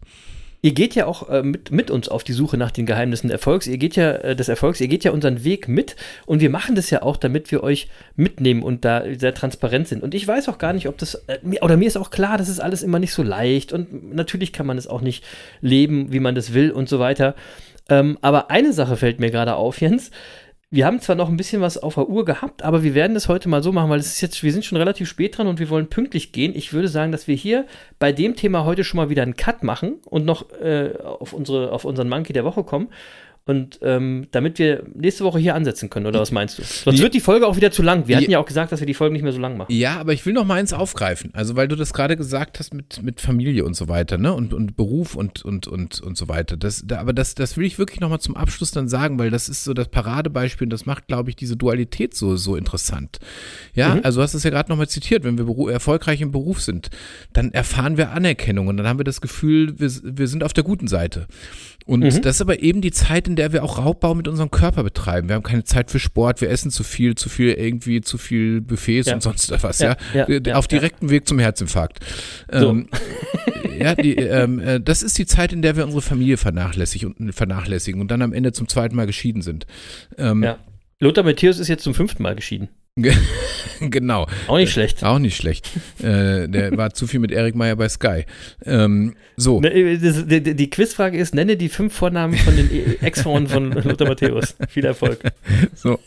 Ihr 0.66 0.74
geht 0.74 0.96
ja 0.96 1.06
auch 1.06 1.30
äh, 1.30 1.44
mit, 1.44 1.70
mit 1.70 1.92
uns 1.92 2.10
auf 2.10 2.24
die 2.24 2.34
Suche 2.34 2.58
nach 2.58 2.72
den 2.72 2.88
Geheimnissen 2.88 3.30
Erfolgs. 3.30 3.68
Ihr 3.68 3.78
geht 3.78 3.96
ja 3.96 4.14
äh, 4.14 4.36
des 4.36 4.50
Erfolgs, 4.50 4.82
ihr 4.82 4.88
geht 4.88 5.04
ja 5.04 5.12
unseren 5.12 5.44
Weg 5.44 5.68
mit 5.68 5.96
und 6.26 6.40
wir 6.40 6.50
machen 6.50 6.74
das 6.74 6.90
ja 6.90 7.04
auch, 7.04 7.18
damit 7.18 7.52
wir 7.52 7.62
euch 7.62 7.88
mitnehmen 8.16 8.64
und 8.64 8.84
da 8.84 9.04
sehr 9.16 9.36
transparent 9.36 9.88
sind. 9.88 10.02
Und 10.02 10.16
ich 10.16 10.28
weiß 10.28 10.50
auch 10.50 10.58
gar 10.58 10.74
nicht, 10.74 10.88
ob 10.88 10.98
das, 10.98 11.22
äh, 11.28 11.38
oder 11.62 11.78
mir 11.78 11.86
ist 11.86 11.98
auch 11.98 12.10
klar, 12.10 12.40
das 12.40 12.50
ist 12.50 12.60
alles 12.60 12.82
immer 12.82 12.98
nicht 12.98 13.14
so 13.14 13.22
leicht 13.22 13.74
und 13.74 14.16
natürlich 14.16 14.54
kann 14.54 14.66
man 14.66 14.80
es 14.80 14.88
auch 14.88 15.02
nicht 15.02 15.24
leben, 15.62 16.12
wie 16.12 16.20
man 16.20 16.34
das 16.34 16.56
will 16.56 16.72
und 16.72 16.90
so 16.90 16.98
weiter. 16.98 17.36
Ähm, 17.88 18.18
aber 18.22 18.50
eine 18.50 18.74
Sache 18.74 18.98
fällt 18.98 19.20
mir 19.20 19.30
gerade 19.30 19.54
auf, 19.54 19.80
Jens. 19.80 20.10
Wir 20.76 20.86
haben 20.86 21.00
zwar 21.00 21.16
noch 21.16 21.30
ein 21.30 21.38
bisschen 21.38 21.62
was 21.62 21.78
auf 21.78 21.96
der 21.96 22.10
Uhr 22.10 22.26
gehabt, 22.26 22.62
aber 22.62 22.84
wir 22.84 22.94
werden 22.94 23.14
das 23.14 23.30
heute 23.30 23.48
mal 23.48 23.64
so 23.64 23.72
machen, 23.72 23.90
weil 23.90 24.00
es 24.00 24.08
ist 24.08 24.20
jetzt, 24.20 24.44
wir 24.44 24.52
sind 24.52 24.66
schon 24.66 24.78
relativ 24.78 25.08
spät 25.08 25.38
dran 25.38 25.48
und 25.48 25.58
wir 25.58 25.70
wollen 25.70 25.88
pünktlich 25.88 26.34
gehen. 26.34 26.54
Ich 26.54 26.74
würde 26.74 26.90
sagen, 26.90 27.14
dass 27.14 27.30
wir 27.30 27.36
hier 27.36 27.66
bei 27.98 28.12
dem 28.12 28.36
Thema 28.36 28.66
heute 28.66 28.84
schon 28.84 28.98
mal 28.98 29.08
wieder 29.08 29.24
einen 29.24 29.38
Cut 29.38 29.64
machen 29.64 30.00
und 30.04 30.26
noch 30.26 30.52
äh, 30.60 30.92
auf, 31.02 31.32
unsere, 31.32 31.72
auf 31.72 31.86
unseren 31.86 32.10
Monkey 32.10 32.34
der 32.34 32.44
Woche 32.44 32.66
kommen. 32.66 32.90
Und 33.48 33.78
ähm, 33.84 34.28
damit 34.32 34.58
wir 34.58 34.84
nächste 34.96 35.24
Woche 35.24 35.38
hier 35.38 35.54
ansetzen 35.54 35.92
können, 35.92 36.08
oder 36.08 36.20
was 36.20 36.32
meinst 36.32 36.58
du? 36.58 36.64
Sonst 36.64 37.00
wird 37.00 37.14
die 37.14 37.20
Folge 37.20 37.46
auch 37.46 37.56
wieder 37.56 37.70
zu 37.70 37.84
lang. 37.84 38.08
Wir 38.08 38.18
hatten 38.18 38.32
ja 38.32 38.40
auch 38.40 38.46
gesagt, 38.46 38.72
dass 38.72 38.80
wir 38.80 38.88
die 38.88 38.96
Folge 38.96 39.14
nicht 39.14 39.22
mehr 39.22 39.32
so 39.34 39.40
lang 39.40 39.56
machen. 39.56 39.72
Ja, 39.72 39.98
aber 40.00 40.14
ich 40.14 40.26
will 40.26 40.34
noch 40.34 40.46
mal 40.46 40.56
eins 40.56 40.74
aufgreifen. 40.74 41.30
Also, 41.34 41.56
weil 41.56 41.68
du 41.68 41.76
das 41.76 41.94
gerade 41.94 42.18
gesagt 42.18 42.58
hast 42.60 42.74
mit, 42.74 43.04
mit 43.04 43.22
Familie 43.22 43.64
und 43.64 43.76
so 43.76 43.88
weiter, 43.88 44.18
ne? 44.18 44.34
Und, 44.34 44.54
und 44.54 44.76
Beruf 44.76 45.16
und, 45.16 45.46
und, 45.46 45.68
und, 45.68 46.02
und 46.02 46.18
so 46.18 46.28
weiter. 46.28 46.58
Das, 46.58 46.84
da, 46.86 46.98
aber 47.00 47.14
das, 47.14 47.36
das 47.36 47.56
will 47.56 47.66
ich 47.66 47.78
wirklich 47.78 48.00
noch 48.00 48.10
mal 48.10 48.20
zum 48.20 48.36
Abschluss 48.36 48.72
dann 48.72 48.88
sagen, 48.88 49.20
weil 49.20 49.30
das 49.30 49.48
ist 49.48 49.64
so 49.64 49.74
das 49.76 49.90
Paradebeispiel 49.90 50.66
und 50.66 50.72
das 50.74 50.88
macht, 50.88 51.08
glaube 51.08 51.30
ich, 51.30 51.36
diese 51.36 51.56
Dualität 51.56 52.16
so, 52.16 52.36
so 52.38 52.56
interessant. 52.56 53.20
Ja, 53.74 53.96
Mhm. 53.96 54.02
also 54.04 54.20
du 54.20 54.24
hast 54.24 54.34
es 54.34 54.44
ja 54.44 54.50
gerade 54.50 54.70
noch 54.70 54.78
mal 54.78 54.88
zitiert, 54.88 55.24
wenn 55.24 55.38
wir 55.38 55.72
erfolgreich 55.72 56.22
im 56.22 56.32
Beruf 56.32 56.62
sind, 56.62 56.90
dann 57.34 57.52
erfahren 57.52 57.98
wir 57.98 58.12
Anerkennung 58.12 58.68
und 58.68 58.78
dann 58.78 58.88
haben 58.88 59.00
wir 59.00 59.04
das 59.04 59.22
Gefühl, 59.22 59.80
wir, 59.80 59.92
wir 60.04 60.28
sind 60.28 60.44
auf 60.44 60.54
der 60.54 60.64
guten 60.64 60.88
Seite. 60.88 61.28
Und 61.86 62.00
Mhm. 62.00 62.22
das 62.24 62.38
ist 62.38 62.42
aber 62.42 62.64
eben 62.64 62.82
die 62.82 62.90
Zeit, 62.92 63.28
in 63.28 63.36
der 63.36 63.54
wir 63.54 63.64
auch 63.64 63.78
Raubbau 63.78 64.16
mit 64.16 64.28
unserem 64.28 64.50
Körper 64.50 64.82
betreiben. 64.84 65.28
Wir 65.30 65.36
haben 65.36 65.44
keine 65.44 65.64
Zeit 65.66 65.92
für 65.92 66.00
Sport, 66.00 66.42
wir 66.42 66.50
essen 66.50 66.72
zu 66.72 66.84
viel, 66.84 67.14
zu 67.14 67.30
viel 67.30 67.52
irgendwie, 67.52 68.02
zu 68.02 68.18
viel 68.18 68.60
Buffets 68.62 69.08
Ja. 69.08 69.14
und 69.14 69.22
sonst 69.22 69.52
was, 69.62 69.80
Ja, 69.80 69.96
ja. 70.14 70.28
ja, 70.28 70.56
Auf 70.56 70.68
direktem 70.68 71.12
Weg 71.12 71.28
zum 71.28 71.38
Herzinfarkt. 71.38 72.00
So. 72.52 72.70
Ähm, 72.72 72.90
ja, 73.80 73.94
die, 73.94 74.16
ähm, 74.16 74.60
äh, 74.60 74.82
das 74.82 75.04
ist 75.04 75.18
die 75.20 75.28
Zeit, 75.28 75.54
in 75.54 75.62
der 75.62 75.76
wir 75.76 75.84
unsere 75.86 76.02
Familie 76.02 76.38
vernachlässigen 76.38 77.12
und, 77.14 77.34
vernachlässigen 77.34 78.02
und 78.02 78.10
dann 78.10 78.24
am 78.24 78.34
Ende 78.34 78.52
zum 78.52 78.68
zweiten 78.68 78.96
Mal 78.96 79.06
geschieden 79.06 79.44
sind. 79.44 79.68
Ähm, 80.18 80.42
Ja. 80.44 80.58
Lothar 81.00 81.24
Matthäus 81.24 81.60
ist 81.60 81.68
jetzt 81.68 81.84
zum 81.84 81.94
fünften 81.94 82.24
Mal 82.24 82.36
geschieden. 82.36 82.70
Genau, 83.82 84.26
Auch 84.48 84.56
nicht 84.56 84.72
schlecht. 84.72 85.04
auch 85.04 85.20
nicht 85.20 85.36
schlecht. 85.36 85.70
äh, 86.02 86.48
der 86.48 86.78
war 86.78 86.94
zu 86.94 87.08
viel 87.08 87.20
mit 87.20 87.30
Erik 87.34 87.56
Meyer 87.56 87.76
bei 87.76 87.90
Sky. 87.90 88.24
Ähm, 88.66 89.16
so. 89.36 89.60
Ne, 89.60 89.68
äh, 89.74 89.98
das- 89.98 90.26
Die, 90.26 90.56
die 90.56 90.70
Quizfrage 90.70 91.18
ist, 91.18 91.36
nenne 91.36 91.58
die 91.58 91.68
fünf 91.68 91.94
Vornamen 91.94 92.36
von 92.38 92.56
den 92.56 92.72
E- 92.74 92.96
Ex-Frauen 93.02 93.48
von 93.50 93.74
Lothar 93.74 94.08
Matthäus. 94.08 94.56
Viel 94.70 94.86
Erfolg. 94.86 95.20
So, 95.76 96.00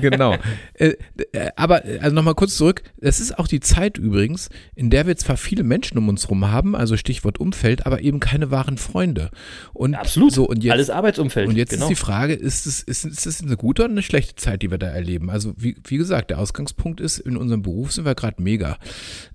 genau. 0.00 0.34
äh, 0.74 0.94
äh, 1.32 1.50
aber 1.56 1.84
äh, 1.84 1.98
also 1.98 2.14
nochmal 2.14 2.34
kurz 2.34 2.56
zurück. 2.56 2.82
Es 3.02 3.20
ist 3.20 3.38
auch 3.38 3.46
die 3.46 3.60
Zeit 3.60 3.98
übrigens, 3.98 4.48
in 4.74 4.88
der 4.88 5.06
wir 5.06 5.14
zwar 5.18 5.36
viele 5.36 5.62
Menschen 5.62 5.98
um 5.98 6.08
uns 6.08 6.30
rum 6.30 6.50
haben, 6.50 6.74
also 6.74 6.96
Stichwort 6.96 7.38
Umfeld, 7.38 7.84
aber 7.84 8.00
eben 8.00 8.18
keine 8.18 8.50
wahren 8.50 8.78
Freunde. 8.78 9.30
Und 9.74 9.94
Absolut. 9.94 10.32
So, 10.32 10.44
und 10.48 10.64
jetzt, 10.64 10.72
Alles 10.72 10.88
Arbeitsumfeld. 10.88 11.48
und 11.50 11.56
jetzt 11.56 11.70
genau. 11.70 11.82
ist 11.84 11.90
die 11.90 11.96
Frage, 11.96 12.32
ist 12.32 12.66
es, 12.66 12.80
ist, 12.82 13.04
ist 13.04 13.26
es 13.26 13.42
eine 13.42 13.58
gute 13.58 13.82
oder 13.82 13.90
eine 13.92 14.02
schlechte 14.02 14.36
Zeit, 14.36 14.62
die 14.62 14.70
wir 14.70 14.78
da 14.78 14.86
erleben? 14.88 15.28
Also 15.28 15.52
wie, 15.58 15.76
wie 15.86 15.98
gesagt, 15.98 16.29
der 16.30 16.38
Ausgangspunkt 16.38 17.00
ist, 17.00 17.18
in 17.18 17.36
unserem 17.36 17.62
Beruf 17.62 17.92
sind 17.92 18.04
wir 18.04 18.14
gerade 18.14 18.42
mega. 18.42 18.78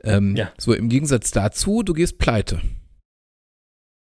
Ähm, 0.03 0.35
Ja. 0.35 0.51
So 0.57 0.73
im 0.73 0.89
Gegensatz 0.89 1.31
dazu, 1.31 1.83
du 1.83 1.93
gehst 1.93 2.17
pleite. 2.17 2.61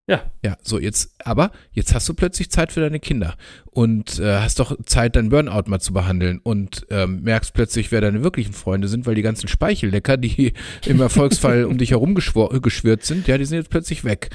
Ja. 0.10 0.32
Ja, 0.44 0.56
so 0.62 0.80
jetzt, 0.80 1.16
aber 1.20 1.52
jetzt 1.74 1.94
hast 1.94 2.08
du 2.08 2.14
plötzlich 2.14 2.50
Zeit 2.50 2.72
für 2.72 2.80
deine 2.80 3.00
Kinder 3.00 3.36
und 3.66 4.20
äh, 4.20 4.40
hast 4.40 4.60
doch 4.60 4.78
Zeit, 4.86 5.18
dein 5.18 5.30
Burnout 5.30 5.64
mal 5.68 5.82
zu 5.82 5.92
behandeln 5.92 6.40
und 6.42 6.88
ähm, 6.90 7.24
merkst 7.24 7.54
plötzlich, 7.54 7.92
wer 7.92 8.00
deine 8.00 8.24
wirklichen 8.24 8.54
Freunde 8.54 8.88
sind, 8.88 9.06
weil 9.06 9.16
die 9.16 9.22
ganzen 9.22 9.50
Speichellecker, 9.50 10.16
die 10.16 10.54
im 10.86 11.02
Erfolgsfall 11.02 11.66
um 11.66 11.78
dich 11.78 11.92
herum 11.92 12.16
geschwirrt 12.16 13.04
sind, 13.04 13.28
ja, 13.28 13.38
die 13.38 13.44
sind 13.44 13.58
jetzt 13.58 13.70
plötzlich 13.70 14.06
weg. 14.06 14.30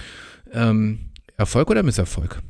Ähm, 0.53 1.11
Erfolg 1.39 1.71
oder 1.71 1.83
Misserfolg? 1.83 2.43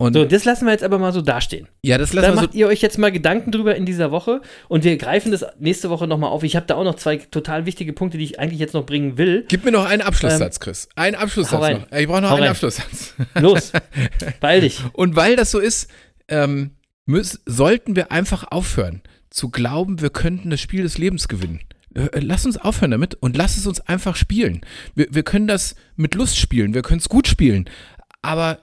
Und 0.00 0.14
So, 0.14 0.24
das 0.24 0.46
lassen 0.46 0.64
wir 0.64 0.72
jetzt 0.72 0.82
aber 0.82 0.98
mal 0.98 1.12
so 1.12 1.20
dastehen. 1.20 1.68
ja, 1.82 1.98
das 1.98 2.12
Da 2.12 2.22
lassen 2.22 2.34
wir 2.36 2.42
macht 2.42 2.54
ihr 2.54 2.68
euch 2.68 2.80
jetzt 2.80 2.96
mal 2.96 3.12
Gedanken 3.12 3.52
drüber 3.52 3.76
in 3.76 3.84
dieser 3.84 4.10
Woche 4.10 4.40
und 4.68 4.82
wir 4.82 4.96
greifen 4.96 5.30
das 5.30 5.44
nächste 5.58 5.90
Woche 5.90 6.06
nochmal 6.06 6.30
auf. 6.30 6.42
Ich 6.42 6.56
habe 6.56 6.64
da 6.64 6.76
auch 6.76 6.84
noch 6.84 6.94
zwei 6.94 7.18
total 7.18 7.66
wichtige 7.66 7.92
Punkte, 7.92 8.16
die 8.16 8.24
ich 8.24 8.40
eigentlich 8.40 8.58
jetzt 8.60 8.72
noch 8.72 8.86
bringen 8.86 9.18
will. 9.18 9.44
Gib 9.48 9.62
mir 9.66 9.72
noch 9.72 9.84
einen 9.84 10.00
Abschlusssatz, 10.00 10.58
Chris. 10.58 10.88
Einen 10.96 11.16
Abschlusssatz 11.16 11.60
noch. 11.80 11.92
Ich 11.98 12.06
brauche 12.06 12.22
noch 12.22 12.30
Hau 12.30 12.36
einen 12.36 12.44
rein. 12.44 12.50
Abschlusssatz. 12.52 13.14
Los, 13.38 13.72
beeil 14.40 14.62
dich. 14.62 14.80
Und 14.94 15.16
weil 15.16 15.36
das 15.36 15.50
so 15.50 15.58
ist, 15.58 15.90
ähm, 16.28 16.70
müß, 17.04 17.42
sollten 17.44 17.94
wir 17.94 18.10
einfach 18.10 18.50
aufhören 18.50 19.02
zu 19.28 19.50
glauben, 19.50 20.00
wir 20.00 20.08
könnten 20.08 20.48
das 20.48 20.62
Spiel 20.62 20.82
des 20.82 20.96
Lebens 20.96 21.28
gewinnen. 21.28 21.60
Äh, 21.94 22.20
Lass 22.20 22.46
uns 22.46 22.56
aufhören 22.56 22.92
damit 22.92 23.16
und 23.16 23.36
lass 23.36 23.58
es 23.58 23.66
uns 23.66 23.80
einfach 23.82 24.16
spielen. 24.16 24.62
Wir, 24.94 25.08
wir 25.10 25.24
können 25.24 25.46
das 25.46 25.74
mit 25.96 26.14
Lust 26.14 26.38
spielen, 26.38 26.72
wir 26.72 26.80
können 26.80 27.00
es 27.00 27.10
gut 27.10 27.28
spielen, 27.28 27.68
aber 28.22 28.60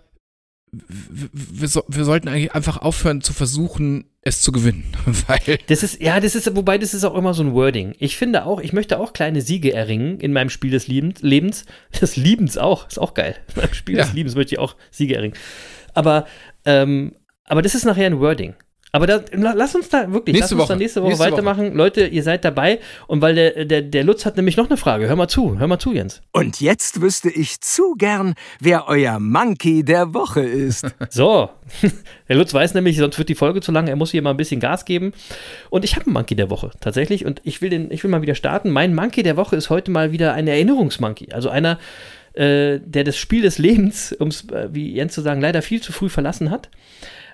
wir, 0.72 1.68
so, 1.68 1.84
wir 1.88 2.04
sollten 2.04 2.28
eigentlich 2.28 2.54
einfach 2.54 2.78
aufhören 2.78 3.22
zu 3.22 3.32
versuchen, 3.34 4.06
es 4.22 4.42
zu 4.42 4.52
gewinnen, 4.52 4.84
weil 5.28 5.60
Das 5.68 5.82
ist, 5.84 6.02
ja, 6.02 6.20
das 6.20 6.36
ist, 6.36 6.54
wobei 6.56 6.78
das 6.78 6.94
ist 6.94 7.04
auch 7.06 7.16
immer 7.16 7.34
so 7.34 7.44
ein 7.44 7.54
Wording. 7.54 7.96
Ich 8.00 8.18
finde 8.18 8.46
auch, 8.46 8.60
ich 8.60 8.74
möchte 8.74 9.00
auch 9.00 9.14
kleine 9.14 9.42
Siege 9.42 9.74
erringen 9.74 10.20
in 10.20 10.34
meinem 10.34 10.50
Spiel 10.50 10.72
des 10.72 10.88
Liebens, 10.88 11.22
Lebens. 11.22 11.66
Des 12.02 12.18
Liebens 12.18 12.58
auch, 12.58 12.88
ist 12.88 13.00
auch 13.00 13.14
geil. 13.14 13.36
In 13.56 13.62
meinem 13.62 13.74
Spiel 13.74 13.98
Ja. 13.98 14.04
des 14.04 14.14
Liebens 14.14 14.36
möchte 14.36 14.56
ich 14.56 14.60
auch 14.60 14.76
Siege 14.92 15.16
erringen. 15.16 15.36
Aber, 15.94 16.26
ähm, 16.66 17.16
aber 17.46 17.62
das 17.62 17.74
ist 17.74 17.86
nachher 17.86 18.06
ein 18.08 18.20
Wording. 18.20 18.54
Aber 18.94 19.06
da, 19.06 19.20
la- 19.34 19.54
lass 19.54 19.76
uns 19.76 19.90
da 19.90 20.12
wirklich, 20.14 20.34
Nächste 20.36 20.56
lass 20.56 20.62
uns 20.62 20.68
da 20.70 20.74
Woche. 20.74 20.80
nächste 20.80 21.02
Woche 21.02 21.10
Nächste 21.10 21.26
Woche. 21.26 21.32
weitermachen. 21.34 21.74
Leute, 21.76 22.08
ihr 22.08 22.24
seid 22.24 22.46
dabei. 22.46 22.80
Und 23.08 23.22
weil 23.22 23.36
der, 23.36 23.66
der, 23.66 23.82
der 23.82 24.04
Lutz 24.06 24.26
hat 24.26 24.38
nämlich 24.38 24.56
noch 24.58 24.68
eine 24.70 24.78
Frage. 24.78 25.08
Hör 25.10 25.16
mal 25.18 25.28
zu, 25.28 25.60
hör 25.60 25.68
mal 25.68 25.78
zu, 25.78 25.94
Jens. 25.94 26.22
Und 26.32 26.62
jetzt 26.62 27.02
wüsste 27.02 27.30
ich 27.30 27.60
zu 27.60 27.96
gern, 27.98 28.34
wer 28.62 28.88
euer 28.88 29.20
Monkey 29.20 29.84
der 29.84 30.14
Woche 30.14 30.42
ist. 30.42 30.86
So, 31.10 31.50
der 32.30 32.36
Lutz 32.38 32.54
weiß 32.54 32.74
nämlich, 32.74 32.98
sonst 32.98 33.18
wird 33.18 33.30
die 33.30 33.36
Folge 33.36 33.60
zu 33.62 33.72
lang. 33.72 33.88
Er 33.88 33.96
muss 33.98 34.12
hier 34.12 34.22
mal 34.22 34.32
ein 34.32 34.38
bisschen 34.38 34.60
Gas 34.60 34.86
geben. 34.86 35.12
Und 35.70 35.84
ich 35.84 35.96
habe 35.96 36.06
einen 36.06 36.14
Monkey 36.14 36.36
der 36.36 36.50
Woche 36.50 36.72
tatsächlich. 36.80 37.26
Und 37.26 37.42
ich 37.44 37.62
will, 37.62 37.70
den, 37.70 37.92
ich 37.92 38.04
will 38.04 38.10
mal 38.12 38.22
wieder 38.22 38.36
starten. 38.36 38.70
Mein 38.72 38.96
Monkey 38.96 39.22
der 39.24 39.36
Woche 39.38 39.56
ist 39.58 39.70
heute 39.70 39.92
mal 39.92 40.12
wieder 40.12 40.34
ein 40.34 40.48
Erinnerungsmonkey. 40.48 41.34
Also 41.34 41.50
einer, 41.50 41.78
äh, 42.34 42.80
der 42.84 43.04
das 43.04 43.18
Spiel 43.18 43.42
des 43.42 43.58
Lebens, 43.58 44.14
um 44.14 44.30
es 44.30 44.50
äh, 44.50 44.70
wie 44.72 44.94
Jens 44.94 45.14
zu 45.14 45.22
sagen, 45.22 45.42
leider 45.42 45.62
viel 45.62 45.82
zu 45.82 45.92
früh 45.92 46.10
verlassen 46.10 46.52
hat. 46.52 46.70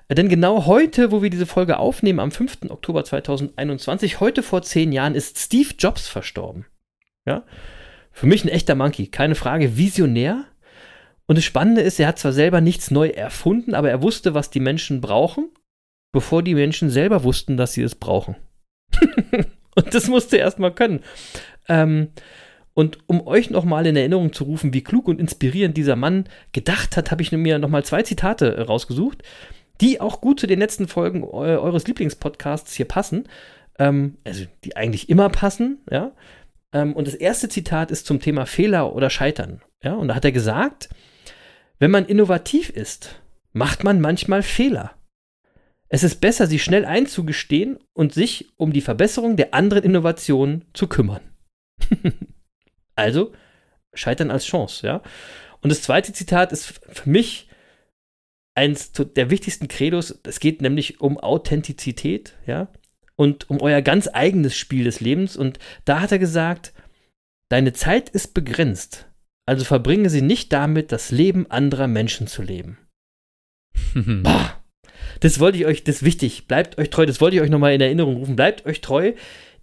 Denn 0.09 0.29
genau 0.29 0.65
heute, 0.65 1.11
wo 1.11 1.21
wir 1.21 1.29
diese 1.29 1.45
Folge 1.45 1.77
aufnehmen, 1.77 2.19
am 2.19 2.31
5. 2.31 2.69
Oktober 2.69 3.03
2021, 3.03 4.19
heute 4.19 4.43
vor 4.43 4.61
zehn 4.61 4.91
Jahren, 4.91 5.15
ist 5.15 5.39
Steve 5.39 5.69
Jobs 5.77 6.07
verstorben. 6.07 6.65
Ja? 7.25 7.43
Für 8.11 8.27
mich 8.27 8.43
ein 8.43 8.49
echter 8.49 8.75
Monkey, 8.75 9.07
keine 9.07 9.35
Frage, 9.35 9.77
visionär. 9.77 10.45
Und 11.25 11.37
das 11.37 11.45
Spannende 11.45 11.81
ist, 11.81 11.99
er 11.99 12.07
hat 12.07 12.19
zwar 12.19 12.33
selber 12.33 12.61
nichts 12.61 12.91
neu 12.91 13.07
erfunden, 13.07 13.73
aber 13.73 13.89
er 13.89 14.01
wusste, 14.01 14.33
was 14.33 14.49
die 14.49 14.59
Menschen 14.59 15.01
brauchen, 15.01 15.49
bevor 16.11 16.43
die 16.43 16.53
Menschen 16.53 16.89
selber 16.89 17.23
wussten, 17.23 17.57
dass 17.57 17.73
sie 17.73 17.81
es 17.81 17.95
brauchen. 17.95 18.35
und 19.75 19.93
das 19.93 20.07
musste 20.09 20.37
er 20.37 20.43
erstmal 20.43 20.75
können. 20.75 20.99
Ähm, 21.69 22.09
und 22.73 22.99
um 23.07 23.25
euch 23.25 23.49
nochmal 23.49 23.85
in 23.85 23.95
Erinnerung 23.95 24.33
zu 24.33 24.43
rufen, 24.43 24.73
wie 24.73 24.83
klug 24.83 25.07
und 25.07 25.19
inspirierend 25.19 25.77
dieser 25.77 25.95
Mann 25.95 26.25
gedacht 26.51 26.97
hat, 26.97 27.11
habe 27.11 27.21
ich 27.21 27.31
mir 27.31 27.59
nochmal 27.59 27.85
zwei 27.85 28.01
Zitate 28.01 28.55
äh, 28.55 28.61
rausgesucht, 28.61 29.23
die 29.81 30.01
auch 30.01 30.21
gut 30.21 30.39
zu 30.39 30.47
den 30.47 30.59
letzten 30.59 30.87
Folgen 30.87 31.23
eu 31.23 31.59
eures 31.59 31.87
Lieblingspodcasts 31.87 32.73
hier 32.73 32.87
passen. 32.87 33.27
Ähm, 33.79 34.17
also 34.23 34.45
die 34.63 34.75
eigentlich 34.75 35.09
immer 35.09 35.29
passen, 35.29 35.81
ja. 35.89 36.11
Ähm, 36.73 36.93
und 36.93 37.07
das 37.07 37.15
erste 37.15 37.49
Zitat 37.49 37.91
ist 37.91 38.05
zum 38.05 38.19
Thema 38.19 38.45
Fehler 38.45 38.95
oder 38.95 39.09
Scheitern. 39.09 39.61
Ja, 39.83 39.93
und 39.93 40.07
da 40.07 40.15
hat 40.15 40.25
er 40.25 40.31
gesagt, 40.31 40.89
wenn 41.79 41.91
man 41.91 42.05
innovativ 42.05 42.69
ist, 42.69 43.21
macht 43.51 43.83
man 43.83 43.99
manchmal 43.99 44.43
Fehler. 44.43 44.91
Es 45.89 46.03
ist 46.03 46.21
besser, 46.21 46.47
sie 46.47 46.59
schnell 46.59 46.85
einzugestehen 46.85 47.77
und 47.93 48.13
sich 48.13 48.51
um 48.57 48.73
die 48.73 48.81
Verbesserung 48.81 49.35
der 49.35 49.53
anderen 49.53 49.83
Innovationen 49.83 50.65
zu 50.73 50.87
kümmern. 50.87 51.21
also, 52.95 53.33
Scheitern 53.93 54.31
als 54.31 54.45
Chance, 54.45 54.87
ja. 54.87 55.01
Und 55.61 55.71
das 55.71 55.83
zweite 55.83 56.11
Zitat 56.11 56.51
ist 56.51 56.81
für 56.89 57.09
mich 57.09 57.47
eins 58.55 58.91
der 58.91 59.29
wichtigsten 59.29 59.67
Credos. 59.67 60.19
Es 60.23 60.39
geht 60.39 60.61
nämlich 60.61 61.01
um 61.01 61.19
Authentizität, 61.19 62.33
ja, 62.45 62.69
und 63.15 63.49
um 63.49 63.61
euer 63.61 63.81
ganz 63.81 64.09
eigenes 64.11 64.55
Spiel 64.55 64.83
des 64.83 64.99
Lebens. 64.99 65.37
Und 65.37 65.59
da 65.85 66.01
hat 66.01 66.11
er 66.11 66.19
gesagt, 66.19 66.73
deine 67.49 67.73
Zeit 67.73 68.09
ist 68.09 68.33
begrenzt, 68.33 69.07
also 69.45 69.65
verbringe 69.65 70.09
sie 70.09 70.21
nicht 70.21 70.53
damit, 70.53 70.91
das 70.91 71.11
Leben 71.11 71.49
anderer 71.49 71.87
Menschen 71.87 72.27
zu 72.27 72.41
leben. 72.41 72.77
Bah, 73.95 74.63
das 75.19 75.39
wollte 75.39 75.57
ich 75.57 75.65
euch, 75.65 75.83
das 75.83 75.97
ist 75.97 76.03
wichtig. 76.03 76.47
Bleibt 76.47 76.77
euch 76.77 76.89
treu, 76.89 77.05
das 77.05 77.21
wollte 77.21 77.35
ich 77.35 77.41
euch 77.41 77.49
nochmal 77.49 77.73
in 77.73 77.81
Erinnerung 77.81 78.17
rufen. 78.17 78.35
Bleibt 78.35 78.65
euch 78.65 78.81
treu, 78.81 79.13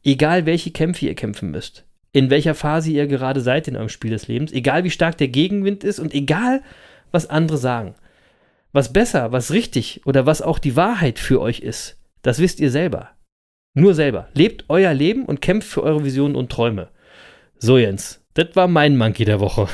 egal 0.05 0.47
welche 0.47 0.70
Kämpfe 0.70 1.07
ihr 1.07 1.14
kämpfen 1.14 1.51
müsst. 1.51 1.84
In 2.12 2.30
welcher 2.30 2.55
Phase 2.55 2.91
ihr 2.91 3.07
gerade 3.07 3.41
seid 3.41 3.68
in 3.68 3.76
eurem 3.76 3.88
Spiel 3.88 4.11
des 4.11 4.28
Lebens. 4.28 4.53
Egal 4.53 4.84
wie 4.84 4.91
stark 4.91 5.18
der 5.18 5.28
Gegenwind 5.28 5.84
ist 5.84 5.99
und 5.99 6.14
egal, 6.14 6.62
was 7.11 7.28
andere 7.28 7.59
sagen. 7.59 7.95
Was 8.72 8.92
besser, 8.92 9.32
was 9.32 9.50
richtig 9.50 10.02
oder 10.04 10.26
was 10.26 10.42
auch 10.42 10.58
die 10.58 10.76
Wahrheit 10.76 11.18
für 11.18 11.40
euch 11.40 11.60
ist, 11.60 11.98
das 12.22 12.38
wisst 12.38 12.60
ihr 12.60 12.70
selber. 12.70 13.10
Nur 13.74 13.94
selber. 13.94 14.28
Lebt 14.34 14.64
euer 14.68 14.94
Leben 14.94 15.24
und 15.24 15.40
kämpft 15.40 15.68
für 15.68 15.82
eure 15.82 16.04
Visionen 16.04 16.36
und 16.36 16.50
Träume. 16.50 16.88
So, 17.58 17.78
Jens, 17.78 18.20
das 18.34 18.54
war 18.54 18.68
mein 18.68 18.96
Monkey 18.96 19.24
der 19.24 19.40
Woche. 19.40 19.66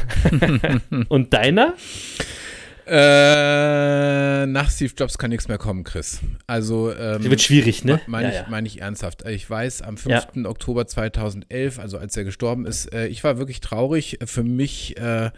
und 1.09 1.33
deiner? 1.35 1.75
Äh, 2.87 4.47
nach 4.47 4.71
Steve 4.71 4.93
Jobs 4.97 5.19
kann 5.19 5.31
nichts 5.31 5.49
mehr 5.49 5.59
kommen, 5.59 5.83
Chris. 5.83 6.21
Also 6.47 6.91
ähm, 6.93 7.21
Das 7.21 7.31
wird 7.31 7.43
schwierig, 7.43 7.85
ne? 7.85 8.01
Meine 8.07 8.29
Ja, 8.29 8.35
ich, 8.35 8.41
ja. 8.41 8.47
mein 8.49 8.65
ich 8.65 8.81
ernsthaft. 8.81 9.27
Ich 9.29 9.49
weiß, 9.49 9.83
am 9.83 9.97
5. 9.97 10.47
Oktober 10.47 10.87
2011, 10.87 11.79
also 11.81 11.99
als 11.99 12.17
er 12.17 12.25
gestorben 12.25 12.65
ist, 12.65 12.93
äh, 12.95 13.09
ich 13.09 13.25
war 13.25 13.39
wirklich 13.39 13.61
traurig. 13.61 14.19
Für 14.25 14.45
mich 14.45 14.97
äh, 14.99 15.31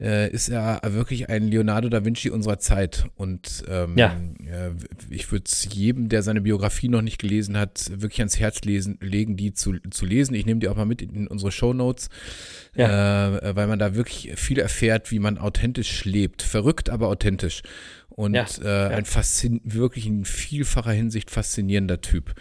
äh, 0.00 0.30
ist 0.30 0.48
er 0.48 0.80
wirklich 0.94 1.28
ein 1.28 1.48
Leonardo 1.48 1.88
da 1.88 2.04
Vinci 2.04 2.30
unserer 2.30 2.58
Zeit. 2.58 3.06
Und 3.16 3.64
ähm, 3.68 3.96
Ja. 3.96 4.16
äh, 4.46 4.70
ich 5.10 5.30
würde 5.30 5.44
es 5.46 5.68
jedem, 5.74 6.08
der 6.08 6.22
seine 6.22 6.40
Biografie 6.40 6.88
noch 6.88 7.02
nicht 7.02 7.18
gelesen 7.20 7.58
hat, 7.58 7.90
wirklich 7.94 8.20
ans 8.20 8.38
Herz 8.38 8.62
lesen, 8.62 8.98
legen, 9.02 9.36
die 9.36 9.52
zu, 9.52 9.74
zu 9.90 10.06
lesen. 10.06 10.34
Ich 10.34 10.46
nehme 10.46 10.60
die 10.60 10.68
auch 10.68 10.76
mal 10.76 10.86
mit 10.86 11.02
in 11.02 11.26
unsere 11.26 11.52
Shownotes, 11.52 12.08
äh, 12.74 12.84
weil 12.86 13.66
man 13.66 13.78
da 13.78 13.94
wirklich 13.94 14.32
viel 14.36 14.58
erfährt, 14.58 15.10
wie 15.10 15.18
man 15.18 15.36
authentisch 15.38 16.04
lebt. 16.04 16.42
Verrückt, 16.42 16.88
aber 16.88 17.08
authentisch. 17.08 17.62
Und 18.08 18.34
Ja, 18.34 18.46
äh, 18.62 18.94
ein 18.94 19.04
faszin 19.04 19.60
wirklich 19.64 20.06
in 20.06 20.24
vielfacher 20.24 20.92
Hinsicht 20.92 21.30
faszinierender 21.30 22.00
Typ. 22.00 22.34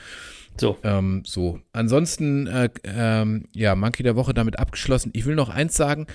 So. 0.60 0.78
Ähm, 0.84 1.24
so. 1.26 1.60
Ansonsten, 1.72 2.46
äh, 2.48 2.70
ähm, 2.84 3.46
ja, 3.56 3.74
Monkey 3.76 4.04
der 4.04 4.16
Woche 4.18 4.34
damit 4.34 4.60
abgeschlossen. 4.60 5.12
Ich 5.14 5.26
will 5.26 5.36
noch 5.36 5.50
eins 5.50 5.76
sagen. 5.76 6.08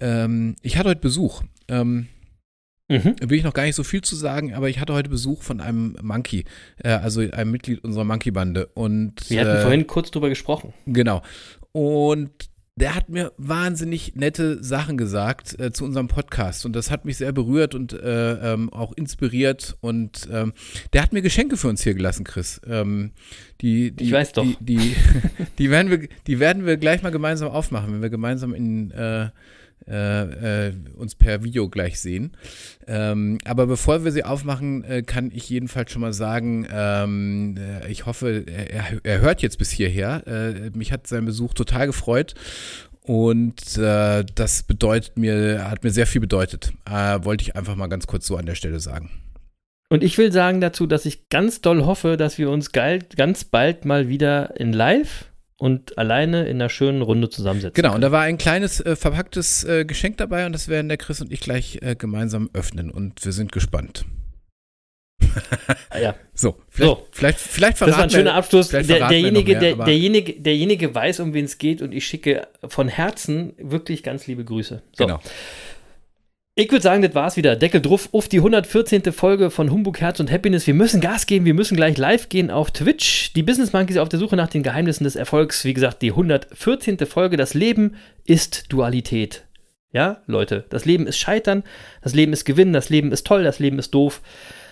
Ähm, 0.00 0.56
ich 0.62 0.76
hatte 0.76 0.88
heute 0.90 1.00
Besuch. 1.00 1.42
Ähm, 1.68 2.08
Mhm. 2.88 3.16
will 3.20 3.38
ich 3.38 3.42
noch 3.42 3.52
gar 3.52 3.64
nicht 3.64 3.74
so 3.74 3.82
viel 3.82 4.02
zu 4.02 4.14
sagen, 4.14 4.54
aber 4.54 4.68
ich 4.68 4.78
hatte 4.78 4.92
heute 4.94 5.10
Besuch 5.10 5.42
von 5.42 5.60
einem 5.60 5.96
Monkey, 6.02 6.44
äh, 6.84 6.90
also 6.90 7.20
einem 7.20 7.50
Mitglied 7.50 7.82
unserer 7.82 8.04
Monkey-Bande. 8.04 8.66
Und 8.74 9.28
Wir 9.28 9.40
hatten 9.40 9.56
äh, 9.56 9.62
vorhin 9.62 9.86
kurz 9.88 10.12
drüber 10.12 10.28
gesprochen. 10.28 10.72
Genau. 10.86 11.22
Und 11.72 12.30
der 12.76 12.94
hat 12.94 13.08
mir 13.08 13.32
wahnsinnig 13.38 14.14
nette 14.16 14.62
Sachen 14.62 14.98
gesagt 14.98 15.58
äh, 15.58 15.72
zu 15.72 15.84
unserem 15.84 16.08
Podcast 16.08 16.66
und 16.66 16.76
das 16.76 16.90
hat 16.90 17.06
mich 17.06 17.16
sehr 17.16 17.32
berührt 17.32 17.74
und 17.74 17.94
äh, 17.94 18.52
ähm, 18.52 18.70
auch 18.70 18.92
inspiriert 18.92 19.76
und 19.80 20.28
ähm, 20.30 20.52
der 20.92 21.02
hat 21.02 21.14
mir 21.14 21.22
Geschenke 21.22 21.56
für 21.56 21.68
uns 21.68 21.82
hier 21.82 21.94
gelassen, 21.94 22.24
Chris. 22.24 22.60
Ähm, 22.68 23.12
die, 23.62 23.92
die, 23.92 24.04
Ich 24.04 24.12
weiß 24.12 24.32
doch. 24.32 24.44
Die, 24.44 24.56
die, 24.60 24.94
die, 25.58 25.70
werden 25.70 25.90
wir, 25.90 26.06
die 26.26 26.38
werden 26.38 26.66
wir 26.66 26.76
gleich 26.76 27.02
mal 27.02 27.10
gemeinsam 27.10 27.48
aufmachen, 27.48 27.94
wenn 27.94 28.02
wir 28.02 28.10
gemeinsam 28.10 28.52
in 28.54 28.90
äh, 28.90 29.30
äh, 29.88 30.68
äh, 30.68 30.72
uns 30.96 31.14
per 31.14 31.44
Video 31.44 31.68
gleich 31.68 32.00
sehen. 32.00 32.36
Ähm, 32.86 33.38
aber 33.44 33.66
bevor 33.66 34.04
wir 34.04 34.10
sie 34.10 34.24
aufmachen, 34.24 34.82
äh, 34.84 35.02
kann 35.02 35.30
ich 35.32 35.48
jedenfalls 35.48 35.92
schon 35.92 36.02
mal 36.02 36.12
sagen, 36.12 36.66
ähm, 36.72 37.56
äh, 37.56 37.90
ich 37.90 38.04
hoffe, 38.06 38.44
er, 38.46 39.00
er 39.04 39.20
hört 39.20 39.42
jetzt 39.42 39.58
bis 39.58 39.70
hierher. 39.70 40.26
Äh, 40.26 40.70
mich 40.76 40.92
hat 40.92 41.06
sein 41.06 41.24
Besuch 41.24 41.54
total 41.54 41.86
gefreut. 41.86 42.34
Und 43.02 43.78
äh, 43.78 44.24
das 44.34 44.64
bedeutet 44.64 45.16
mir, 45.16 45.70
hat 45.70 45.84
mir 45.84 45.90
sehr 45.90 46.08
viel 46.08 46.20
bedeutet. 46.20 46.72
Wollte 47.20 47.42
ich 47.42 47.54
einfach 47.54 47.76
mal 47.76 47.86
ganz 47.86 48.08
kurz 48.08 48.26
so 48.26 48.36
an 48.36 48.46
der 48.46 48.56
Stelle 48.56 48.80
sagen. 48.80 49.10
Und 49.88 50.02
ich 50.02 50.18
will 50.18 50.32
sagen 50.32 50.60
dazu, 50.60 50.88
dass 50.88 51.06
ich 51.06 51.28
ganz 51.28 51.60
doll 51.60 51.84
hoffe, 51.84 52.16
dass 52.16 52.38
wir 52.38 52.50
uns 52.50 52.72
ganz 52.72 53.44
bald 53.44 53.84
mal 53.84 54.08
wieder 54.08 54.58
in 54.58 54.72
live 54.72 55.26
und 55.58 55.96
alleine 55.98 56.46
in 56.46 56.56
einer 56.56 56.68
schönen 56.68 57.02
Runde 57.02 57.28
zusammensetzen. 57.28 57.74
Genau, 57.74 57.88
und 57.88 57.94
können. 57.94 58.02
da 58.02 58.12
war 58.12 58.22
ein 58.22 58.38
kleines 58.38 58.80
äh, 58.80 58.96
verpacktes 58.96 59.64
äh, 59.64 59.84
Geschenk 59.84 60.18
dabei 60.18 60.46
und 60.46 60.52
das 60.52 60.68
werden 60.68 60.88
der 60.88 60.98
Chris 60.98 61.20
und 61.20 61.32
ich 61.32 61.40
gleich 61.40 61.78
äh, 61.82 61.94
gemeinsam 61.94 62.50
öffnen 62.52 62.90
und 62.90 63.24
wir 63.24 63.32
sind 63.32 63.52
gespannt. 63.52 64.04
Ah, 65.90 65.98
ja. 65.98 66.14
So, 66.34 66.56
vielleicht, 66.68 66.90
So. 66.90 67.06
vielleicht, 67.12 67.38
vielleicht 67.38 67.80
Das 67.80 67.80
war 67.80 67.86
ein 67.86 67.92
verraten 67.94 68.10
schöner 68.10 68.34
Abschluss. 68.34 68.68
Der, 68.68 68.84
verraten 68.84 69.08
derjenige, 69.08 69.52
mehr, 69.52 69.60
der, 69.60 69.76
derjenige, 69.76 70.34
derjenige 70.34 70.94
weiß, 70.94 71.20
um 71.20 71.32
wen 71.32 71.46
es 71.46 71.56
geht 71.56 71.80
und 71.80 71.92
ich 71.92 72.06
schicke 72.06 72.46
von 72.68 72.88
Herzen 72.88 73.54
wirklich 73.56 74.02
ganz 74.02 74.26
liebe 74.26 74.44
Grüße. 74.44 74.82
So. 74.92 75.06
Genau. 75.06 75.20
Ich 76.58 76.70
würde 76.70 76.82
sagen, 76.82 77.02
das 77.02 77.14
war's 77.14 77.36
wieder. 77.36 77.54
Deckel 77.54 77.82
drauf 77.82 78.08
auf 78.12 78.28
die 78.28 78.38
114. 78.38 79.12
Folge 79.12 79.50
von 79.50 79.70
Humbug, 79.70 80.00
Herz 80.00 80.20
und 80.20 80.32
Happiness. 80.32 80.66
Wir 80.66 80.72
müssen 80.72 81.02
Gas 81.02 81.26
geben, 81.26 81.44
wir 81.44 81.52
müssen 81.52 81.76
gleich 81.76 81.98
live 81.98 82.30
gehen 82.30 82.50
auf 82.50 82.70
Twitch. 82.70 83.34
Die 83.34 83.42
Business 83.42 83.74
Monkeys 83.74 83.98
auf 83.98 84.08
der 84.08 84.18
Suche 84.18 84.36
nach 84.36 84.48
den 84.48 84.62
Geheimnissen 84.62 85.04
des 85.04 85.16
Erfolgs. 85.16 85.66
Wie 85.66 85.74
gesagt, 85.74 86.00
die 86.00 86.12
114. 86.12 86.96
Folge. 87.00 87.36
Das 87.36 87.52
Leben 87.52 87.96
ist 88.24 88.72
Dualität. 88.72 89.44
Ja, 89.92 90.22
Leute, 90.26 90.64
das 90.70 90.86
Leben 90.86 91.06
ist 91.06 91.18
Scheitern, 91.18 91.62
das 92.00 92.14
Leben 92.14 92.32
ist 92.32 92.46
Gewinnen, 92.46 92.72
das 92.72 92.88
Leben 92.88 93.12
ist 93.12 93.26
toll, 93.26 93.44
das 93.44 93.58
Leben 93.58 93.78
ist 93.78 93.92
doof. 93.92 94.22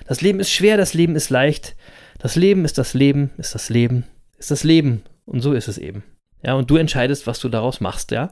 Das 0.07 0.23
Leben 0.23 0.41
ist 0.41 0.51
schwer, 0.51 0.79
das 0.79 0.95
Leben 0.95 1.17
ist 1.17 1.29
leicht. 1.29 1.77
Das 2.19 2.35
Leben 2.35 2.65
ist 2.65 2.79
das 2.79 2.95
Leben, 2.95 3.31
ist 3.37 3.55
das 3.55 3.69
Leben, 3.69 4.05
ist 4.39 4.51
das 4.51 4.65
Leben. 4.65 5.03
Und 5.27 5.43
so 5.43 5.53
ist 5.53 5.69
es 5.69 5.77
eben. 5.77 6.03
Ja, 6.43 6.55
und 6.55 6.71
du 6.71 6.77
entscheidest, 6.77 7.27
was 7.27 7.41
du 7.41 7.51
daraus 7.51 7.83
machst, 7.83 8.11
ja. 8.11 8.31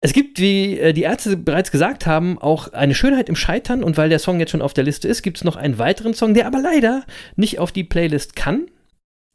Es 0.00 0.12
gibt, 0.12 0.38
wie 0.38 0.78
äh, 0.78 0.92
die 0.92 1.02
Ärzte 1.02 1.36
bereits 1.36 1.70
gesagt 1.70 2.06
haben, 2.06 2.38
auch 2.38 2.72
eine 2.72 2.94
Schönheit 2.94 3.28
im 3.28 3.36
Scheitern. 3.36 3.82
Und 3.82 3.96
weil 3.96 4.08
der 4.08 4.18
Song 4.18 4.38
jetzt 4.40 4.50
schon 4.50 4.62
auf 4.62 4.74
der 4.74 4.84
Liste 4.84 5.08
ist, 5.08 5.22
gibt 5.22 5.38
es 5.38 5.44
noch 5.44 5.56
einen 5.56 5.78
weiteren 5.78 6.14
Song, 6.14 6.34
der 6.34 6.46
aber 6.46 6.60
leider 6.60 7.04
nicht 7.36 7.58
auf 7.58 7.72
die 7.72 7.84
Playlist 7.84 8.36
kann. 8.36 8.66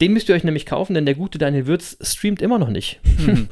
Den 0.00 0.12
müsst 0.12 0.28
ihr 0.28 0.34
euch 0.34 0.44
nämlich 0.44 0.66
kaufen, 0.66 0.94
denn 0.94 1.06
der 1.06 1.14
gute 1.14 1.38
Daniel 1.38 1.66
Würz 1.66 1.96
streamt 2.00 2.42
immer 2.42 2.58
noch 2.58 2.70
nicht. 2.70 3.00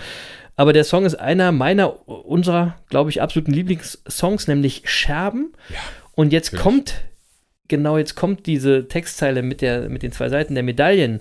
aber 0.56 0.72
der 0.72 0.84
Song 0.84 1.04
ist 1.04 1.14
einer 1.14 1.52
meiner, 1.52 2.08
unserer, 2.08 2.76
glaube 2.88 3.11
ich, 3.11 3.22
absoluten 3.22 3.52
Lieblingssongs, 3.52 4.48
nämlich 4.48 4.82
Scherben. 4.86 5.52
Und 6.12 6.32
jetzt 6.32 6.52
natürlich. 6.52 6.62
kommt, 6.62 6.94
genau 7.68 7.98
jetzt 7.98 8.14
kommt 8.14 8.46
diese 8.46 8.88
Textzeile 8.88 9.42
mit, 9.42 9.61
der, 9.61 9.88
mit 9.88 10.02
den 10.02 10.12
zwei 10.12 10.28
Seiten 10.28 10.54
der 10.54 10.64
Medaillen. 10.64 11.20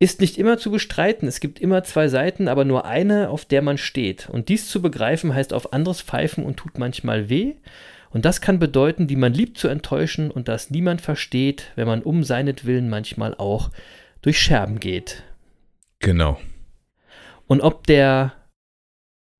Ist 0.00 0.20
nicht 0.20 0.38
immer 0.38 0.58
zu 0.58 0.70
bestreiten. 0.70 1.26
Es 1.26 1.40
gibt 1.40 1.58
immer 1.58 1.82
zwei 1.82 2.08
Seiten, 2.08 2.46
aber 2.46 2.64
nur 2.64 2.84
eine, 2.84 3.30
auf 3.30 3.44
der 3.44 3.62
man 3.62 3.78
steht. 3.78 4.28
Und 4.28 4.48
dies 4.48 4.68
zu 4.68 4.80
begreifen 4.80 5.34
heißt 5.34 5.52
auf 5.52 5.72
anderes 5.72 6.02
pfeifen 6.02 6.44
und 6.44 6.56
tut 6.56 6.78
manchmal 6.78 7.28
weh. 7.28 7.54
Und 8.10 8.24
das 8.24 8.40
kann 8.40 8.58
bedeuten, 8.58 9.06
die 9.06 9.16
man 9.16 9.34
liebt 9.34 9.58
zu 9.58 9.68
enttäuschen 9.68 10.30
und 10.30 10.48
das 10.48 10.70
niemand 10.70 11.00
versteht, 11.00 11.72
wenn 11.74 11.86
man 11.86 12.02
um 12.02 12.22
seinetwillen 12.22 12.88
manchmal 12.88 13.34
auch 13.34 13.70
durch 14.22 14.40
Scherben 14.40 14.80
geht. 14.80 15.24
Genau. 15.98 16.40
Und 17.46 17.60
ob 17.60 17.86
der 17.86 18.32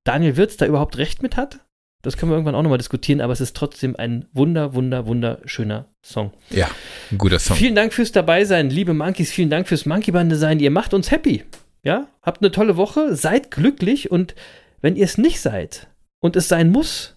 Daniel 0.04 0.36
Wirz 0.36 0.56
da 0.56 0.66
überhaupt 0.66 0.98
recht 0.98 1.22
mit 1.22 1.36
hat, 1.36 1.60
das 2.08 2.16
können 2.16 2.32
wir 2.32 2.36
irgendwann 2.36 2.54
auch 2.54 2.62
nochmal 2.62 2.78
diskutieren, 2.78 3.20
aber 3.20 3.34
es 3.34 3.40
ist 3.42 3.54
trotzdem 3.54 3.94
ein 3.94 4.24
wunder, 4.32 4.72
wunder, 4.72 5.06
wunderschöner 5.06 5.86
Song. 6.02 6.32
Ja, 6.48 6.70
ein 7.12 7.18
guter 7.18 7.38
Song. 7.38 7.54
Vielen 7.54 7.74
Dank 7.74 7.92
fürs 7.92 8.12
Dabeisein, 8.12 8.70
liebe 8.70 8.94
Monkeys. 8.94 9.30
Vielen 9.30 9.50
Dank 9.50 9.68
fürs 9.68 9.84
Monkey-Bande 9.84 10.36
sein. 10.36 10.58
Ihr 10.58 10.70
macht 10.70 10.94
uns 10.94 11.10
happy. 11.10 11.44
Ja, 11.82 12.08
habt 12.22 12.40
eine 12.40 12.50
tolle 12.50 12.78
Woche, 12.78 13.14
seid 13.14 13.50
glücklich 13.50 14.10
und 14.10 14.34
wenn 14.80 14.96
ihr 14.96 15.04
es 15.04 15.18
nicht 15.18 15.40
seid 15.40 15.88
und 16.20 16.34
es 16.34 16.48
sein 16.48 16.70
muss, 16.70 17.16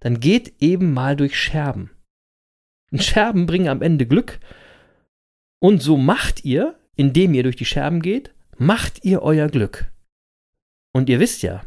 dann 0.00 0.18
geht 0.18 0.54
eben 0.60 0.92
mal 0.92 1.14
durch 1.14 1.38
Scherben. 1.38 1.90
Und 2.90 3.04
Scherben 3.04 3.46
bringen 3.46 3.68
am 3.68 3.80
Ende 3.80 4.06
Glück. 4.06 4.40
Und 5.60 5.82
so 5.82 5.96
macht 5.96 6.44
ihr, 6.44 6.78
indem 6.96 7.32
ihr 7.32 7.44
durch 7.44 7.56
die 7.56 7.64
Scherben 7.64 8.02
geht, 8.02 8.34
macht 8.58 9.04
ihr 9.04 9.22
euer 9.22 9.46
Glück. 9.48 9.86
Und 10.92 11.08
ihr 11.08 11.20
wisst 11.20 11.42
ja, 11.42 11.64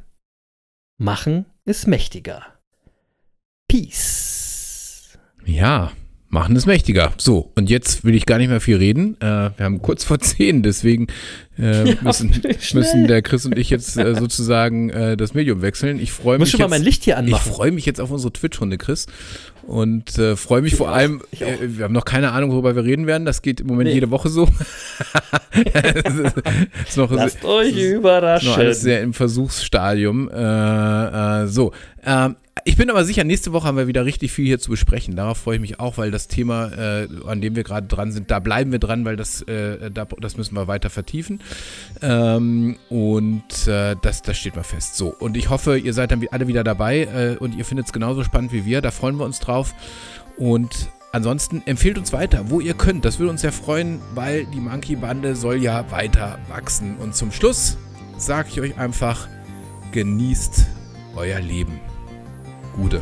machen 0.98 1.46
ist 1.70 1.86
mächtiger. 1.86 2.42
Peace. 3.68 5.20
Ja, 5.46 5.92
machen 6.28 6.56
es 6.56 6.66
mächtiger. 6.66 7.14
So, 7.18 7.52
und 7.56 7.70
jetzt 7.70 8.04
will 8.04 8.16
ich 8.16 8.26
gar 8.26 8.40
nicht 8.40 8.50
mehr 8.50 8.60
viel 8.60 8.78
reden. 8.78 9.16
Äh, 9.22 9.52
wir 9.56 9.66
haben 9.66 9.80
kurz 9.82 10.04
vor 10.04 10.18
zehn, 10.20 10.64
deswegen 10.64 11.08
äh, 11.60 11.96
müssen, 12.02 12.34
schnell. 12.60 12.82
müssen 12.82 13.08
der 13.08 13.22
Chris 13.22 13.46
und 13.46 13.56
ich 13.56 13.70
jetzt 13.70 13.98
äh, 13.98 14.16
sozusagen 14.16 14.90
äh, 14.90 15.16
das 15.16 15.36
Medium 15.36 15.62
wechseln. 15.62 16.00
Ich 16.00 16.12
freue 16.12 16.38
Ich 16.38 16.40
muss 16.40 16.48
mich 16.48 16.52
schon 16.54 16.60
mal 16.62 16.66
jetzt, 16.66 16.72
mein 16.72 16.84
Licht 16.84 17.04
hier 17.04 17.14
ich 17.14 17.20
anmachen. 17.20 17.52
freue 17.52 17.72
mich 17.72 17.86
jetzt 17.86 18.02
auf 18.02 18.10
unsere 18.10 18.34
Twitch-Runde, 18.34 18.80
Chris. 18.80 19.06
Und 19.70 20.18
äh, 20.18 20.36
freue 20.36 20.64
mich 20.64 20.76
vor 20.76 20.90
allem, 20.90 21.22
ich 21.30 21.46
auch. 21.46 21.48
äh, 21.48 21.78
wir 21.78 21.86
haben 21.86 21.94
noch 21.94 22.04
keine 22.06 22.32
Ahnung, 22.32 22.52
worüber 22.52 22.76
wir 22.76 22.84
reden 22.84 23.06
werden. 23.06 23.26
Das 23.26 23.44
geht 23.44 23.62
im 23.62 23.68
Moment 23.68 23.90
Nee. 23.90 23.94
jede 23.94 24.10
Woche 24.10 24.28
so. 24.28 24.48
Ist, 25.54 26.36
ist 26.88 26.98
noch, 26.98 27.12
Lasst 27.12 27.44
euch 27.46 27.70
es 27.70 27.76
ist 27.78 27.92
überraschen. 27.94 28.50
noch 28.50 28.58
alles 28.58 28.82
sehr 28.82 29.02
im 29.02 29.14
Versuchsstadium. 29.14 30.30
Äh, 30.30 31.44
äh, 31.44 31.48
so. 31.48 31.72
Ähm, 32.04 32.36
ich 32.66 32.78
bin 32.78 32.90
aber 32.90 33.06
sicher, 33.06 33.24
nächste 33.24 33.54
Woche 33.54 33.68
haben 33.68 33.78
wir 33.78 33.88
wieder 33.88 34.06
richtig 34.06 34.32
viel 34.32 34.46
hier 34.46 34.60
zu 34.60 34.72
besprechen. 34.72 35.16
Darauf 35.16 35.38
freue 35.38 35.56
ich 35.56 35.62
mich 35.62 35.80
auch, 35.80 35.98
weil 35.98 36.12
das 36.12 36.28
Thema, 36.28 36.72
äh, 36.72 37.08
an 37.26 37.42
dem 37.42 37.56
wir 37.56 37.64
gerade 37.64 37.88
dran 37.88 38.12
sind, 38.12 38.32
da 38.32 38.40
bleiben 38.40 38.72
wir 38.72 38.80
dran, 38.80 39.06
weil 39.06 39.16
das, 39.16 39.42
äh, 39.44 39.90
da, 39.92 40.06
das 40.20 40.38
müssen 40.38 40.56
wir 40.56 40.68
weiter 40.68 40.90
vertiefen. 40.90 41.42
Ähm, 42.02 42.78
und 42.90 43.68
äh, 43.68 43.96
das, 44.02 44.22
das 44.22 44.38
steht 44.38 44.56
mal 44.56 44.64
fest. 44.64 44.98
So. 44.98 45.08
Und 45.08 45.38
ich 45.38 45.50
hoffe, 45.50 45.78
ihr 45.78 45.94
seid 45.94 46.12
dann 46.12 46.26
alle 46.32 46.48
wieder 46.48 46.64
dabei 46.64 47.02
äh, 47.02 47.38
und 47.40 47.56
ihr 47.56 47.66
findet 47.66 47.88
es 47.88 47.94
genauso 47.94 48.24
spannend 48.24 48.52
wie 48.52 48.66
wir. 48.66 48.82
Da 48.82 48.92
freuen 48.92 49.18
wir 49.18 49.26
uns 49.26 49.40
drauf. 49.40 49.74
Und 50.38 50.90
ansonsten 51.12 51.64
empfehlt 51.66 51.98
uns 51.98 52.14
weiter, 52.14 52.50
wo 52.50 52.60
ihr 52.60 52.74
könnt. 52.74 53.06
Das 53.06 53.20
würde 53.20 53.32
uns 53.32 53.42
sehr 53.42 53.54
freuen, 53.54 54.00
weil 54.14 54.46
die 54.46 54.60
Monkey-Bande 54.60 55.36
soll 55.36 55.58
ja 55.58 55.90
weiter 55.92 56.40
wachsen. 56.50 56.98
Und 56.98 57.16
zum 57.16 57.32
Schluss 57.32 57.78
sage 58.18 58.50
ich 58.52 58.62
euch 58.62 58.78
einfach, 58.78 59.28
genießt 59.92 60.66
euer 61.16 61.40
Leben. 61.40 61.80
Gute. 62.80 63.02